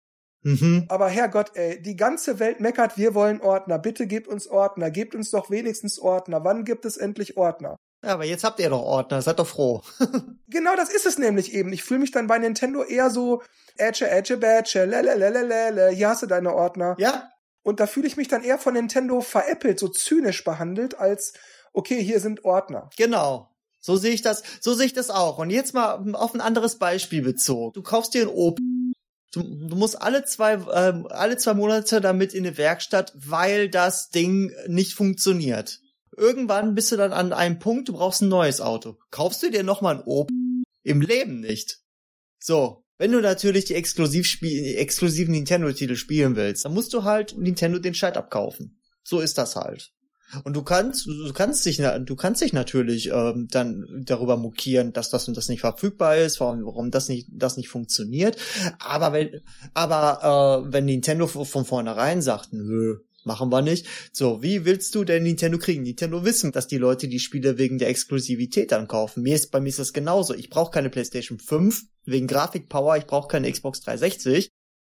Mhm. 0.43 0.85
Aber 0.87 1.09
Herrgott, 1.09 1.51
ey, 1.55 1.81
die 1.81 1.95
ganze 1.95 2.39
Welt 2.39 2.59
meckert, 2.59 2.97
wir 2.97 3.13
wollen 3.15 3.41
Ordner. 3.41 3.79
Bitte 3.79 4.07
gebt 4.07 4.27
uns 4.27 4.47
Ordner. 4.47 4.91
Gebt 4.91 5.15
uns 5.15 5.31
doch 5.31 5.49
wenigstens 5.49 5.99
Ordner. 5.99 6.43
Wann 6.43 6.63
gibt 6.63 6.85
es 6.85 6.97
endlich 6.97 7.37
Ordner? 7.37 7.75
Ja, 8.03 8.13
aber 8.13 8.25
jetzt 8.25 8.43
habt 8.43 8.59
ihr 8.59 8.69
doch 8.69 8.83
Ordner. 8.83 9.21
Seid 9.21 9.39
doch 9.39 9.47
froh. 9.47 9.81
genau, 10.47 10.75
das 10.75 10.89
ist 10.89 11.05
es 11.05 11.17
nämlich 11.17 11.53
eben. 11.53 11.73
Ich 11.73 11.83
fühle 11.83 11.99
mich 11.99 12.11
dann 12.11 12.27
bei 12.27 12.37
Nintendo 12.37 12.83
eher 12.83 13.09
so, 13.09 13.41
ätsche, 13.75 14.09
ätsche, 14.09 14.37
bätsche, 14.37 14.85
lelelelelele, 14.85 15.89
hier 15.89 16.09
hast 16.09 16.21
du 16.21 16.27
deine 16.27 16.53
Ordner. 16.53 16.95
Ja. 16.99 17.29
Und 17.63 17.79
da 17.81 17.87
fühle 17.87 18.07
ich 18.07 18.15
mich 18.15 18.29
dann 18.29 18.43
eher 18.43 18.59
von 18.59 18.75
Nintendo 18.75 19.19
veräppelt, 19.19 19.79
so 19.79 19.89
zynisch 19.89 20.43
behandelt, 20.43 20.97
als, 20.97 21.33
okay, 21.73 22.01
hier 22.01 22.21
sind 22.21 22.45
Ordner. 22.45 22.89
Genau. 22.95 23.49
So 23.79 23.95
sehe 23.95 24.13
ich 24.13 24.21
das, 24.21 24.43
so 24.59 24.73
sehe 24.73 24.85
ich 24.87 24.93
das 24.93 25.09
auch. 25.09 25.37
Und 25.37 25.49
jetzt 25.49 25.73
mal 25.73 26.13
auf 26.13 26.33
ein 26.33 26.41
anderes 26.41 26.77
Beispiel 26.77 27.21
bezogen. 27.21 27.73
Du 27.73 27.81
kaufst 27.81 28.13
dir 28.13 28.23
ein 28.23 28.27
Opel. 28.27 28.63
Du, 29.31 29.43
du 29.43 29.75
musst 29.75 30.01
alle 30.01 30.23
zwei, 30.25 30.53
ähm, 30.73 31.07
alle 31.09 31.37
zwei 31.37 31.53
Monate 31.53 32.01
damit 32.01 32.33
in 32.33 32.45
eine 32.45 32.57
Werkstatt, 32.57 33.13
weil 33.15 33.69
das 33.69 34.09
Ding 34.09 34.51
nicht 34.67 34.93
funktioniert. 34.93 35.79
Irgendwann 36.15 36.73
bist 36.73 36.91
du 36.91 36.97
dann 36.97 37.13
an 37.13 37.33
einem 37.33 37.59
Punkt, 37.59 37.89
du 37.89 37.93
brauchst 37.93 38.21
ein 38.21 38.29
neues 38.29 38.61
Auto. 38.61 38.97
Kaufst 39.11 39.43
du 39.43 39.51
dir 39.51 39.63
nochmal 39.63 39.97
ein 39.97 40.03
Opel? 40.03 40.35
Im 40.83 41.01
Leben 41.01 41.41
nicht. 41.41 41.81
So. 42.39 42.83
Wenn 42.99 43.11
du 43.11 43.21
natürlich 43.21 43.65
die 43.65 43.75
exklusiv 43.75 44.41
exklusiven 44.41 45.33
Nintendo-Titel 45.33 45.95
spielen 45.95 46.35
willst, 46.35 46.65
dann 46.65 46.73
musst 46.73 46.93
du 46.93 47.03
halt 47.03 47.37
Nintendo 47.37 47.77
den 47.77 47.93
Scheit 47.93 48.17
abkaufen. 48.17 48.81
So 49.03 49.19
ist 49.19 49.37
das 49.37 49.55
halt. 49.55 49.91
Und 50.43 50.55
du 50.55 50.61
kannst, 50.61 51.07
du 51.07 51.31
kannst 51.33 51.65
dich, 51.65 51.77
du 51.77 52.15
kannst 52.15 52.41
dich 52.41 52.51
natürlich 52.51 53.09
ähm, 53.11 53.47
dann 53.49 54.03
darüber 54.05 54.35
mokieren, 54.35 54.91
dass 54.91 55.09
das 55.09 55.27
und 55.27 55.37
das 55.37 55.47
nicht 55.47 55.61
verfügbar 55.61 56.17
ist, 56.17 56.39
warum, 56.39 56.65
warum 56.65 56.91
das 56.91 57.07
nicht, 57.07 57.27
das 57.31 57.55
nicht 57.55 57.69
funktioniert. 57.69 58.37
Aber 58.79 59.13
wenn, 59.13 59.41
aber 59.73 60.65
äh, 60.67 60.73
wenn 60.73 60.85
Nintendo 60.85 61.27
von 61.27 61.65
vornherein 61.65 62.21
sagt, 62.21 62.51
nö, 62.51 62.97
machen 63.23 63.51
wir 63.51 63.61
nicht. 63.61 63.85
So, 64.11 64.41
wie 64.41 64.65
willst 64.65 64.95
du 64.95 65.03
denn 65.03 65.23
Nintendo 65.23 65.59
kriegen? 65.59 65.83
Nintendo 65.83 66.25
wissen, 66.25 66.51
dass 66.51 66.67
die 66.67 66.77
Leute 66.77 67.07
die 67.07 67.19
Spiele 67.19 67.57
wegen 67.57 67.77
der 67.77 67.89
Exklusivität 67.89 68.73
ankaufen. 68.73 69.23
Mir 69.23 69.35
ist, 69.35 69.51
bei 69.51 69.59
mir 69.59 69.69
ist 69.69 69.79
das 69.79 69.93
genauso. 69.93 70.33
Ich 70.33 70.49
brauche 70.49 70.71
keine 70.71 70.89
PlayStation 70.89 71.39
5 71.39 71.83
wegen 72.05 72.27
Grafikpower, 72.27 72.97
ich 72.97 73.05
brauche 73.05 73.27
keine 73.27 73.51
Xbox 73.51 73.81
360. 73.81 74.49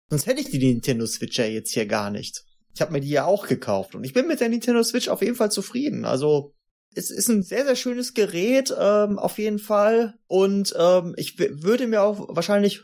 Sonst 0.09 0.25
hätte 0.25 0.41
ich 0.41 0.49
die 0.49 0.59
Nintendo 0.59 1.05
Switch 1.05 1.37
ja 1.39 1.45
jetzt 1.45 1.71
hier 1.71 1.85
gar 1.85 2.11
nicht. 2.11 2.43
Ich 2.73 2.81
habe 2.81 2.91
mir 2.91 3.01
die 3.01 3.09
ja 3.09 3.25
auch 3.25 3.47
gekauft 3.47 3.95
und 3.95 4.03
ich 4.03 4.13
bin 4.13 4.27
mit 4.27 4.39
der 4.39 4.49
Nintendo 4.49 4.81
Switch 4.83 5.07
auf 5.07 5.21
jeden 5.21 5.35
Fall 5.35 5.51
zufrieden. 5.51 6.05
Also 6.05 6.53
es 6.95 7.11
ist 7.11 7.29
ein 7.29 7.43
sehr, 7.43 7.65
sehr 7.65 7.75
schönes 7.75 8.13
Gerät, 8.13 8.73
ähm, 8.77 9.19
auf 9.19 9.37
jeden 9.37 9.59
Fall. 9.59 10.15
Und 10.27 10.75
ähm, 10.77 11.13
ich 11.17 11.37
würde 11.37 11.87
mir 11.87 12.03
auch 12.03 12.35
wahrscheinlich, 12.35 12.83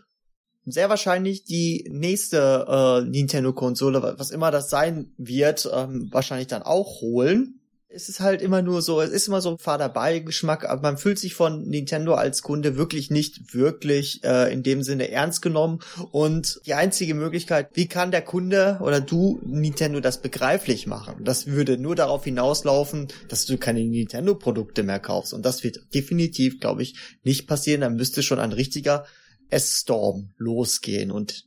sehr 0.66 0.90
wahrscheinlich 0.90 1.46
die 1.46 1.88
nächste 1.92 2.66
äh, 2.68 3.10
Nintendo-Konsole, 3.10 4.16
was 4.18 4.30
immer 4.32 4.52
das 4.52 4.70
sein 4.70 5.14
wird, 5.18 5.70
ähm, 5.74 6.10
wahrscheinlich 6.12 6.48
dann 6.48 6.64
auch 6.64 7.02
holen 7.02 7.59
es 7.92 8.08
ist 8.08 8.20
halt 8.20 8.44
immer 8.44 8.62
nur 8.62 8.84
so, 8.84 9.02
es 9.02 9.10
ist 9.10 9.28
immer 9.28 9.42
so 9.42 9.50
ein 9.50 9.58
fader 9.58 9.90
Beigeschmack, 9.90 10.70
aber 10.70 10.82
man 10.84 10.98
fühlt 11.00 11.18
sich 11.18 11.34
von 11.34 11.68
Nintendo 11.68 12.14
als 12.14 12.44
Kunde 12.44 12.78
wirklich 12.78 13.10
nicht 13.10 13.56
wirklich 13.56 14.24
äh, 14.24 14.54
in 14.54 14.62
dem 14.62 14.84
Sinne 14.84 15.10
ernst 15.10 15.42
genommen 15.42 15.80
und 16.12 16.62
die 16.68 16.76
einzige 16.76 17.16
Möglichkeit, 17.16 17.70
wie 17.74 17.88
kann 17.88 18.12
der 18.12 18.22
Kunde 18.22 18.78
oder 18.82 19.02
du 19.02 19.42
Nintendo 19.44 20.02
das 20.02 20.22
begreiflich 20.22 20.86
machen? 20.86 21.24
Das 21.24 21.48
würde 21.48 21.80
nur 21.80 21.96
darauf 21.96 22.24
hinauslaufen, 22.24 23.08
dass 23.28 23.48
du 23.48 23.58
keine 23.58 23.84
Nintendo 23.84 24.36
Produkte 24.36 24.84
mehr 24.84 25.00
kaufst 25.00 25.34
und 25.34 25.44
das 25.44 25.64
wird 25.64 25.80
definitiv, 25.94 26.60
glaube 26.60 26.84
ich, 26.84 26.96
nicht 27.24 27.48
passieren, 27.48 27.82
dann 27.82 27.96
müsste 27.96 28.22
schon 28.22 28.40
ein 28.40 28.54
richtiger 28.54 29.06
S-Storm 29.50 30.30
losgehen 30.38 31.10
und 31.10 31.46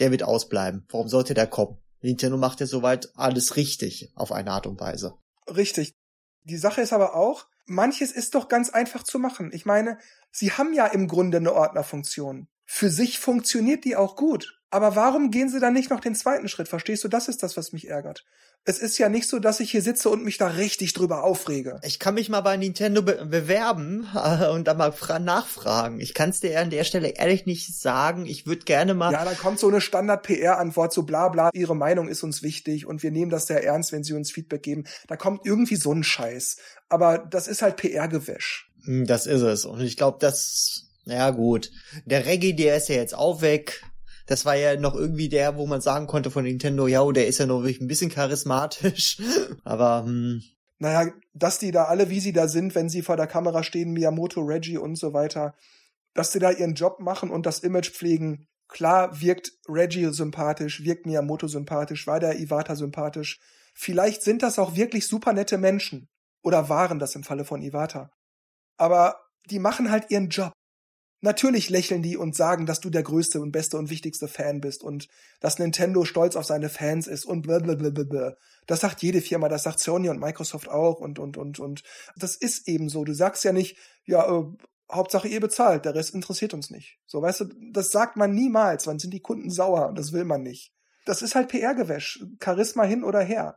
der 0.00 0.10
wird 0.10 0.24
ausbleiben. 0.24 0.86
Warum 0.88 1.08
sollte 1.08 1.34
der 1.34 1.46
kommen? 1.46 1.78
Nintendo 2.02 2.36
macht 2.36 2.58
ja 2.58 2.66
soweit 2.66 3.10
alles 3.14 3.54
richtig 3.54 4.10
auf 4.16 4.32
eine 4.32 4.50
Art 4.50 4.66
und 4.66 4.80
Weise. 4.80 5.14
Richtig. 5.48 5.94
Die 6.44 6.56
Sache 6.56 6.82
ist 6.82 6.92
aber 6.92 7.14
auch, 7.14 7.46
manches 7.66 8.12
ist 8.12 8.34
doch 8.34 8.48
ganz 8.48 8.70
einfach 8.70 9.02
zu 9.02 9.18
machen. 9.18 9.50
Ich 9.52 9.64
meine, 9.64 9.98
sie 10.30 10.52
haben 10.52 10.74
ja 10.74 10.86
im 10.86 11.08
Grunde 11.08 11.38
eine 11.38 11.54
Ordnerfunktion. 11.54 12.48
Für 12.66 12.90
sich 12.90 13.18
funktioniert 13.18 13.84
die 13.84 13.96
auch 13.96 14.16
gut. 14.16 14.60
Aber 14.70 14.96
warum 14.96 15.30
gehen 15.30 15.48
sie 15.48 15.60
dann 15.60 15.74
nicht 15.74 15.90
noch 15.90 16.00
den 16.00 16.14
zweiten 16.14 16.48
Schritt? 16.48 16.68
Verstehst 16.68 17.04
du? 17.04 17.08
Das 17.08 17.28
ist 17.28 17.42
das, 17.42 17.56
was 17.56 17.72
mich 17.72 17.88
ärgert. 17.88 18.24
Es 18.66 18.78
ist 18.78 18.96
ja 18.96 19.10
nicht 19.10 19.28
so, 19.28 19.38
dass 19.40 19.60
ich 19.60 19.72
hier 19.72 19.82
sitze 19.82 20.08
und 20.08 20.24
mich 20.24 20.38
da 20.38 20.46
richtig 20.46 20.94
drüber 20.94 21.22
aufrege. 21.22 21.78
Ich 21.82 21.98
kann 21.98 22.14
mich 22.14 22.30
mal 22.30 22.40
bei 22.40 22.56
Nintendo 22.56 23.02
be 23.02 23.26
bewerben 23.26 24.08
äh, 24.14 24.48
und 24.48 24.66
da 24.66 24.72
mal 24.72 24.94
nachfragen. 25.20 26.00
Ich 26.00 26.14
kann 26.14 26.30
es 26.30 26.40
dir 26.40 26.58
an 26.58 26.70
der 26.70 26.84
Stelle 26.84 27.08
ehrlich 27.08 27.44
nicht 27.44 27.78
sagen. 27.78 28.24
Ich 28.24 28.46
würde 28.46 28.64
gerne 28.64 28.94
mal. 28.94 29.12
Ja, 29.12 29.24
da 29.24 29.34
kommt 29.34 29.58
so 29.58 29.68
eine 29.68 29.82
Standard-PR-Antwort, 29.82 30.94
so 30.94 31.02
bla 31.02 31.28
bla, 31.28 31.50
ihre 31.52 31.76
Meinung 31.76 32.08
ist 32.08 32.22
uns 32.22 32.42
wichtig 32.42 32.86
und 32.86 33.02
wir 33.02 33.10
nehmen 33.10 33.30
das 33.30 33.46
sehr 33.46 33.62
ernst, 33.62 33.92
wenn 33.92 34.02
sie 34.02 34.14
uns 34.14 34.32
Feedback 34.32 34.62
geben. 34.62 34.84
Da 35.08 35.16
kommt 35.16 35.44
irgendwie 35.44 35.76
so 35.76 35.92
ein 35.92 36.02
Scheiß. 36.02 36.56
Aber 36.88 37.18
das 37.18 37.48
ist 37.48 37.60
halt 37.60 37.76
PR-Gewäsch. 37.76 38.70
Hm, 38.84 39.06
das 39.06 39.26
ist 39.26 39.42
es. 39.42 39.66
Und 39.66 39.82
ich 39.82 39.98
glaube, 39.98 40.16
das, 40.20 40.86
ja 41.04 41.30
gut. 41.30 41.70
Der 42.06 42.24
Reggae, 42.24 42.54
der 42.54 42.78
ist 42.78 42.88
ja 42.88 42.96
jetzt 42.96 43.14
auch 43.14 43.42
weg 43.42 43.82
das 44.26 44.44
war 44.44 44.56
ja 44.56 44.76
noch 44.76 44.94
irgendwie 44.94 45.28
der, 45.28 45.56
wo 45.56 45.66
man 45.66 45.80
sagen 45.80 46.06
konnte 46.06 46.30
von 46.30 46.44
Nintendo, 46.44 46.86
ja, 46.86 47.04
der 47.12 47.26
ist 47.26 47.38
ja 47.38 47.46
noch 47.46 47.60
wirklich 47.62 47.80
ein 47.80 47.88
bisschen 47.88 48.10
charismatisch. 48.10 49.20
Aber 49.64 50.04
hm. 50.04 50.42
Naja, 50.78 51.12
dass 51.32 51.58
die 51.58 51.70
da 51.70 51.84
alle, 51.84 52.10
wie 52.10 52.20
sie 52.20 52.32
da 52.32 52.48
sind, 52.48 52.74
wenn 52.74 52.88
sie 52.88 53.02
vor 53.02 53.16
der 53.16 53.26
Kamera 53.26 53.62
stehen, 53.62 53.92
Miyamoto, 53.92 54.40
Reggie 54.40 54.78
und 54.78 54.96
so 54.96 55.12
weiter, 55.12 55.54
dass 56.14 56.32
sie 56.32 56.40
da 56.40 56.50
ihren 56.50 56.74
Job 56.74 57.00
machen 57.00 57.30
und 57.30 57.46
das 57.46 57.60
Image 57.60 57.90
pflegen. 57.90 58.48
Klar 58.68 59.20
wirkt 59.20 59.52
Reggie 59.68 60.12
sympathisch, 60.12 60.82
wirkt 60.84 61.06
Miyamoto 61.06 61.46
sympathisch, 61.46 62.06
war 62.06 62.18
der 62.18 62.38
Iwata 62.40 62.76
sympathisch. 62.76 63.40
Vielleicht 63.74 64.22
sind 64.22 64.42
das 64.42 64.58
auch 64.58 64.74
wirklich 64.76 65.06
super 65.06 65.32
nette 65.32 65.58
Menschen. 65.58 66.08
Oder 66.42 66.68
waren 66.68 66.98
das 66.98 67.14
im 67.14 67.24
Falle 67.24 67.44
von 67.44 67.62
Iwata. 67.62 68.10
Aber 68.76 69.20
die 69.50 69.58
machen 69.58 69.90
halt 69.90 70.10
ihren 70.10 70.28
Job. 70.28 70.52
Natürlich 71.24 71.70
lächeln 71.70 72.02
die 72.02 72.18
und 72.18 72.36
sagen, 72.36 72.66
dass 72.66 72.80
du 72.80 72.90
der 72.90 73.02
größte 73.02 73.40
und 73.40 73.50
beste 73.50 73.78
und 73.78 73.88
wichtigste 73.88 74.28
Fan 74.28 74.60
bist 74.60 74.82
und 74.82 75.08
dass 75.40 75.58
Nintendo 75.58 76.04
stolz 76.04 76.36
auf 76.36 76.44
seine 76.44 76.68
Fans 76.68 77.06
ist 77.06 77.24
und 77.24 77.40
blablabla. 77.40 78.36
Das 78.66 78.80
sagt 78.80 79.02
jede 79.02 79.22
Firma, 79.22 79.48
das 79.48 79.62
sagt 79.62 79.80
Sony 79.80 80.10
und 80.10 80.20
Microsoft 80.20 80.68
auch 80.68 81.00
und, 81.00 81.18
und, 81.18 81.38
und, 81.38 81.58
und. 81.58 81.82
Das 82.14 82.36
ist 82.36 82.68
eben 82.68 82.90
so. 82.90 83.04
Du 83.04 83.14
sagst 83.14 83.42
ja 83.42 83.54
nicht, 83.54 83.78
ja, 84.04 84.30
äh, 84.30 84.44
Hauptsache 84.92 85.26
ihr 85.26 85.40
bezahlt, 85.40 85.86
der 85.86 85.94
Rest 85.94 86.14
interessiert 86.14 86.52
uns 86.52 86.68
nicht. 86.68 86.98
So, 87.06 87.22
weißt 87.22 87.40
du, 87.40 87.44
das 87.72 87.90
sagt 87.90 88.18
man 88.18 88.34
niemals. 88.34 88.86
Wann 88.86 88.98
sind 88.98 89.14
die 89.14 89.22
Kunden 89.22 89.50
sauer? 89.50 89.94
Das 89.96 90.12
will 90.12 90.26
man 90.26 90.42
nicht. 90.42 90.74
Das 91.06 91.22
ist 91.22 91.34
halt 91.34 91.48
PR-Gewäsch. 91.48 92.22
Charisma 92.38 92.84
hin 92.84 93.02
oder 93.02 93.20
her. 93.20 93.56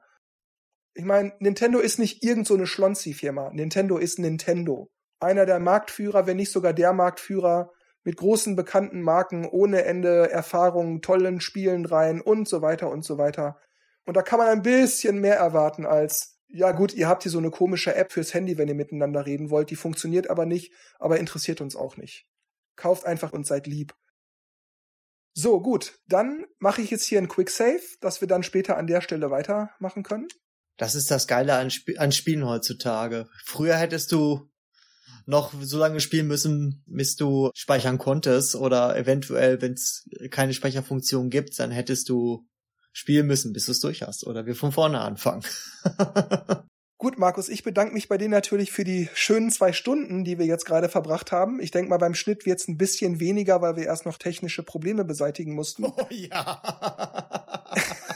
Ich 0.94 1.04
meine, 1.04 1.34
Nintendo 1.40 1.80
ist 1.80 2.00
nicht 2.00 2.24
irgend 2.24 2.48
so 2.48 2.54
eine 2.54 2.66
Schlonzi-Firma. 2.66 3.52
Nintendo 3.52 3.98
ist 3.98 4.20
Nintendo 4.20 4.90
einer 5.20 5.46
der 5.46 5.60
Marktführer, 5.60 6.28
wenn 6.28 6.38
nicht 6.38 6.52
sogar 6.52 6.74
der 6.74 6.94
Marktführer 6.94 7.72
mit 8.04 8.18
großen 8.18 8.56
bekannten 8.56 9.02
Marken, 9.02 9.46
ohne 9.46 9.84
Ende 9.84 10.30
Erfahrung, 10.30 11.02
tollen 11.02 11.42
Spielen 11.42 11.86
rein 11.86 12.22
und 12.22 12.48
so 12.48 12.62
weiter 12.62 12.90
und 12.90 13.04
so 13.04 13.18
weiter. 13.18 13.60
Und 14.06 14.16
da 14.16 14.22
kann 14.22 14.40
man 14.40 14.48
ein 14.48 14.62
bisschen 14.62 15.20
mehr 15.20 15.36
erwarten 15.36 15.86
als, 15.86 16.40
ja 16.48 16.72
gut, 16.72 16.94
ihr 16.94 17.10
habt 17.10 17.24
hier 17.24 17.32
so 17.32 17.38
eine 17.38 17.52
komische 17.52 17.96
App 17.96 18.14
fürs 18.14 18.34
Handy, 18.34 18.58
wenn 18.58 18.70
ihr 18.70 18.76
miteinander 18.76 19.26
reden 19.26 19.50
wollt, 19.50 19.70
die 19.70 19.76
funktioniert 19.76 20.30
aber 20.30 20.46
nicht, 20.46 20.72
aber 21.00 21.20
interessiert 21.20 21.60
uns 21.60 21.76
auch 21.76 21.98
nicht. 21.98 22.26
Kauft 22.78 23.06
einfach 23.06 23.34
und 23.34 23.46
seid 23.46 23.68
lieb. 23.68 23.94
So, 25.34 25.62
gut, 25.62 26.00
dann 26.08 26.46
mache 26.60 26.82
ich 26.82 26.90
jetzt 26.90 27.04
hier 27.04 27.20
ein 27.20 27.28
Quick 27.28 27.50
Save, 27.50 27.82
dass 28.00 28.22
wir 28.22 28.28
dann 28.28 28.44
später 28.44 28.78
an 28.78 28.88
der 28.88 29.02
Stelle 29.02 29.30
weitermachen 29.30 30.04
können. 30.04 30.30
Das 30.78 30.96
ist 30.96 31.12
das 31.12 31.28
Geile 31.28 31.56
an, 31.56 31.68
Sp 31.70 31.98
an 31.98 32.12
Spielen 32.12 32.46
heutzutage. 32.48 33.28
Früher 33.46 33.76
hättest 33.76 34.12
du 34.14 34.50
noch 35.28 35.54
so 35.62 35.78
lange 35.78 36.00
spielen 36.00 36.28
müssen, 36.28 36.84
bis 36.88 37.16
du 37.16 37.52
speichern 37.54 37.98
konntest 37.98 38.56
oder 38.56 38.98
eventuell, 38.98 39.62
wenn 39.62 39.74
es 39.74 40.10
keine 40.32 40.54
Speicherfunktion 40.54 41.30
gibt, 41.30 41.60
dann 41.60 41.70
hättest 41.72 42.10
du 42.10 42.48
spielen 42.94 43.28
müssen, 43.28 43.54
bis 43.54 43.66
du 43.66 43.74
es 43.74 43.80
durch 43.80 44.02
hast 44.02 44.26
oder 44.26 44.46
wir 44.46 44.56
von 44.56 44.72
vorne 44.72 45.02
anfangen. 45.02 45.44
Gut, 47.00 47.20
Markus, 47.20 47.48
ich 47.48 47.62
bedanke 47.62 47.94
mich 47.94 48.08
bei 48.08 48.18
dir 48.18 48.28
natürlich 48.28 48.72
für 48.72 48.84
die 48.84 49.08
schönen 49.14 49.52
zwei 49.52 49.72
Stunden, 49.72 50.24
die 50.24 50.40
wir 50.40 50.48
jetzt 50.48 50.66
gerade 50.66 50.90
verbracht 50.90 51.32
haben. 51.32 51.60
Ich 51.60 51.70
denke 51.70 51.90
mal, 51.90 52.00
beim 52.00 52.16
Schnitt 52.16 52.48
wird 52.48 52.60
es 52.60 52.68
ein 52.68 52.78
bisschen 52.78 53.20
weniger, 53.20 53.62
weil 53.62 53.76
wir 53.76 53.86
erst 53.86 54.08
noch 54.08 54.18
technische 54.18 54.64
Probleme 54.64 55.06
beseitigen 55.06 55.54
mussten. 55.54 55.86
Oh 55.86 56.08
ja. 56.10 56.60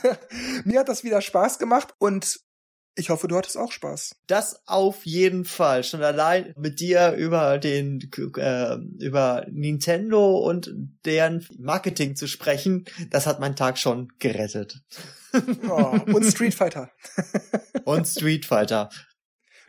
Mir 0.66 0.80
hat 0.80 0.89
das 0.89 1.03
wieder 1.03 1.22
Spaß 1.22 1.59
gemacht 1.59 1.93
und 1.99 2.39
ich 2.96 3.10
hoffe, 3.10 3.28
du 3.28 3.38
hattest 3.38 3.58
auch 3.58 3.72
Spaß. 3.72 4.16
Das 4.28 4.62
auf 4.68 5.06
jeden 5.06 5.46
Fall. 5.46 5.84
Schon 5.84 6.04
allein 6.04 6.54
mit 6.58 6.80
dir 6.80 7.14
über 7.14 7.58
den 7.58 8.10
äh, 8.38 8.76
über 9.00 9.46
Nintendo 9.50 10.38
und 10.38 10.74
deren 11.06 11.46
Marketing 11.58 12.16
zu 12.16 12.28
sprechen, 12.28 12.86
das 13.10 13.28
hat 13.28 13.39
meinen 13.39 13.56
Tag 13.56 13.78
schon 13.78 14.10
gerettet. 14.20 14.82
Oh, 15.70 15.98
und 16.14 16.26
Street 16.26 16.54
Fighter. 16.54 16.92
und 17.86 18.06
Street 18.06 18.46
Fighter. 18.46 18.89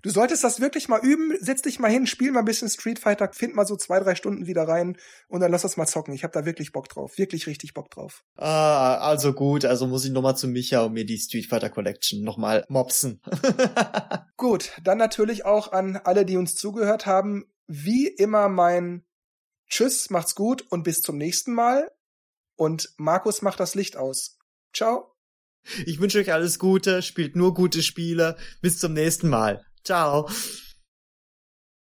Du 0.03 0.11
solltest 0.11 0.43
das 0.43 0.61
wirklich 0.61 0.89
mal 0.89 1.01
üben. 1.01 1.33
Setz 1.41 1.63
dich 1.63 1.79
mal 1.79 1.91
hin, 1.91 2.07
spiel 2.07 2.33
mal 2.33 2.41
ein 2.41 2.45
bisschen 2.45 2.69
Street 2.69 2.99
Fighter, 2.99 3.33
find 3.33 3.55
mal 3.55 3.67
so 3.67 3.77
zwei, 3.77 4.01
drei 4.01 4.17
Stunden 4.17 4.47
wieder 4.47 4.67
rein 4.67 4.97
und 5.29 5.41
dann 5.41 5.53
lass 5.53 5.63
das 5.63 5.77
mal 5.77 5.87
zocken. 5.87 6.13
Ich 6.13 6.25
habe 6.25 6.33
da 6.33 6.45
wirklich 6.45 6.73
Bock 6.73 6.89
drauf. 6.89 7.19
Wirklich 7.19 7.47
richtig 7.47 7.73
Bock 7.73 7.89
drauf. 7.91 8.25
Ah, 8.37 8.97
also 8.97 9.33
gut. 9.33 9.65
Also 9.65 9.87
muss 9.87 10.05
ich 10.05 10.11
nochmal 10.11 10.37
zu 10.37 10.49
Micha 10.49 10.83
und 10.83 10.95
mir 10.95 11.07
die 11.07 11.19
Street 11.19 11.47
Fighter 11.47 11.71
Collection 11.71 12.23
nochmal 12.23 12.65
mopsen. 12.69 13.21
gut, 14.37 14.73
dann 14.83 14.99
natürlich 14.99 15.45
auch 15.45 15.71
an 15.71 15.97
alle, 15.97 16.27
die 16.27 16.37
uns 16.37 16.57
zugehört 16.57 17.07
haben. 17.07 17.45
Wie 17.69 18.09
immer 18.09 18.49
mein 18.49 19.05
Tschüss, 19.69 20.11
macht's 20.11 20.35
gut 20.35 20.67
und 20.71 20.83
bis 20.83 21.01
zum 21.01 21.17
nächsten 21.17 21.55
Mal. 21.55 21.91
Und 22.57 22.93
Markus 22.97 23.41
macht 23.41 23.61
das 23.61 23.75
Licht 23.75 23.97
aus. 23.97 24.39
Ciao. 24.75 25.15
Ich 25.87 26.01
wünsche 26.01 26.19
euch 26.19 26.33
alles 26.33 26.59
Gute, 26.59 27.03
spielt 27.03 27.37
nur 27.37 27.55
gute 27.55 27.83
Spiele. 27.83 28.37
Bis 28.61 28.79
zum 28.79 28.95
nächsten 28.95 29.29
Mal. 29.29 29.65
Ciao. 29.85 30.27